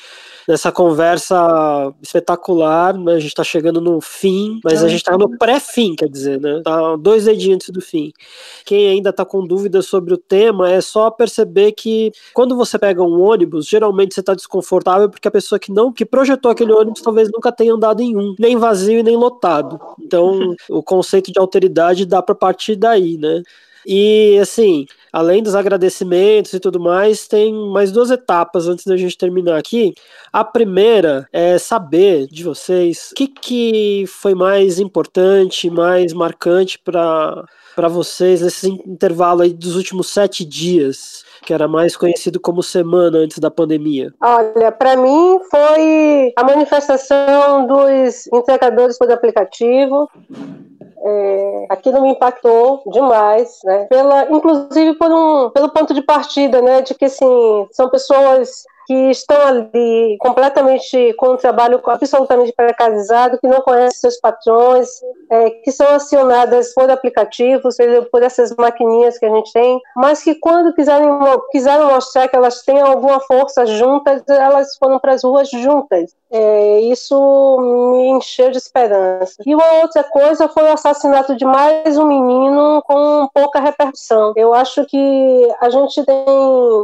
nessa 0.49 0.71
conversa 0.71 1.93
espetacular. 2.01 2.97
Né? 2.97 3.13
A 3.13 3.19
gente 3.19 3.29
está 3.29 3.43
chegando 3.43 3.79
no 3.79 4.01
fim, 4.01 4.59
mas 4.63 4.83
a 4.83 4.87
gente 4.87 5.01
está 5.01 5.15
no 5.15 5.37
pré-fim, 5.37 5.95
quer 5.95 6.09
dizer, 6.09 6.41
né? 6.41 6.61
Tá 6.63 6.95
dois 6.95 7.25
dedinhos 7.25 7.55
antes 7.55 7.69
do 7.69 7.79
fim. 7.79 8.11
Quem 8.65 8.89
ainda 8.89 9.11
está 9.11 9.23
com 9.23 9.45
dúvidas 9.45 9.85
sobre 9.85 10.11
o 10.11 10.17
tema 10.17 10.71
é 10.71 10.81
só 10.81 11.11
perceber 11.11 11.73
que 11.73 12.11
quando 12.33 12.55
você 12.55 12.79
pega 12.79 13.03
um 13.03 13.21
ônibus, 13.21 13.58
geralmente 13.61 14.13
você 14.13 14.19
está 14.19 14.33
desconfortável 14.33 15.09
porque 15.09 15.27
a 15.27 15.31
pessoa 15.31 15.59
que 15.59 15.71
não 15.71 15.91
que 15.91 16.05
projetou 16.05 16.51
aquele 16.51 16.71
ônibus 16.71 17.01
talvez 17.01 17.29
nunca 17.31 17.51
tenha 17.51 17.73
andado 17.73 18.01
em 18.01 18.15
um, 18.15 18.35
nem 18.39 18.57
vazio 18.57 18.99
e 18.99 19.03
nem 19.03 19.15
lotado. 19.15 19.79
Então, 19.99 20.55
o 20.69 20.83
conceito 20.83 21.31
de 21.31 21.39
alteridade 21.39 22.05
dá 22.05 22.21
para 22.21 22.35
partir 22.35 22.75
daí, 22.75 23.17
né? 23.17 23.43
E 23.85 24.37
assim, 24.41 24.85
além 25.11 25.43
dos 25.43 25.55
agradecimentos 25.55 26.53
e 26.53 26.59
tudo 26.59 26.79
mais, 26.79 27.27
tem 27.27 27.53
mais 27.53 27.91
duas 27.91 28.11
etapas 28.11 28.67
antes 28.67 28.85
da 28.85 28.97
gente 28.97 29.17
terminar 29.17 29.57
aqui. 29.57 29.93
A 30.31 30.43
primeira 30.43 31.27
é 31.31 31.57
saber 31.57 32.27
de 32.27 32.43
vocês 32.43 33.09
o 33.11 33.15
que, 33.15 33.27
que 33.27 34.05
foi 34.07 34.33
mais 34.33 34.79
importante, 34.79 35.69
mais 35.69 36.13
marcante 36.13 36.79
para 36.79 37.45
para 37.75 37.87
vocês 37.87 38.41
nesse 38.41 38.67
intervalo 38.67 39.41
aí 39.41 39.53
dos 39.53 39.77
últimos 39.77 40.09
sete 40.09 40.43
dias, 40.43 41.23
que 41.45 41.53
era 41.53 41.65
mais 41.65 41.95
conhecido 41.95 42.37
como 42.37 42.61
semana 42.61 43.19
antes 43.19 43.39
da 43.39 43.49
pandemia? 43.49 44.13
Olha, 44.19 44.69
para 44.69 44.97
mim 44.97 45.39
foi 45.49 46.33
a 46.35 46.43
manifestação 46.43 47.65
dos 47.65 48.27
entregadores 48.33 48.97
por 48.97 49.09
aplicativo, 49.09 50.09
é, 51.03 51.65
aquilo 51.69 52.01
me 52.01 52.09
impactou 52.09 52.81
demais, 52.87 53.59
né? 53.63 53.85
Pela, 53.85 54.29
inclusive 54.29 54.95
por 54.95 55.11
um, 55.11 55.49
pelo 55.49 55.69
ponto 55.69 55.93
de 55.93 56.01
partida, 56.01 56.61
né? 56.61 56.81
De 56.81 56.93
que 56.93 57.05
assim 57.05 57.67
são 57.71 57.89
pessoas 57.89 58.63
que 58.89 59.11
estão 59.11 59.39
ali 59.39 60.17
completamente 60.19 61.13
com 61.13 61.27
o 61.27 61.37
trabalho 61.37 61.79
absolutamente 61.85 62.51
precarizado, 62.51 63.37
que 63.37 63.47
não 63.47 63.61
conhecem 63.61 63.99
seus 63.99 64.19
patrões, 64.19 64.89
é, 65.29 65.51
que 65.51 65.71
são 65.71 65.87
acionadas 65.89 66.73
por 66.73 66.89
aplicativos, 66.89 67.77
por 68.11 68.23
essas 68.23 68.55
maquininhas 68.55 69.19
que 69.19 69.27
a 69.27 69.29
gente 69.29 69.53
tem, 69.53 69.79
mas 69.95 70.23
que 70.23 70.33
quando 70.33 70.73
quiserem, 70.73 71.07
quiseram 71.51 71.91
mostrar 71.91 72.27
que 72.27 72.35
elas 72.35 72.63
têm 72.63 72.81
alguma 72.81 73.19
força 73.19 73.63
juntas, 73.67 74.23
elas 74.27 74.75
foram 74.77 74.97
para 74.97 75.13
as 75.13 75.23
ruas 75.23 75.47
juntas. 75.51 76.15
É, 76.31 76.79
isso 76.81 77.57
me 77.59 78.09
encheu 78.09 78.51
de 78.51 78.57
esperança. 78.57 79.35
E 79.45 79.55
uma 79.55 79.81
outra 79.81 80.03
coisa 80.03 80.47
foi 80.47 80.63
o 80.63 80.73
assassinato 80.73 81.35
de 81.35 81.45
mais 81.45 81.97
um 81.97 82.05
menino 82.05 82.83
com 82.85 83.27
pouca 83.33 83.59
repercussão. 83.59 84.33
Eu 84.35 84.53
acho 84.53 84.85
que 84.85 85.49
a 85.59 85.69
gente 85.69 86.03
tem, 86.05 86.25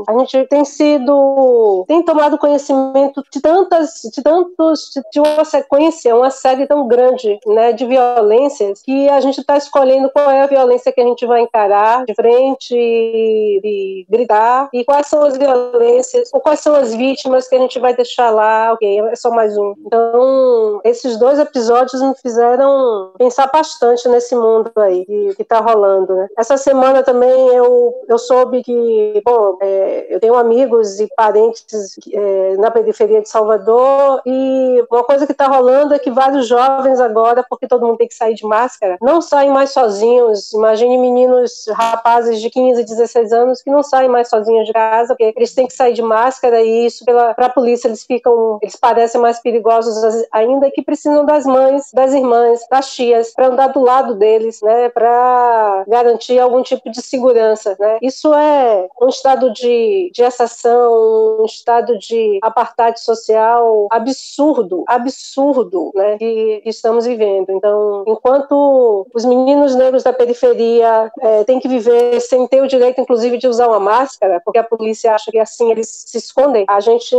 a 0.07 0.17
gente 0.19 0.45
tem 0.47 0.65
sido, 0.65 1.85
tem 1.87 2.03
tomado 2.03 2.37
conhecimento 2.37 3.23
de 3.31 3.39
tantas, 3.39 4.01
de 4.13 4.23
tantos, 4.23 4.91
de 5.11 5.19
uma 5.19 5.45
sequência, 5.45 6.15
uma 6.15 6.31
série 6.31 6.65
tão 6.65 6.87
grande, 6.87 7.39
né, 7.45 7.71
de 7.71 7.85
violências 7.85 8.81
que 8.81 9.07
a 9.09 9.19
gente 9.19 9.41
está 9.41 9.57
escolhendo 9.57 10.09
qual 10.09 10.31
é 10.31 10.41
a 10.41 10.47
violência 10.47 10.91
que 10.91 11.01
a 11.01 11.05
gente 11.05 11.25
vai 11.25 11.41
encarar 11.41 12.05
de 12.05 12.15
frente 12.15 12.73
e, 12.75 13.61
e 13.63 14.05
gritar 14.09 14.69
e 14.73 14.83
quais 14.83 15.07
são 15.07 15.23
as 15.23 15.37
violências 15.37 16.29
ou 16.33 16.41
quais 16.41 16.59
são 16.59 16.75
as 16.75 16.95
vítimas 16.95 17.47
que 17.47 17.55
a 17.55 17.59
gente 17.59 17.79
vai 17.79 17.95
deixar 17.95 18.31
lá. 18.31 18.73
Ok, 18.73 18.99
é 19.01 19.15
só 19.15 19.34
mais 19.35 19.57
um. 19.57 19.75
Então, 19.85 20.81
esses 20.83 21.17
dois 21.17 21.37
episódios 21.37 22.01
me 22.01 22.15
fizeram 22.15 23.11
pensar 23.17 23.47
bastante 23.47 24.07
nesse 24.07 24.35
mundo 24.35 24.71
aí 24.77 25.05
que, 25.05 25.35
que 25.35 25.43
tá 25.43 25.59
rolando, 25.59 26.15
né? 26.15 26.27
Essa 26.37 26.57
semana 26.57 27.03
também 27.03 27.49
eu, 27.49 27.93
eu 28.07 28.17
soube 28.17 28.63
que, 28.63 29.21
bom, 29.25 29.57
é, 29.61 30.07
eu 30.09 30.19
tenho 30.19 30.35
amigos 30.35 30.99
e 30.99 31.07
parentes 31.15 31.95
é, 32.11 32.57
na 32.57 32.71
periferia 32.71 33.21
de 33.21 33.29
Salvador 33.29 34.21
e 34.25 34.83
uma 34.89 35.03
coisa 35.03 35.27
que 35.27 35.33
tá 35.33 35.47
rolando 35.47 35.93
é 35.93 35.99
que 35.99 36.09
vários 36.09 36.47
jovens 36.47 36.99
agora, 36.99 37.45
porque 37.49 37.67
todo 37.67 37.85
mundo 37.85 37.97
tem 37.97 38.07
que 38.07 38.15
sair 38.15 38.33
de 38.33 38.45
máscara, 38.45 38.97
não 39.01 39.21
saem 39.21 39.49
mais 39.49 39.71
sozinhos. 39.71 40.53
Imagine 40.53 40.97
meninos, 40.97 41.65
rapazes 41.73 42.39
de 42.39 42.49
15, 42.49 42.83
16 42.83 43.33
anos 43.33 43.61
que 43.61 43.69
não 43.69 43.83
saem 43.83 44.09
mais 44.09 44.29
sozinhos 44.29 44.65
de 44.65 44.73
casa, 44.73 45.13
porque 45.15 45.33
eles 45.35 45.53
têm 45.53 45.67
que 45.67 45.73
sair 45.73 45.93
de 45.93 46.01
máscara 46.01 46.61
e 46.61 46.85
isso, 46.85 47.03
para 47.03 47.45
a 47.45 47.49
polícia, 47.49 47.87
eles 47.87 48.03
ficam, 48.03 48.59
eles 48.61 48.75
parecem 48.75 49.19
mais 49.25 49.41
perigosos 49.41 50.23
ainda 50.31 50.69
que 50.69 50.83
precisam 50.83 51.25
das 51.25 51.45
mães, 51.45 51.89
das 51.91 52.13
irmãs, 52.13 52.61
das 52.69 52.93
tias, 52.93 53.33
para 53.33 53.47
andar 53.47 53.67
do 53.69 53.81
lado 53.81 54.13
deles, 54.13 54.61
né, 54.61 54.87
para 54.89 55.83
garantir 55.87 56.37
algum 56.39 56.61
tipo 56.61 56.91
de 56.91 57.01
segurança. 57.01 57.75
Né? 57.79 57.97
Isso 58.03 58.31
é 58.35 58.87
um 59.01 59.09
estado 59.09 59.51
de, 59.51 60.11
de 60.13 60.21
exceção, 60.21 61.39
um 61.39 61.45
estado 61.45 61.97
de 61.97 62.39
apartheid 62.43 62.99
social 62.99 63.87
absurdo, 63.91 64.83
absurdo 64.87 65.91
né, 65.95 66.17
que, 66.19 66.61
estamos 66.65 67.07
vivendo. 67.07 67.49
Então, 67.49 68.03
enquanto 68.07 69.07
os 69.11 69.25
meninos 69.25 69.73
negros 69.75 70.03
da 70.03 70.13
periferia 70.13 71.11
é, 71.19 71.43
têm 71.45 71.59
que 71.59 71.67
viver 71.67 72.19
sem 72.19 72.45
ter 72.47 72.61
o 72.61 72.67
direito, 72.67 73.01
inclusive, 73.01 73.37
de 73.37 73.47
usar 73.47 73.67
uma 73.67 73.79
máscara, 73.79 74.39
porque 74.45 74.59
a 74.59 74.63
polícia 74.63 75.15
acha 75.15 75.31
que 75.31 75.39
assim 75.39 75.71
eles 75.71 75.87
se 76.05 76.17
escondem, 76.17 76.65
a 76.67 76.79
gente 76.79 77.15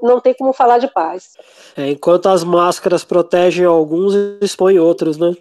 não 0.00 0.20
tem 0.20 0.32
como 0.32 0.54
falar 0.54 0.78
de 0.78 0.88
paz. 0.88 1.32
É, 1.76 1.90
enquanto 1.90 2.28
as 2.28 2.42
máscaras 2.42 3.04
protegem 3.04 3.64
alguns, 3.64 4.14
expõem 4.40 4.78
outros, 4.78 5.16
né? 5.16 5.34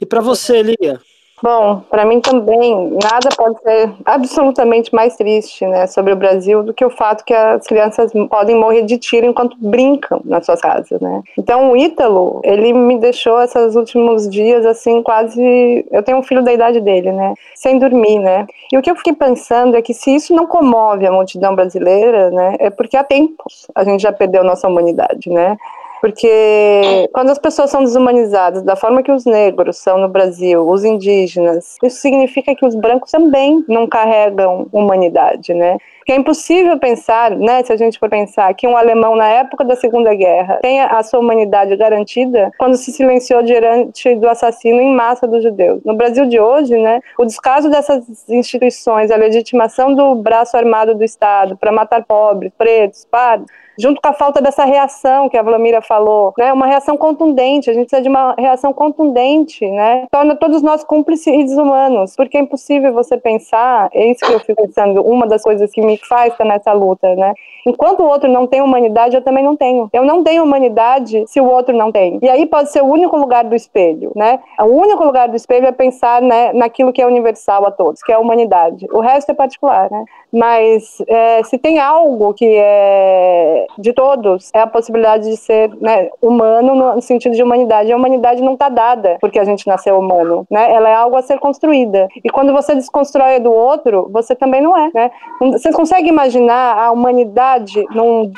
E 0.00 0.06
para 0.06 0.20
você, 0.20 0.62
Lia? 0.62 1.00
Bom, 1.42 1.82
para 1.88 2.04
mim 2.04 2.20
também, 2.20 2.90
nada 3.02 3.28
pode 3.34 3.60
ser 3.62 3.90
absolutamente 4.04 4.94
mais 4.94 5.16
triste 5.16 5.66
né, 5.66 5.86
sobre 5.86 6.12
o 6.12 6.16
Brasil 6.16 6.62
do 6.62 6.74
que 6.74 6.84
o 6.84 6.90
fato 6.90 7.24
que 7.24 7.32
as 7.32 7.66
crianças 7.66 8.12
podem 8.28 8.56
morrer 8.56 8.82
de 8.82 8.98
tiro 8.98 9.26
enquanto 9.26 9.56
brincam 9.58 10.20
nas 10.24 10.44
suas 10.44 10.60
casas, 10.60 11.00
né? 11.00 11.22
Então, 11.38 11.70
o 11.70 11.76
Ítalo, 11.76 12.40
ele 12.44 12.72
me 12.72 12.98
deixou 12.98 13.40
esses 13.40 13.74
últimos 13.74 14.28
dias, 14.28 14.66
assim, 14.66 15.02
quase... 15.02 15.86
Eu 15.90 16.02
tenho 16.02 16.18
um 16.18 16.22
filho 16.22 16.42
da 16.42 16.52
idade 16.52 16.80
dele, 16.80 17.10
né? 17.10 17.34
Sem 17.54 17.78
dormir, 17.78 18.18
né? 18.18 18.46
E 18.70 18.76
o 18.76 18.82
que 18.82 18.90
eu 18.90 18.96
fiquei 18.96 19.14
pensando 19.14 19.76
é 19.76 19.82
que 19.82 19.94
se 19.94 20.14
isso 20.14 20.34
não 20.34 20.46
comove 20.46 21.06
a 21.06 21.12
multidão 21.12 21.54
brasileira, 21.54 22.30
né? 22.30 22.56
É 22.58 22.68
porque 22.68 22.96
há 22.96 23.04
tempos 23.04 23.66
a 23.74 23.82
gente 23.82 24.02
já 24.02 24.12
perdeu 24.12 24.44
nossa 24.44 24.68
humanidade, 24.68 25.30
né? 25.30 25.56
Porque 26.00 27.08
quando 27.12 27.30
as 27.30 27.38
pessoas 27.38 27.70
são 27.70 27.84
desumanizadas, 27.84 28.62
da 28.62 28.74
forma 28.74 29.02
que 29.02 29.12
os 29.12 29.24
negros 29.24 29.76
são 29.76 29.98
no 29.98 30.08
Brasil, 30.08 30.66
os 30.66 30.82
indígenas, 30.82 31.76
isso 31.82 32.00
significa 32.00 32.54
que 32.54 32.64
os 32.64 32.74
brancos 32.74 33.10
também 33.10 33.64
não 33.68 33.86
carregam 33.86 34.66
humanidade, 34.72 35.52
né? 35.52 35.76
Que 36.04 36.12
é 36.12 36.16
impossível 36.16 36.78
pensar, 36.78 37.30
né, 37.30 37.62
se 37.62 37.72
a 37.72 37.76
gente 37.76 37.98
for 37.98 38.08
pensar, 38.08 38.52
que 38.54 38.66
um 38.66 38.76
alemão 38.76 39.14
na 39.14 39.28
época 39.28 39.64
da 39.64 39.76
Segunda 39.76 40.14
Guerra 40.14 40.58
tenha 40.62 40.86
a 40.86 41.02
sua 41.02 41.20
humanidade 41.20 41.76
garantida 41.76 42.50
quando 42.58 42.76
se 42.76 42.92
silenciou 42.92 43.42
diante 43.42 44.14
do 44.16 44.28
assassino 44.28 44.80
em 44.80 44.94
massa 44.94 45.26
dos 45.26 45.42
judeus. 45.42 45.80
No 45.84 45.94
Brasil 45.94 46.26
de 46.26 46.40
hoje, 46.40 46.76
né, 46.76 47.00
o 47.18 47.24
descaso 47.24 47.70
dessas 47.70 48.28
instituições, 48.28 49.10
a 49.10 49.16
legitimação 49.16 49.94
do 49.94 50.14
braço 50.14 50.56
armado 50.56 50.94
do 50.94 51.04
Estado 51.04 51.56
para 51.56 51.72
matar 51.72 52.04
pobres, 52.04 52.52
pretos, 52.56 53.06
pardos, 53.10 53.46
junto 53.78 54.00
com 54.00 54.08
a 54.08 54.12
falta 54.12 54.42
dessa 54.42 54.64
reação 54.64 55.28
que 55.28 55.38
a 55.38 55.42
Vlamira 55.42 55.80
falou, 55.80 56.34
né, 56.36 56.52
uma 56.52 56.66
reação 56.66 56.96
contundente, 56.96 57.70
a 57.70 57.72
gente 57.72 57.86
precisa 57.86 58.02
de 58.02 58.08
uma 58.08 58.34
reação 58.38 58.72
contundente, 58.72 59.66
né, 59.66 60.06
torna 60.10 60.36
todos 60.36 60.62
nós 60.62 60.84
cúmplices 60.84 61.26
e 61.26 61.44
desumanos, 61.44 62.14
porque 62.14 62.36
é 62.36 62.40
impossível 62.40 62.92
você 62.92 63.16
pensar, 63.16 63.88
é 63.92 64.10
isso 64.10 64.20
que 64.20 64.32
eu 64.32 64.40
fico 64.40 64.66
pensando, 64.66 65.02
uma 65.02 65.26
das 65.26 65.42
coisas 65.42 65.70
que 65.70 65.80
me 65.80 65.89
faz 65.96 66.32
estar 66.32 66.44
nessa 66.44 66.72
luta, 66.72 67.14
né, 67.14 67.32
enquanto 67.66 68.00
o 68.00 68.08
outro 68.08 68.30
não 68.30 68.46
tem 68.46 68.60
humanidade, 68.60 69.16
eu 69.16 69.22
também 69.22 69.44
não 69.44 69.56
tenho. 69.56 69.88
Eu 69.92 70.04
não 70.04 70.22
tenho 70.24 70.42
humanidade 70.42 71.24
se 71.26 71.40
o 71.40 71.48
outro 71.48 71.76
não 71.76 71.92
tem. 71.92 72.18
E 72.22 72.28
aí 72.28 72.46
pode 72.46 72.70
ser 72.70 72.82
o 72.82 72.86
único 72.86 73.16
lugar 73.16 73.44
do 73.44 73.54
espelho, 73.54 74.12
né, 74.14 74.40
o 74.60 74.66
único 74.66 75.04
lugar 75.04 75.28
do 75.28 75.36
espelho 75.36 75.66
é 75.66 75.72
pensar, 75.72 76.20
né, 76.22 76.52
naquilo 76.52 76.92
que 76.92 77.02
é 77.02 77.06
universal 77.06 77.66
a 77.66 77.70
todos, 77.70 78.02
que 78.02 78.12
é 78.12 78.14
a 78.14 78.20
humanidade. 78.20 78.86
O 78.92 79.00
resto 79.00 79.30
é 79.30 79.34
particular, 79.34 79.90
né, 79.90 80.04
mas 80.32 81.02
é, 81.08 81.42
se 81.44 81.58
tem 81.58 81.78
algo 81.78 82.32
que 82.34 82.46
é 82.46 83.66
de 83.78 83.92
todos, 83.92 84.50
é 84.54 84.60
a 84.60 84.66
possibilidade 84.66 85.28
de 85.28 85.36
ser 85.36 85.70
né, 85.80 86.08
humano 86.22 86.74
no 86.74 87.02
sentido 87.02 87.34
de 87.34 87.42
humanidade. 87.42 87.92
A 87.92 87.96
humanidade 87.96 88.42
não 88.42 88.54
está 88.54 88.68
dada 88.68 89.16
porque 89.20 89.38
a 89.38 89.44
gente 89.44 89.66
nasceu 89.66 89.98
humano, 89.98 90.46
né? 90.50 90.72
Ela 90.72 90.88
é 90.88 90.94
algo 90.94 91.16
a 91.16 91.22
ser 91.22 91.38
construída. 91.38 92.08
E 92.24 92.30
quando 92.30 92.52
você 92.52 92.74
desconstrói 92.74 93.40
do 93.40 93.52
outro, 93.52 94.08
você 94.12 94.34
também 94.34 94.60
não 94.60 94.76
é, 94.76 94.90
né? 94.94 95.10
Vocês 95.40 95.74
conseguem 95.80 96.10
imaginar 96.10 96.76
a 96.76 96.90
humanidade 96.90 97.86
num 97.94 98.30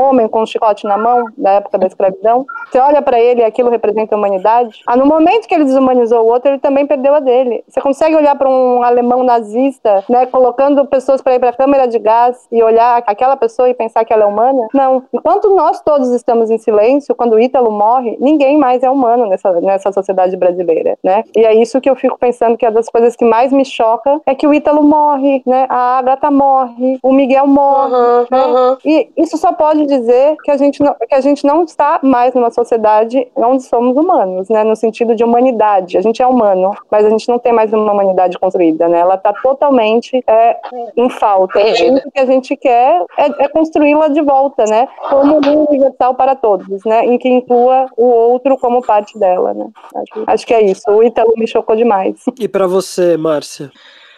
homem 0.00 0.28
com 0.28 0.42
um 0.42 0.46
chicote 0.46 0.86
na 0.86 0.96
mão, 0.96 1.26
da 1.36 1.52
época 1.52 1.78
da 1.78 1.86
escravidão, 1.86 2.46
você 2.70 2.78
olha 2.78 3.02
para 3.02 3.20
ele 3.20 3.40
e 3.40 3.44
aquilo 3.44 3.70
representa 3.70 4.14
a 4.14 4.18
humanidade. 4.18 4.80
Ah, 4.86 4.96
no 4.96 5.06
momento 5.06 5.46
que 5.46 5.54
ele 5.54 5.64
desumanizou 5.64 6.22
o 6.22 6.26
outro, 6.26 6.50
ele 6.50 6.58
também 6.58 6.86
perdeu 6.86 7.14
a 7.14 7.20
dele. 7.20 7.64
Você 7.68 7.80
consegue 7.80 8.16
olhar 8.16 8.36
para 8.36 8.48
um 8.48 8.82
alemão 8.82 9.22
nazista, 9.22 10.04
né, 10.08 10.26
colocando 10.26 10.86
pessoas 10.86 11.20
para 11.20 11.34
ir 11.34 11.38
para 11.38 11.50
a 11.50 11.56
câmera 11.56 11.86
de 11.86 11.98
gás 11.98 12.46
e 12.50 12.62
olhar 12.62 13.02
aquela 13.06 13.36
pessoa 13.36 13.68
e 13.68 13.74
pensar 13.74 14.04
que 14.04 14.12
ela 14.12 14.24
é 14.24 14.26
humana? 14.26 14.66
Não. 14.72 15.02
Enquanto 15.12 15.50
nós 15.54 15.80
todos 15.80 16.10
estamos 16.10 16.50
em 16.50 16.58
silêncio, 16.58 17.14
quando 17.14 17.34
o 17.34 17.40
Ítalo 17.40 17.70
morre, 17.70 18.16
ninguém 18.20 18.56
mais 18.58 18.82
é 18.82 18.90
humano 18.90 19.26
nessa, 19.26 19.52
nessa 19.60 19.92
sociedade 19.92 20.36
brasileira, 20.36 20.98
né? 21.02 21.24
E 21.36 21.44
é 21.44 21.54
isso 21.54 21.80
que 21.80 21.88
eu 21.88 21.96
fico 21.96 22.18
pensando 22.18 22.56
que 22.56 22.66
é 22.66 22.70
das 22.70 22.88
coisas 22.88 23.16
que 23.16 23.24
mais 23.24 23.52
me 23.52 23.64
choca 23.64 24.20
é 24.26 24.34
que 24.34 24.46
o 24.46 24.54
Ítalo 24.54 24.82
morre, 24.82 25.42
né? 25.46 25.66
A 25.68 25.98
Agatha 25.98 26.30
morre, 26.30 26.98
o 27.02 27.12
Miguel 27.12 27.46
morre, 27.46 27.94
uhum, 27.94 28.26
né? 28.30 28.46
Uhum. 28.46 28.76
E 28.84 29.10
isso 29.16 29.36
só 29.36 29.52
pode 29.52 29.86
dizer 29.90 30.36
que 30.42 30.50
a 30.50 30.56
gente 30.56 30.82
não, 30.82 30.94
que 30.94 31.14
a 31.14 31.20
gente 31.20 31.44
não 31.44 31.64
está 31.64 32.00
mais 32.02 32.32
numa 32.34 32.50
sociedade 32.50 33.28
onde 33.36 33.64
somos 33.64 33.96
humanos, 33.96 34.48
né? 34.48 34.64
No 34.64 34.74
sentido 34.74 35.14
de 35.14 35.22
humanidade. 35.22 35.98
A 35.98 36.00
gente 36.00 36.22
é 36.22 36.26
humano, 36.26 36.74
mas 36.90 37.04
a 37.04 37.10
gente 37.10 37.28
não 37.28 37.38
tem 37.38 37.52
mais 37.52 37.72
uma 37.72 37.92
humanidade 37.92 38.38
construída, 38.38 38.88
né? 38.88 39.00
Ela 39.00 39.16
está 39.16 39.32
totalmente 39.32 40.22
é, 40.26 40.56
em 40.96 41.10
falta. 41.10 41.58
O 41.58 42.10
que 42.10 42.20
a 42.20 42.26
gente 42.26 42.56
quer 42.56 43.04
é, 43.18 43.44
é 43.44 43.48
construí-la 43.48 44.08
de 44.08 44.22
volta, 44.22 44.64
né? 44.64 44.88
Como 45.08 45.40
um 45.46 45.66
universal 45.68 46.14
para 46.14 46.34
todos, 46.34 46.84
né? 46.84 47.04
Em 47.04 47.18
que 47.18 47.28
inclua 47.28 47.86
o 47.96 48.06
outro 48.06 48.56
como 48.56 48.80
parte 48.82 49.18
dela, 49.18 49.52
né? 49.52 49.66
Acho, 49.94 50.24
acho 50.26 50.46
que 50.46 50.54
é 50.54 50.62
isso. 50.62 50.90
O 50.90 51.02
Ítalo 51.02 51.34
me 51.36 51.46
chocou 51.46 51.76
demais. 51.76 52.16
E 52.38 52.48
para 52.48 52.66
você, 52.66 53.16
Márcia? 53.16 53.70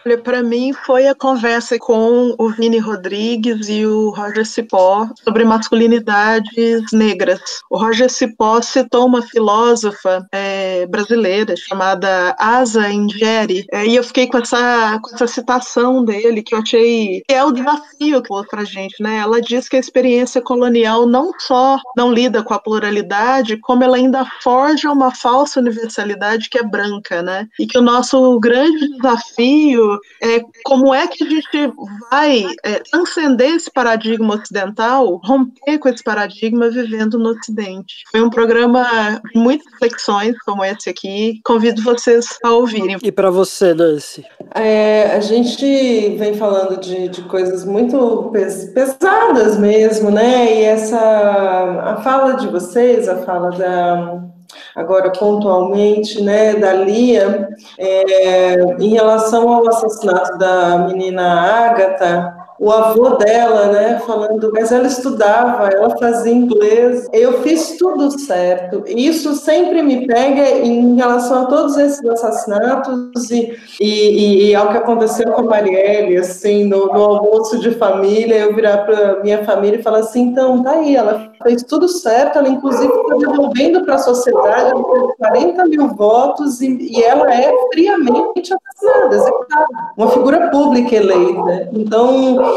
Olha, 0.05 0.17
para 0.17 0.43
mim 0.43 0.73
foi 0.73 1.07
a 1.07 1.15
conversa 1.15 1.79
com 1.79 2.35
o 2.37 2.49
Vini 2.49 2.77
Rodrigues 2.77 3.69
e 3.69 3.85
o 3.85 4.09
Roger 4.09 4.45
Cipó 4.45 5.07
sobre 5.23 5.45
masculinidades 5.45 6.91
negras. 6.91 7.39
O 7.69 7.77
Roger 7.77 8.09
Cipó 8.09 8.61
citou 8.61 9.05
uma 9.05 9.21
filósofa 9.21 10.27
é, 10.29 10.85
brasileira 10.87 11.55
chamada 11.55 12.35
Asa 12.37 12.91
Ingeri, 12.91 13.65
é, 13.71 13.87
e 13.87 13.95
eu 13.95 14.03
fiquei 14.03 14.27
com 14.27 14.39
essa, 14.39 14.99
com 15.01 15.15
essa 15.15 15.25
citação 15.25 16.03
dele 16.03 16.43
que 16.43 16.53
eu 16.53 16.59
achei 16.59 17.21
que 17.25 17.33
é 17.33 17.41
o 17.43 17.53
desafio 17.53 18.21
que 18.21 18.27
falou 18.27 18.45
para 18.45 18.65
gente, 18.65 19.01
né? 19.01 19.19
Ela 19.19 19.41
diz 19.41 19.69
que 19.69 19.77
a 19.77 19.79
experiência 19.79 20.41
colonial 20.41 21.05
não 21.05 21.31
só 21.39 21.79
não 21.95 22.11
lida 22.11 22.43
com 22.43 22.53
a 22.53 22.59
pluralidade, 22.59 23.57
como 23.57 23.83
ela 23.83 23.95
ainda 23.95 24.25
forja 24.41 24.91
uma 24.91 25.15
falsa 25.15 25.61
universalidade 25.61 26.49
que 26.49 26.57
é 26.57 26.63
branca, 26.63 27.21
né? 27.21 27.47
E 27.57 27.65
que 27.65 27.77
o 27.77 27.81
nosso 27.81 28.37
grande 28.39 28.89
desafio 28.97 29.92
é, 30.21 30.41
como 30.63 30.93
é 30.93 31.07
que 31.07 31.23
a 31.23 31.29
gente 31.29 31.73
vai 32.09 32.45
é, 32.63 32.79
transcender 32.91 33.53
esse 33.55 33.71
paradigma 33.71 34.35
ocidental, 34.35 35.19
romper 35.23 35.77
com 35.79 35.89
esse 35.89 36.03
paradigma 36.03 36.69
vivendo 36.69 37.17
no 37.17 37.29
Ocidente. 37.29 38.03
Foi 38.11 38.21
um 38.21 38.29
programa 38.29 39.21
de 39.33 39.39
muitas 39.39 39.65
reflexões, 39.73 40.37
como 40.45 40.63
esse 40.63 40.89
aqui. 40.89 41.41
Convido 41.43 41.81
vocês 41.81 42.37
a 42.43 42.51
ouvirem. 42.51 42.97
E 43.01 43.11
para 43.11 43.29
você, 43.29 43.73
Nancy? 43.73 44.23
É, 44.53 45.15
a 45.15 45.19
gente 45.19 46.15
vem 46.17 46.35
falando 46.35 46.79
de, 46.79 47.07
de 47.09 47.21
coisas 47.23 47.65
muito 47.65 48.29
pes 48.31 48.65
pesadas 48.73 49.57
mesmo, 49.57 50.11
né? 50.11 50.59
E 50.59 50.63
essa 50.63 50.99
a 50.99 52.01
fala 52.01 52.33
de 52.33 52.47
vocês, 52.47 53.07
a 53.07 53.17
fala 53.17 53.49
da 53.51 54.32
agora 54.75 55.11
pontualmente, 55.11 56.21
né, 56.21 56.55
da 56.55 56.73
Lia, 56.73 57.49
é, 57.77 58.55
em 58.79 58.89
relação 58.89 59.49
ao 59.49 59.67
assassinato 59.67 60.37
da 60.37 60.79
menina 60.79 61.67
Ágata, 61.69 62.42
o 62.63 62.71
avô 62.71 63.09
dela, 63.17 63.73
né, 63.73 64.01
falando, 64.07 64.49
mas 64.53 64.71
ela 64.71 64.87
estudava, 64.87 65.67
ela 65.67 65.97
fazia 65.97 66.31
inglês, 66.31 67.09
eu 67.11 67.41
fiz 67.41 67.75
tudo 67.77 68.17
certo. 68.17 68.85
Isso 68.87 69.33
sempre 69.33 69.81
me 69.81 70.07
pega 70.07 70.49
em 70.49 70.95
relação 70.95 71.43
a 71.43 71.45
todos 71.47 71.77
esses 71.77 72.05
assassinatos 72.05 73.29
e, 73.29 73.53
e, 73.81 74.45
e 74.45 74.55
ao 74.55 74.69
que 74.69 74.77
aconteceu 74.77 75.29
com 75.33 75.41
a 75.41 75.43
Marielle, 75.43 76.15
assim, 76.15 76.63
no, 76.63 76.85
no 76.85 77.03
almoço 77.03 77.59
de 77.59 77.71
família, 77.71 78.35
eu 78.35 78.55
virar 78.55 78.77
para 78.85 79.21
minha 79.21 79.43
família 79.43 79.79
e 79.79 79.83
falar 79.83 79.99
assim, 79.99 80.21
então, 80.21 80.63
tá 80.63 80.71
aí, 80.71 80.95
ela 80.95 81.33
fez 81.43 81.63
tudo 81.63 81.89
certo, 81.89 82.39
ela 82.39 82.47
inclusive 82.47 82.93
está 82.93 83.15
devolvendo 83.17 83.83
para 83.83 83.95
a 83.95 83.99
sociedade, 83.99 84.71
ela 84.71 84.83
teve 84.85 85.13
40 85.17 85.65
mil 85.65 85.87
votos 85.89 86.61
e, 86.61 86.77
e 86.79 87.03
ela 87.03 87.29
é 87.33 87.53
friamente 87.73 88.53
assassinada, 88.53 89.15
executada, 89.17 89.67
uma 89.97 90.09
figura 90.11 90.49
pública 90.49 90.95
eleita. 90.95 91.69
Então, 91.73 92.52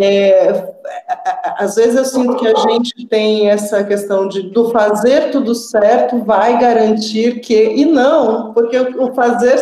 é, 0.00 0.74
às 1.58 1.74
vezes 1.76 1.96
eu 1.96 2.04
sinto 2.04 2.36
que 2.36 2.46
a 2.46 2.54
gente 2.54 3.06
tem 3.06 3.50
essa 3.50 3.82
questão 3.84 4.28
de 4.28 4.42
do 4.50 4.70
fazer 4.70 5.30
tudo 5.30 5.54
certo 5.54 6.24
vai 6.24 6.58
garantir 6.58 7.40
que 7.40 7.54
e 7.54 7.84
não, 7.84 8.52
porque 8.52 8.78
o 8.78 9.12
fazer 9.14 9.60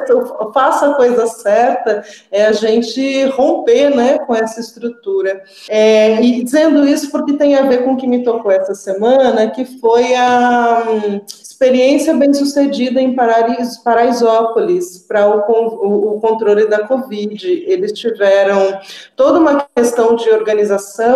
faça 0.53 0.91
a 0.91 0.95
coisa 0.95 1.27
certa 1.27 2.03
é 2.31 2.47
a 2.47 2.53
gente 2.53 3.25
romper, 3.27 3.95
né, 3.95 4.19
com 4.19 4.35
essa 4.35 4.61
estrutura. 4.61 5.43
É, 5.69 6.21
e 6.23 6.43
dizendo 6.43 6.87
isso 6.87 7.11
porque 7.11 7.35
tem 7.35 7.57
a 7.57 7.63
ver 7.63 7.85
com 7.85 7.93
o 7.93 7.97
que 7.97 8.07
me 8.07 8.23
tocou 8.23 8.51
essa 8.51 8.75
semana, 8.75 9.51
que 9.51 9.65
foi 9.65 10.15
a 10.15 10.85
hum, 10.89 11.21
experiência 11.27 12.15
bem-sucedida 12.15 13.01
em 13.01 13.15
Paraisópolis 13.15 14.99
para 14.99 15.29
o, 15.29 16.17
o, 16.17 16.21
controle 16.21 16.67
da 16.67 16.87
Covid. 16.87 17.65
Eles 17.67 17.93
tiveram 17.93 18.79
toda 19.17 19.39
uma 19.39 19.67
questão 19.75 20.17
de 20.17 20.29
organização 20.31 21.14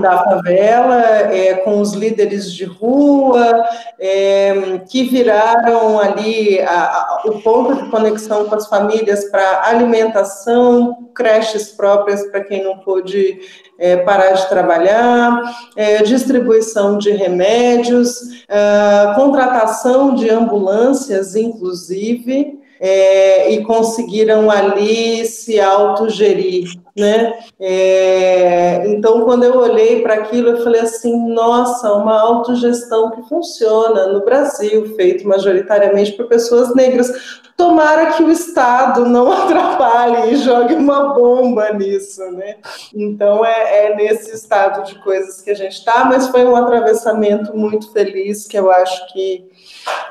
da 0.00 0.24
favela, 0.24 1.02
é, 1.32 1.54
com 1.54 1.80
os 1.80 1.92
líderes 1.92 2.52
de 2.52 2.64
rua, 2.64 3.64
é, 3.98 4.80
que 4.88 5.04
viraram 5.04 5.98
ali 5.98 6.60
a, 6.60 6.82
a, 6.82 7.22
o 7.26 7.42
ponto 7.42 7.74
de 7.74 7.90
conexão 7.90 8.46
com 8.46 8.54
as 8.54 8.66
famílias 8.68 9.26
para 9.26 9.66
alimentação, 9.66 11.08
creches 11.14 11.68
próprias 11.68 12.24
para 12.30 12.42
quem 12.42 12.64
não 12.64 12.78
pôde 12.78 13.40
é, 13.78 13.96
parar 13.98 14.32
de 14.32 14.48
trabalhar, 14.48 15.42
é, 15.76 16.02
distribuição 16.02 16.96
de 16.96 17.10
remédios, 17.10 18.44
é, 18.48 19.14
contratação 19.14 20.14
de 20.14 20.30
ambulâncias, 20.30 21.36
inclusive, 21.36 22.62
é, 22.84 23.52
e 23.52 23.62
conseguiram 23.62 24.50
ali 24.50 25.24
se 25.24 25.60
autogerir, 25.60 26.68
né? 26.96 27.32
É, 27.60 28.41
então, 28.86 29.22
quando 29.24 29.44
eu 29.44 29.56
olhei 29.58 30.02
para 30.02 30.14
aquilo, 30.14 30.50
eu 30.50 30.64
falei 30.64 30.80
assim: 30.80 31.32
nossa, 31.32 31.92
uma 31.92 32.20
autogestão 32.20 33.10
que 33.10 33.22
funciona 33.28 34.06
no 34.06 34.24
Brasil, 34.24 34.94
feito 34.96 35.26
majoritariamente 35.26 36.12
por 36.12 36.26
pessoas 36.26 36.74
negras. 36.74 37.42
Tomara 37.56 38.12
que 38.12 38.22
o 38.22 38.30
Estado 38.30 39.04
não 39.04 39.30
atrapalhe 39.32 40.32
e 40.32 40.36
jogue 40.36 40.74
uma 40.74 41.14
bomba 41.14 41.72
nisso, 41.72 42.22
né? 42.32 42.56
Então, 42.94 43.44
é, 43.44 43.86
é 43.86 43.94
nesse 43.94 44.34
estado 44.34 44.84
de 44.84 44.94
coisas 45.02 45.40
que 45.40 45.50
a 45.50 45.54
gente 45.54 45.74
está, 45.74 46.04
mas 46.04 46.28
foi 46.28 46.44
um 46.44 46.56
atravessamento 46.56 47.56
muito 47.56 47.92
feliz 47.92 48.46
que 48.46 48.58
eu 48.58 48.70
acho 48.70 49.12
que 49.12 49.48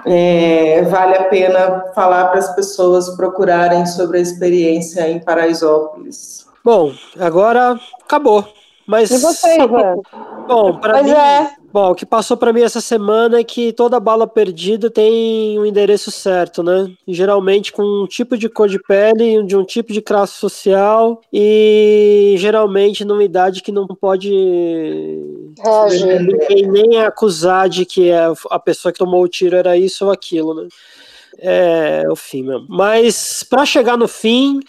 é, 0.05 0.81
vale 0.83 1.15
a 1.15 1.23
pena 1.25 1.85
falar 1.93 2.29
para 2.29 2.39
as 2.39 2.55
pessoas 2.55 3.09
procurarem 3.15 3.85
sobre 3.85 4.17
a 4.17 4.21
experiência 4.21 5.09
em 5.09 5.19
Paraisópolis. 5.19 6.40
Bom, 6.63 6.93
agora 7.17 7.79
acabou. 8.03 8.47
Mas, 8.85 9.09
e 9.11 9.17
você, 9.19 9.61
Ivan? 9.61 9.95
Bom, 10.47 10.77
para 10.77 11.01
mim, 11.01 11.11
é. 11.11 11.51
bom, 11.71 11.91
o 11.91 11.95
que 11.95 12.05
passou 12.05 12.35
para 12.35 12.51
mim 12.51 12.61
essa 12.61 12.81
semana 12.81 13.39
é 13.39 13.43
que 13.43 13.71
toda 13.71 13.99
bala 13.99 14.27
perdida 14.27 14.89
tem 14.89 15.57
um 15.57 15.65
endereço 15.65 16.11
certo, 16.11 16.61
né? 16.61 16.91
geralmente 17.07 17.71
com 17.71 17.83
um 17.83 18.05
tipo 18.05 18.37
de 18.37 18.49
cor 18.49 18.67
de 18.67 18.79
pele, 18.79 19.43
de 19.43 19.55
um 19.55 19.63
tipo 19.63 19.93
de 19.93 20.01
classe 20.01 20.33
social 20.33 21.21
e 21.31 22.35
geralmente 22.37 23.05
numa 23.05 23.23
idade 23.23 23.61
que 23.61 23.71
não 23.71 23.87
pode 23.87 24.33
é, 25.63 26.19
ninguém 26.19 26.69
nem 26.69 26.99
acusar 26.99 27.69
de 27.69 27.85
que 27.85 28.09
é 28.09 28.25
a 28.49 28.59
pessoa 28.59 28.91
que 28.91 28.99
tomou 28.99 29.23
o 29.23 29.29
tiro 29.29 29.55
era 29.55 29.77
isso 29.77 30.05
ou 30.05 30.11
aquilo, 30.11 30.53
né? 30.53 30.67
É 31.37 32.03
o 32.09 32.15
fim 32.15 32.43
mesmo. 32.43 32.65
Mas 32.69 33.41
para 33.41 33.65
chegar 33.65 33.97
no 33.97 34.07
fim, 34.07 34.59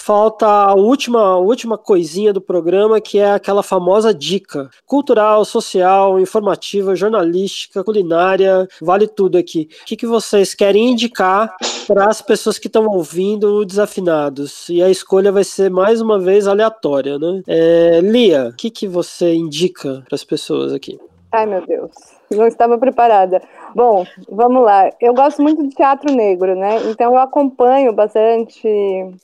falta 0.00 0.46
a 0.46 0.74
última, 0.74 1.20
a 1.20 1.36
última 1.36 1.76
coisinha 1.76 2.32
do 2.32 2.40
programa, 2.40 3.00
que 3.00 3.18
é 3.18 3.32
aquela 3.32 3.62
famosa 3.62 4.14
dica 4.14 4.70
cultural, 4.86 5.44
social, 5.44 6.18
informativa, 6.18 6.96
jornalística, 6.96 7.84
culinária, 7.84 8.66
vale 8.80 9.06
tudo 9.06 9.36
aqui. 9.36 9.68
O 9.82 9.84
que, 9.84 9.96
que 9.96 10.06
vocês 10.06 10.54
querem 10.54 10.92
indicar 10.92 11.54
para 11.86 12.08
as 12.08 12.22
pessoas 12.22 12.58
que 12.58 12.66
estão 12.66 12.86
ouvindo 12.86 13.64
Desafinados? 13.64 14.68
E 14.70 14.82
a 14.82 14.88
escolha 14.88 15.30
vai 15.30 15.44
ser 15.44 15.70
mais 15.70 16.00
uma 16.00 16.18
vez 16.18 16.48
aleatória, 16.48 17.18
né? 17.18 17.42
É, 17.46 18.00
Lia, 18.00 18.48
o 18.48 18.56
que, 18.56 18.70
que 18.70 18.88
você 18.88 19.34
indica 19.34 20.02
para 20.08 20.14
as 20.14 20.24
pessoas 20.24 20.72
aqui? 20.72 20.98
Ai, 21.30 21.44
meu 21.44 21.64
Deus 21.66 22.19
não 22.36 22.46
estava 22.46 22.78
preparada. 22.78 23.42
Bom, 23.74 24.04
vamos 24.28 24.64
lá. 24.64 24.90
Eu 25.00 25.14
gosto 25.14 25.42
muito 25.42 25.66
de 25.66 25.74
teatro 25.74 26.12
negro, 26.12 26.54
né? 26.54 26.78
Então 26.90 27.12
eu 27.12 27.18
acompanho 27.18 27.92
bastante 27.92 28.68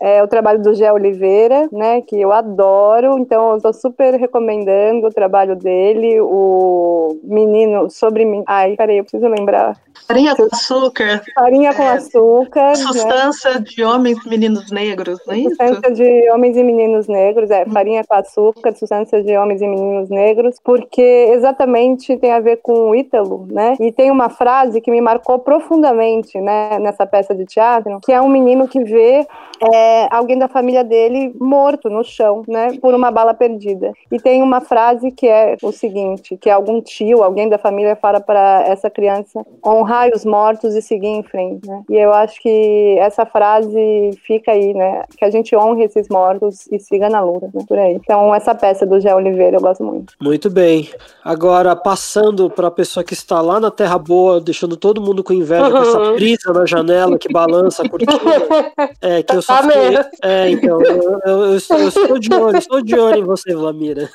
é, 0.00 0.22
o 0.22 0.28
trabalho 0.28 0.62
do 0.62 0.74
Gé 0.74 0.92
Oliveira, 0.92 1.68
né? 1.72 2.00
Que 2.02 2.20
eu 2.20 2.32
adoro. 2.32 3.18
Então 3.18 3.50
eu 3.50 3.56
estou 3.56 3.72
super 3.72 4.14
recomendando 4.14 5.06
o 5.06 5.12
trabalho 5.12 5.56
dele, 5.56 6.20
o 6.20 7.18
menino 7.22 7.90
sobre 7.90 8.24
mim. 8.24 8.42
Ai, 8.46 8.76
peraí, 8.76 8.98
eu 8.98 9.04
preciso 9.04 9.28
lembrar. 9.28 9.76
Farinha 10.06 10.36
com 10.36 10.44
açúcar. 10.44 11.22
Farinha 11.34 11.74
com 11.74 11.82
é, 11.82 11.92
açúcar. 11.92 12.76
Sustância 12.76 13.54
né? 13.54 13.60
de 13.60 13.82
homens 13.82 14.18
e 14.24 14.28
meninos 14.28 14.70
negros, 14.70 15.18
não 15.26 15.34
é 15.34 15.38
isso? 15.38 15.50
Sustância 15.50 15.90
de 15.92 16.30
homens 16.30 16.56
e 16.56 16.62
meninos 16.62 17.08
negros, 17.08 17.50
é. 17.50 17.64
Farinha 17.66 18.04
com 18.04 18.14
açúcar, 18.14 18.74
sustância 18.74 19.22
de 19.22 19.36
homens 19.36 19.60
e 19.62 19.66
meninos 19.66 20.08
negros, 20.08 20.60
porque 20.62 21.02
exatamente 21.32 22.16
tem 22.18 22.32
a 22.32 22.40
ver 22.40 22.58
com 22.58 22.94
Ítalo, 22.96 23.46
né? 23.50 23.74
E 23.80 23.92
tem 23.92 24.10
uma 24.10 24.28
frase 24.28 24.80
que 24.80 24.90
me 24.90 25.00
marcou 25.00 25.38
profundamente, 25.38 26.40
né, 26.40 26.78
nessa 26.78 27.06
peça 27.06 27.34
de 27.34 27.44
teatro, 27.44 28.00
que 28.02 28.12
é 28.12 28.20
um 28.20 28.28
menino 28.28 28.66
que 28.68 28.82
vê 28.82 29.26
é, 29.72 30.08
alguém 30.10 30.38
da 30.38 30.48
família 30.48 30.84
dele 30.84 31.34
morto 31.40 31.88
no 31.88 32.04
chão, 32.04 32.42
né, 32.46 32.76
por 32.80 32.94
uma 32.94 33.10
bala 33.10 33.34
perdida. 33.34 33.92
E 34.10 34.18
tem 34.18 34.42
uma 34.42 34.60
frase 34.60 35.10
que 35.10 35.26
é 35.28 35.56
o 35.62 35.72
seguinte, 35.72 36.36
que 36.36 36.50
algum 36.50 36.80
tio, 36.80 37.22
alguém 37.22 37.48
da 37.48 37.58
família 37.58 37.96
fala 37.96 38.20
para 38.20 38.64
essa 38.66 38.90
criança 38.90 39.44
honrar 39.64 40.10
os 40.14 40.24
mortos 40.24 40.74
e 40.74 40.82
seguir 40.82 41.08
em 41.08 41.22
frente, 41.22 41.66
né? 41.66 41.82
E 41.88 41.96
eu 41.96 42.12
acho 42.12 42.40
que 42.40 42.96
essa 42.98 43.24
frase 43.24 44.10
fica 44.26 44.52
aí, 44.52 44.74
né, 44.74 45.02
que 45.16 45.24
a 45.24 45.30
gente 45.30 45.56
honre 45.56 45.84
esses 45.84 46.08
mortos 46.08 46.66
e 46.70 46.78
siga 46.78 47.08
na 47.08 47.20
luta, 47.20 47.50
né, 47.52 47.64
por 47.66 47.78
aí. 47.78 47.94
Então 47.94 48.34
essa 48.34 48.54
peça 48.54 48.86
do 48.86 49.00
Gé 49.00 49.14
Oliveira 49.14 49.56
eu 49.56 49.60
gosto 49.60 49.82
muito. 49.84 50.14
Muito 50.20 50.50
bem. 50.50 50.88
Agora 51.24 51.74
passando 51.74 52.50
para 52.50 52.68
a 52.68 52.70
pessoa 52.86 53.02
que 53.02 53.14
está 53.14 53.40
lá 53.40 53.58
na 53.58 53.70
Terra 53.70 53.98
Boa, 53.98 54.40
deixando 54.40 54.76
todo 54.76 55.00
mundo 55.00 55.24
com 55.24 55.32
inveja 55.32 55.64
uhum. 55.64 55.72
com 55.72 55.78
essa 55.78 55.98
uhum. 55.98 56.14
brisa 56.14 56.52
na 56.52 56.64
janela 56.64 57.18
que 57.18 57.28
balança 57.30 57.82
a 57.82 57.88
cortina. 57.88 58.16
É, 59.02 59.22
que 59.22 59.34
eu 59.34 59.42
só 59.42 59.56
tá 59.56 59.62
fiquei... 59.64 59.98
É, 60.22 60.50
então, 60.50 60.80
eu, 60.82 61.02
eu, 61.02 61.20
eu, 61.24 61.44
eu, 61.44 61.56
estou 61.56 62.18
de 62.18 62.32
olho, 62.32 62.56
estou 62.56 62.80
de 62.82 62.94
olho 62.94 63.18
em 63.18 63.24
você, 63.24 63.54
Vlamira. 63.54 64.08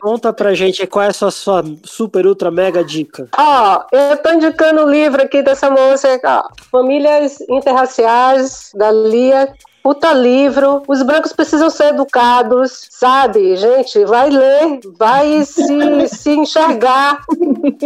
Conta 0.00 0.32
pra 0.32 0.54
gente 0.54 0.86
qual 0.86 1.04
é 1.04 1.08
a 1.08 1.12
sua, 1.12 1.30
sua 1.30 1.64
super, 1.82 2.26
ultra, 2.26 2.50
mega 2.50 2.84
dica. 2.84 3.28
Ó, 3.36 3.78
oh, 3.78 3.96
eu 3.96 4.16
tô 4.18 4.32
indicando 4.32 4.84
o 4.84 4.90
livro 4.90 5.22
aqui 5.22 5.42
dessa 5.42 5.70
moça, 5.70 6.20
ó, 6.24 6.44
Famílias 6.70 7.40
Interraciais, 7.48 8.70
da 8.74 8.92
Lia 8.92 9.52
puta 9.84 10.14
livro, 10.14 10.82
os 10.88 11.02
brancos 11.02 11.34
precisam 11.34 11.68
ser 11.68 11.88
educados, 11.88 12.88
sabe? 12.88 13.54
Gente, 13.54 14.02
vai 14.06 14.30
ler, 14.30 14.80
vai 14.96 15.44
se, 15.44 16.08
se 16.08 16.30
enxergar. 16.30 17.20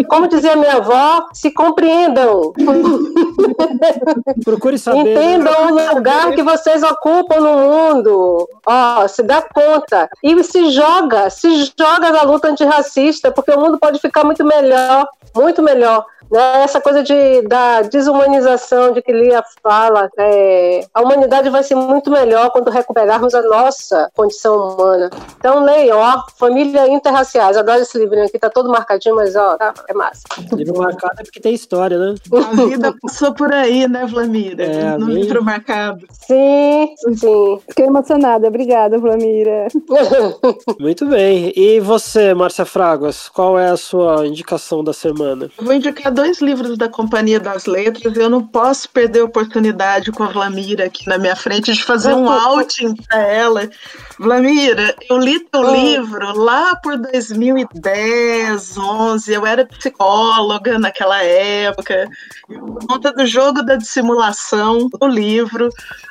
Como 0.09 0.29
dizia 0.29 0.55
minha 0.55 0.77
avó, 0.77 1.27
se 1.33 1.51
compreendam. 1.51 2.53
Procure 4.45 4.79
saber. 4.79 5.03
Né? 5.03 5.11
Entendam 5.11 5.75
né? 5.75 5.91
o 5.91 5.95
lugar 5.97 6.33
que 6.35 6.43
vocês 6.45 6.85
ocupam 6.85 7.41
no 7.41 7.59
mundo. 7.59 8.49
Ó, 8.65 9.09
se 9.09 9.25
dá 9.25 9.43
conta. 9.43 10.09
E 10.23 10.45
se 10.45 10.71
joga, 10.71 11.29
se 11.31 11.65
joga 11.77 12.13
na 12.13 12.23
luta 12.23 12.47
antirracista, 12.47 13.33
porque 13.33 13.51
o 13.51 13.59
mundo 13.59 13.77
pode 13.77 13.99
ficar 13.99 14.23
muito 14.23 14.45
melhor, 14.45 15.05
muito 15.35 15.61
melhor. 15.65 16.07
Né? 16.31 16.63
Essa 16.63 16.81
coisa 16.81 17.03
de, 17.03 17.43
da 17.43 17.83
desumanização 17.83 18.93
de 18.93 19.03
que 19.03 19.13
Lia 19.13 19.43
fala, 19.63 20.11
é, 20.19 20.87
a 20.93 21.03
humanidade 21.03 21.51
vai 21.51 21.63
ser 21.63 21.75
muito 21.75 22.11
melhor 22.11 22.51
quando 22.51 22.71
recuperarmos 22.71 23.35
a 23.35 23.43
nossa 23.43 24.11
condição 24.15 24.57
humana. 24.57 25.11
Então 25.39 25.65
leiam, 25.65 25.99
ó, 25.99 26.25
Família 26.37 26.89
Interraciais, 26.89 27.57
adoro 27.57 27.81
esse 27.81 27.99
livrinho 27.99 28.27
aqui, 28.27 28.39
tá 28.39 28.51
todo 28.51 28.71
marcadinho, 28.71 29.17
mas 29.17 29.35
ó, 29.37 29.57
tá, 29.57 29.73
é 29.89 29.95
massa. 29.95 30.23
Livro 30.53 30.79
marcado 30.79 31.21
é 31.21 31.25
porque 31.25 31.41
tem 31.41 31.55
história, 31.55 31.99
né? 31.99 32.15
A 32.33 32.65
vida 32.65 32.95
passou 33.01 33.35
por 33.35 33.53
aí, 33.53 33.89
né, 33.89 34.07
Vlamira? 34.07 34.65
É, 34.65 34.99
no 34.99 35.07
bem... 35.07 35.23
livro 35.23 35.43
marcado. 35.43 36.07
Sim, 36.11 36.95
sim. 37.17 37.61
Fiquei 37.69 37.87
emocionada, 37.87 38.49
obrigada, 38.49 38.99
Vlamira. 38.99 39.69
muito 40.79 41.07
bem. 41.07 41.53
E 41.57 41.81
você, 41.81 42.35
Márcia 42.35 42.65
Fraguas, 42.65 43.29
qual 43.29 43.59
é 43.59 43.71
a 43.71 43.77
sua 43.77 44.27
indicação 44.27 44.83
da 44.83 44.93
semana? 44.93 45.51
vou 45.59 45.73
indicar 45.73 46.13
dois 46.19 46.41
livros 46.41 46.77
da 46.77 46.89
Companhia 46.89 47.39
das 47.39 47.67
Letras. 47.67 48.17
Eu 48.17 48.29
não 48.29 48.45
posso 48.45 48.89
perder 48.89 49.21
a 49.21 49.25
oportunidade 49.25 50.11
com 50.11 50.25
a 50.25 50.29
Vlamira 50.29 50.87
aqui 50.87 51.07
na 51.07 51.17
minha 51.17 51.37
frente 51.37 51.73
de 51.73 51.85
fazer 51.85 52.13
um 52.13 52.29
outing 52.29 52.97
para 53.09 53.23
ela. 53.23 53.71
Vlamira, 54.19 54.97
eu 55.09 55.17
li 55.17 55.39
teu 55.39 55.61
oh. 55.61 55.71
livro 55.73 56.37
lá 56.37 56.75
por 56.83 56.99
2010, 56.99 58.77
11. 58.77 59.33
Eu 59.33 59.47
era 59.47 59.65
psicóloga 59.65 60.77
naquela 60.77 61.23
época. 61.23 62.09
Por 62.49 62.85
conta 62.89 63.13
do 63.13 63.25
jogo 63.25 63.63
da 63.63 63.77
dissimulação 63.77 64.89
do 64.89 65.07
livro, 65.07 65.69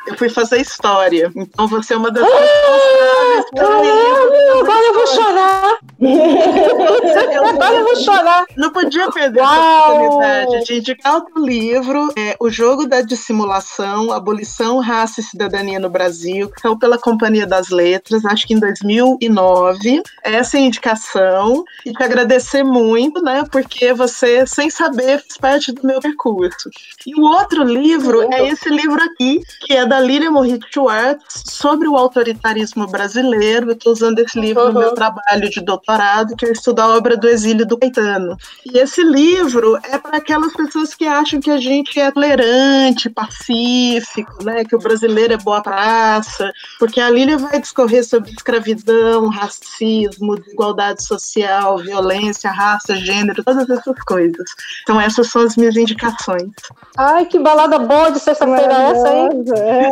eu 0.08 0.18
fui 0.18 0.30
fazer 0.30 0.62
história. 0.62 1.30
Então 1.36 1.68
você 1.68 1.94
é 1.94 1.98
uma 1.98 2.12
das 2.12 2.24
pessoas. 2.24 3.46
Ah, 3.60 4.60
agora 4.62 4.86
eu 4.86 4.94
vou 4.94 5.08
chorar. 5.08 5.78
agora 7.50 7.76
eu 7.76 7.84
vou 7.84 7.96
chorar. 7.98 8.46
Não 8.56 8.72
podia 8.72 9.12
perder 9.12 9.42
Uau. 9.42 9.97
Oportunidade 9.98 10.66
de 10.66 10.76
indicar 10.76 11.16
outro 11.16 11.46
livro, 11.46 12.14
é, 12.18 12.36
O 12.40 12.50
Jogo 12.50 12.88
da 12.88 13.02
Dissimulação, 13.02 14.12
Abolição, 14.12 14.80
Raça 14.80 15.22
e 15.22 15.24
Cidadania 15.24 15.80
no 15.80 15.90
Brasil, 15.90 16.50
que 16.50 16.62
saiu 16.62 16.78
pela 16.78 16.98
Companhia 16.98 17.46
das 17.46 17.70
Letras, 17.70 18.26
acho 18.26 18.48
que 18.48 18.54
em 18.54 18.60
2009. 18.60 20.02
Essa 20.24 20.58
é 20.58 20.62
a 20.62 20.64
indicação. 20.64 21.64
E 21.86 21.92
te 21.92 22.04
agradecer 22.04 22.64
muito, 22.64 23.22
né, 23.22 23.44
porque 23.52 23.94
você, 23.94 24.46
sem 24.46 24.70
saber, 24.70 25.20
fez 25.22 25.38
parte 25.38 25.72
do 25.72 25.86
meu 25.86 26.00
percurso. 26.00 26.70
E 27.06 27.20
o 27.20 27.24
outro 27.24 27.64
livro 27.64 28.22
é 28.34 28.48
esse 28.48 28.70
livro 28.70 29.02
aqui, 29.02 29.42
que 29.62 29.74
é 29.74 29.86
da 29.86 30.00
Líria 30.00 30.32
Moritz 30.32 30.68
Schwartz, 30.72 31.44
sobre 31.46 31.88
o 31.88 31.96
autoritarismo 31.96 32.88
brasileiro 32.88 33.08
brasileiro. 33.08 33.70
Eu 33.70 33.74
estou 33.74 33.94
usando 33.94 34.20
esse 34.20 34.40
livro 34.40 34.64
uhum. 34.64 34.74
no 34.74 34.80
meu 34.80 34.94
trabalho 34.94 35.50
de 35.50 35.62
doutorado, 35.62 36.36
que 36.36 36.46
é 36.46 36.52
estudar 36.52 36.84
a 36.84 36.98
obra 36.98 37.16
do 37.16 37.28
exílio 37.28 37.66
do 37.66 37.78
Caetano. 37.78 38.38
E 38.66 38.78
esse 38.78 39.04
livro 39.04 39.78
é 39.92 39.98
para 39.98 40.18
aquelas 40.18 40.54
pessoas 40.54 40.94
que 40.94 41.06
acham 41.06 41.40
que 41.40 41.50
a 41.50 41.58
gente 41.58 42.00
é 42.00 42.12
tolerante, 42.12 43.10
pacífico, 43.10 44.44
né? 44.44 44.64
Que 44.64 44.76
o 44.76 44.80
brasileiro 44.80 45.34
é 45.34 45.38
boa 45.38 45.62
praça, 45.62 46.52
porque 46.80 47.00
a 47.00 47.10
Lília 47.10 47.38
vai 47.38 47.60
discorrer 47.60 48.04
sobre 48.04 48.32
escravidão, 48.32 49.30
racismo, 49.30 50.38
desigualdade 50.38 51.04
social, 51.04 51.78
violência, 51.78 52.52
raça, 52.52 52.96
gênero, 52.96 53.44
todas 53.44 53.70
essas 53.70 54.04
coisas. 54.04 54.50
Então 54.84 55.00
essas 55.00 55.30
são 55.30 55.42
as 55.44 55.56
minhas 55.56 55.76
indicações. 55.76 56.52
Ai, 56.98 57.26
que 57.26 57.40
balada 57.40 57.80
boa 57.80 58.12
de 58.12 58.20
sexta-feira 58.20 58.74
é 58.74 58.92
essa, 58.92 59.10
hein? 59.10 59.30
É. 59.56 59.88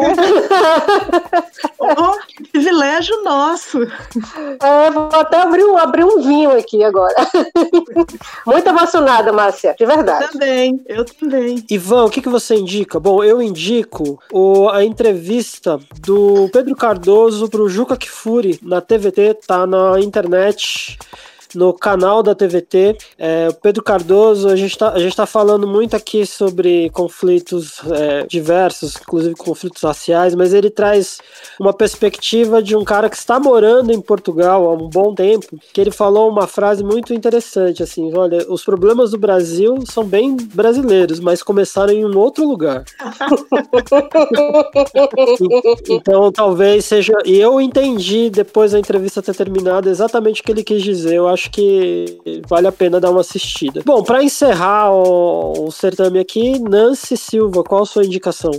oh, 2.02 2.20
que 2.28 2.44
privilégio 2.50 3.24
nosso. 3.24 3.84
É, 4.62 4.92
vou 4.92 5.10
até 5.14 5.42
abrir, 5.42 5.64
abrir 5.78 6.04
um 6.04 6.22
vinho 6.22 6.52
aqui 6.58 6.84
agora. 6.84 7.16
Muito 8.46 8.68
emocionada, 8.68 9.32
Márcia, 9.32 9.74
de 9.86 9.96
verdade. 9.96 10.26
Eu 10.26 10.32
também, 10.32 10.82
eu 10.88 11.06
também. 11.06 11.66
Ivan, 11.70 12.06
o 12.06 12.10
que, 12.10 12.22
que 12.22 12.30
você 12.30 12.56
indica? 12.56 13.00
Bom, 13.00 13.24
eu 13.24 13.42
indico 13.42 14.20
o, 14.32 14.70
a 14.70 14.84
entrevista 14.84 15.80
do 16.00 16.50
Pedro 16.52 16.76
Cardoso 16.76 17.50
pro 17.50 17.70
Juca 17.70 17.98
Kifuri 17.98 18.60
na 18.62 18.82
TVT, 18.82 19.36
tá 19.48 19.66
na 19.66 20.00
internet 20.00 20.98
no 21.56 21.74
canal 21.74 22.22
da 22.22 22.36
TVT. 22.36 22.98
É, 23.18 23.50
Pedro 23.62 23.84
Cardoso, 23.84 24.50
a 24.50 24.56
gente 24.56 24.72
está 24.72 24.94
tá 25.16 25.26
falando 25.26 25.68
muito 25.68 25.96
aqui 25.96 26.26
sobre 26.26 26.90
conflitos 26.92 27.82
é, 27.92 28.26
diversos, 28.28 28.96
inclusive 28.96 29.36
conflitos 29.36 29.82
raciais, 29.82 30.36
mas 30.36 30.54
ele 30.54 30.70
traz 30.70 31.20
uma 31.60 31.74
perspectiva 31.74 32.62
de 32.62 32.76
um 32.76 32.84
cara 32.84 33.10
que 33.10 33.18
está 33.18 33.40
morando 33.40 33.92
em 33.92 34.02
Portugal 34.02 34.68
há 34.68 34.74
um 34.74 34.90
bom 34.90 35.16
tempo, 35.16 35.48
que 35.74 35.82
ele 35.82 35.92
falou 35.92 36.30
uma 36.30 36.48
frase 36.48 36.84
muito 36.84 37.14
interessante, 37.14 37.82
assim, 37.82 38.14
olha, 38.16 38.46
os 38.50 38.64
problemas 38.64 39.12
do 39.12 39.18
Brasil 39.18 39.76
são 39.90 40.04
bem 40.04 40.36
brasileiros, 40.36 41.20
mas 41.20 41.42
começaram 41.42 41.94
em 41.94 42.06
um 42.06 42.18
outro 42.18 42.48
lugar. 42.48 42.84
então, 45.90 46.32
talvez 46.32 46.86
seja, 46.86 47.14
e 47.26 47.40
eu 47.40 47.62
entendi 47.62 48.30
depois 48.30 48.72
da 48.72 48.80
entrevista 48.80 49.22
ter 49.22 49.36
terminado 49.36 49.90
exatamente 49.90 50.42
o 50.42 50.44
que 50.44 50.52
ele 50.52 50.64
quis 50.64 50.84
dizer. 50.84 51.16
Eu 51.16 51.28
acho 51.28 51.45
acho 51.46 51.52
que 51.52 52.42
vale 52.48 52.68
a 52.68 52.72
pena 52.72 53.00
dar 53.00 53.12
uma 53.12 53.22
assistida. 53.22 53.82
Bom, 53.86 54.04
para 54.04 54.24
encerrar 54.24 54.92
o, 54.92 55.68
o 55.68 55.72
certame 55.72 56.20
aqui, 56.20 56.60
Nancy 56.60 57.16
Silva, 57.16 57.64
qual 57.64 57.84
a 57.84 57.86
sua 57.86 58.06
indicação? 58.06 58.52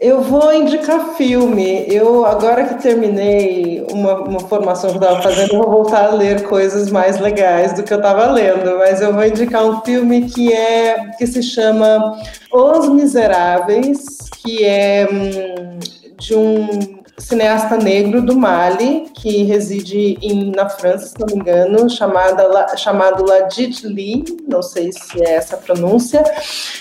Eu 0.00 0.20
vou 0.20 0.52
indicar 0.52 1.14
filme. 1.14 1.86
Eu, 1.88 2.26
agora 2.26 2.64
que 2.64 2.82
terminei 2.82 3.86
uma, 3.92 4.20
uma 4.22 4.40
formação 4.40 4.90
que 4.90 4.96
eu 4.96 5.02
estava 5.02 5.22
fazendo, 5.22 5.54
eu 5.54 5.62
vou 5.62 5.70
voltar 5.70 6.06
a 6.06 6.14
ler 6.14 6.42
coisas 6.42 6.90
mais 6.90 7.20
legais 7.20 7.72
do 7.74 7.84
que 7.84 7.92
eu 7.92 7.98
estava 7.98 8.30
lendo. 8.30 8.76
Mas 8.78 9.00
eu 9.00 9.12
vou 9.12 9.24
indicar 9.24 9.64
um 9.64 9.80
filme 9.82 10.28
que 10.28 10.52
é 10.52 11.10
que 11.16 11.26
se 11.26 11.42
chama 11.42 12.20
Os 12.52 12.88
Miseráveis, 12.88 14.04
que 14.42 14.64
é 14.64 15.08
hum, 15.10 15.78
de 16.18 16.34
um 16.34 17.03
cineasta 17.18 17.76
negro 17.76 18.20
do 18.20 18.36
Mali, 18.36 19.06
que 19.14 19.44
reside 19.44 20.18
em, 20.20 20.50
na 20.50 20.68
França, 20.68 21.06
se 21.06 21.14
não 21.18 21.26
me 21.26 21.34
engano, 21.34 21.88
chamada, 21.88 22.76
chamado 22.76 23.24
Ladid 23.24 23.86
Li, 23.86 24.24
não 24.48 24.62
sei 24.62 24.90
se 24.92 25.22
é 25.22 25.34
essa 25.34 25.54
a 25.54 25.58
pronúncia, 25.58 26.24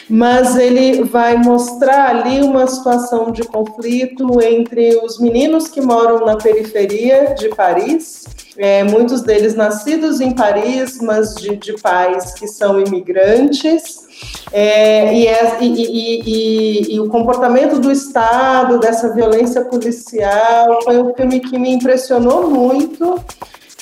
mas 0.09 0.57
ele 0.57 1.03
vai 1.03 1.37
mostrar 1.37 2.09
ali 2.09 2.41
uma 2.41 2.65
situação 2.67 3.31
de 3.31 3.43
conflito 3.43 4.41
entre 4.41 4.95
os 4.97 5.19
meninos 5.19 5.67
que 5.67 5.81
moram 5.81 6.25
na 6.25 6.35
periferia 6.35 7.35
de 7.37 7.49
Paris, 7.49 8.25
é, 8.57 8.83
muitos 8.83 9.21
deles 9.21 9.55
nascidos 9.55 10.21
em 10.21 10.31
Paris, 10.31 10.99
mas 11.01 11.35
de, 11.35 11.55
de 11.55 11.73
pais 11.81 12.33
que 12.33 12.47
são 12.47 12.79
imigrantes, 12.79 14.03
é, 14.51 15.13
e, 15.13 15.27
é, 15.27 15.57
e, 15.61 15.65
e, 15.65 16.95
e, 16.95 16.99
o 16.99 17.09
comportamento 17.09 17.79
do 17.79 17.91
Estado, 17.91 18.79
dessa 18.79 19.13
violência 19.13 19.65
policial, 19.65 20.81
foi 20.83 21.01
um 21.01 21.13
filme 21.13 21.39
que 21.39 21.57
me 21.57 21.71
impressionou 21.71 22.49
muito. 22.49 23.23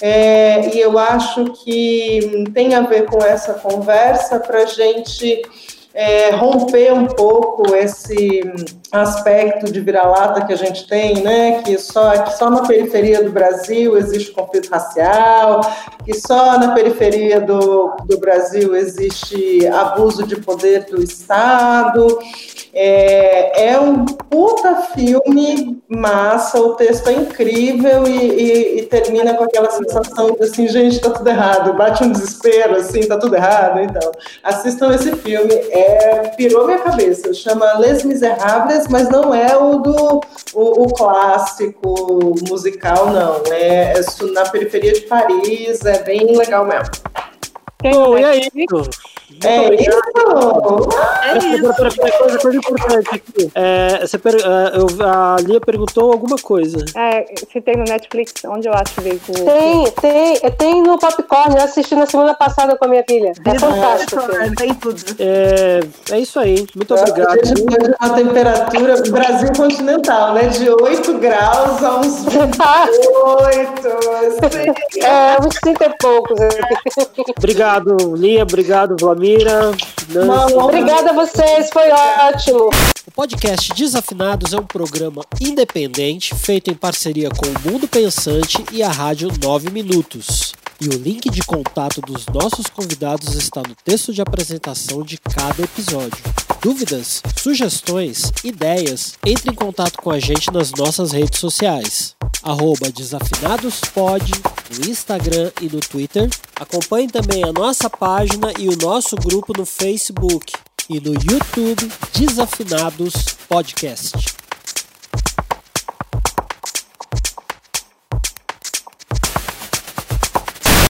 É, 0.01 0.75
e 0.75 0.79
eu 0.79 0.97
acho 0.97 1.45
que 1.63 2.45
tem 2.55 2.73
a 2.73 2.81
ver 2.81 3.05
com 3.05 3.23
essa 3.23 3.53
conversa 3.53 4.39
para 4.39 4.63
a 4.63 4.65
gente 4.65 5.43
é, 5.93 6.31
romper 6.31 6.93
um 6.93 7.05
pouco 7.05 7.76
esse 7.76 8.41
aspecto 8.91 9.72
de 9.72 9.80
vira-lata 9.80 10.45
que 10.45 10.53
a 10.53 10.55
gente 10.55 10.88
tem, 10.88 11.22
né? 11.22 11.61
Que 11.63 11.77
só, 11.77 12.18
que 12.23 12.38
só 12.38 12.49
na 12.49 12.65
periferia 12.65 13.23
do 13.23 13.31
Brasil 13.31 13.97
existe 13.97 14.31
conflito 14.31 14.69
racial, 14.69 15.61
que 16.05 16.13
só 16.13 16.57
na 16.57 16.73
periferia 16.73 17.41
do, 17.41 17.95
do 18.05 18.18
Brasil 18.19 18.76
existe 18.76 19.68
abuso 19.68 20.26
de 20.26 20.38
poder 20.38 20.85
do 20.85 21.01
Estado. 21.03 22.19
É, 22.73 23.69
é 23.69 23.80
um 23.80 24.06
puta 24.06 24.76
filme 24.93 25.81
massa, 25.89 26.60
o 26.60 26.76
texto 26.76 27.10
é 27.10 27.14
incrível 27.14 28.07
e, 28.07 28.18
e, 28.18 28.80
e, 28.80 28.81
termina 28.84 29.34
com 29.34 29.43
aquela 29.43 29.69
sensação 29.69 30.31
de 30.31 30.43
assim, 30.43 30.68
gente, 30.68 30.99
tá 31.02 31.10
tudo 31.10 31.27
errado, 31.27 31.73
bate 31.73 32.03
um 32.03 32.11
desespero, 32.11 32.76
assim, 32.76 33.02
tá 33.02 33.18
tudo 33.18 33.35
errado. 33.35 33.80
Então, 33.81 34.11
assistam 34.41 34.93
esse 34.93 35.14
filme, 35.18 35.53
é, 35.53 36.31
pirou 36.38 36.65
minha 36.65 36.80
cabeça, 36.80 37.34
chama 37.34 37.73
Les 37.77 38.03
Miserables, 38.03 38.88
mas 38.89 39.10
não 39.10 39.34
é 39.34 39.56
o 39.57 39.80
do 39.80 40.22
o, 40.53 40.84
o 40.84 40.93
clássico 40.93 42.35
musical, 42.48 43.07
não. 43.07 43.41
É, 43.52 43.93
é 43.93 44.23
na 44.34 44.49
periferia 44.49 44.93
de 44.93 45.02
Paris, 45.02 45.84
é 45.85 46.03
bem 46.03 46.38
legal 46.38 46.65
mesmo. 46.65 46.91
Bom, 47.84 48.18
e 48.18 48.23
aí, 48.23 48.48
é 49.43 49.75
isso! 49.75 49.91
É 51.23 51.37
isso! 51.37 51.73
Coisa, 52.17 52.37
coisa 52.39 52.57
importante 52.57 53.09
aqui. 53.09 53.51
É, 53.55 54.05
você 54.05 54.17
per, 54.17 54.35
é, 54.35 54.77
eu, 54.77 54.87
a 55.05 55.37
Lia 55.41 55.59
perguntou 55.59 56.11
alguma 56.11 56.37
coisa. 56.37 56.83
É, 56.95 57.25
se 57.51 57.61
tem 57.61 57.75
no 57.75 57.83
Netflix, 57.83 58.33
onde 58.45 58.67
eu 58.67 58.73
acho 58.73 58.93
que 58.95 59.01
veio 59.01 59.19
Tem, 59.19 59.91
tem, 59.91 60.39
é, 60.41 60.49
tem 60.49 60.81
no 60.81 60.97
Popcorn, 60.97 61.55
eu 61.55 61.63
assisti 61.63 61.95
na 61.95 62.05
semana 62.05 62.33
passada 62.33 62.75
com 62.77 62.85
a 62.85 62.87
minha 62.87 63.03
filha. 63.07 63.33
É 63.45 63.59
fantástico. 63.59 64.21
Tem 64.57 64.73
tudo. 64.75 65.01
É, 65.19 65.79
é 66.11 66.19
isso 66.19 66.39
aí, 66.39 66.67
muito 66.75 66.93
obrigado. 66.93 67.39
A 67.99 68.09
temperatura 68.09 69.01
do 69.01 69.11
Brasil 69.11 69.49
continental, 69.55 70.33
né? 70.33 70.47
De 70.47 70.69
8 70.69 71.13
graus 71.17 71.83
a 71.83 71.99
uns 71.99 72.25
8. 72.27 72.41
É, 75.01 75.37
uns 75.41 75.55
30 75.55 75.85
e 75.85 75.97
poucos. 75.97 76.39
Obrigado, 77.37 78.15
Lia, 78.15 78.43
obrigado, 78.43 78.95
Vlamir. 79.22 79.38
Mira. 79.38 79.72
Obrigada 80.56 81.11
a 81.11 81.14
vocês, 81.14 81.69
foi 81.72 81.89
ótimo. 81.91 82.69
O 83.06 83.11
podcast 83.11 83.73
Desafinados 83.73 84.53
é 84.53 84.57
um 84.57 84.65
programa 84.65 85.22
independente 85.39 86.34
feito 86.35 86.72
em 86.72 86.73
parceria 86.73 87.30
com 87.30 87.45
o 87.45 87.72
Mundo 87.72 87.88
Pensante 87.88 88.64
e 88.72 88.81
a 88.81 88.89
Rádio 88.89 89.30
9 89.41 89.69
Minutos. 89.69 90.53
E 90.80 90.88
o 90.88 90.93
link 90.93 91.30
de 91.30 91.43
contato 91.43 92.02
dos 92.02 92.26
nossos 92.26 92.65
convidados 92.68 93.35
está 93.35 93.61
no 93.61 93.76
texto 93.85 94.11
de 94.11 94.22
apresentação 94.22 95.03
de 95.03 95.18
cada 95.18 95.61
episódio. 95.61 96.40
Dúvidas, 96.61 97.23
sugestões, 97.41 98.31
ideias, 98.43 99.15
entre 99.25 99.49
em 99.49 99.55
contato 99.55 99.99
com 99.99 100.11
a 100.11 100.19
gente 100.19 100.53
nas 100.53 100.71
nossas 100.71 101.11
redes 101.11 101.39
sociais. 101.39 102.15
Desafinadospod 102.91 104.31
no 104.77 104.88
Instagram 104.88 105.51
e 105.59 105.65
no 105.65 105.79
Twitter. 105.79 106.29
Acompanhe 106.55 107.07
também 107.07 107.43
a 107.43 107.51
nossa 107.51 107.89
página 107.89 108.53
e 108.59 108.69
o 108.69 108.77
nosso 108.77 109.15
grupo 109.15 109.57
no 109.57 109.65
Facebook 109.65 110.53
e 110.88 110.99
no 110.99 111.13
YouTube 111.13 111.91
Desafinados 112.13 113.13
Podcast. 113.49 114.11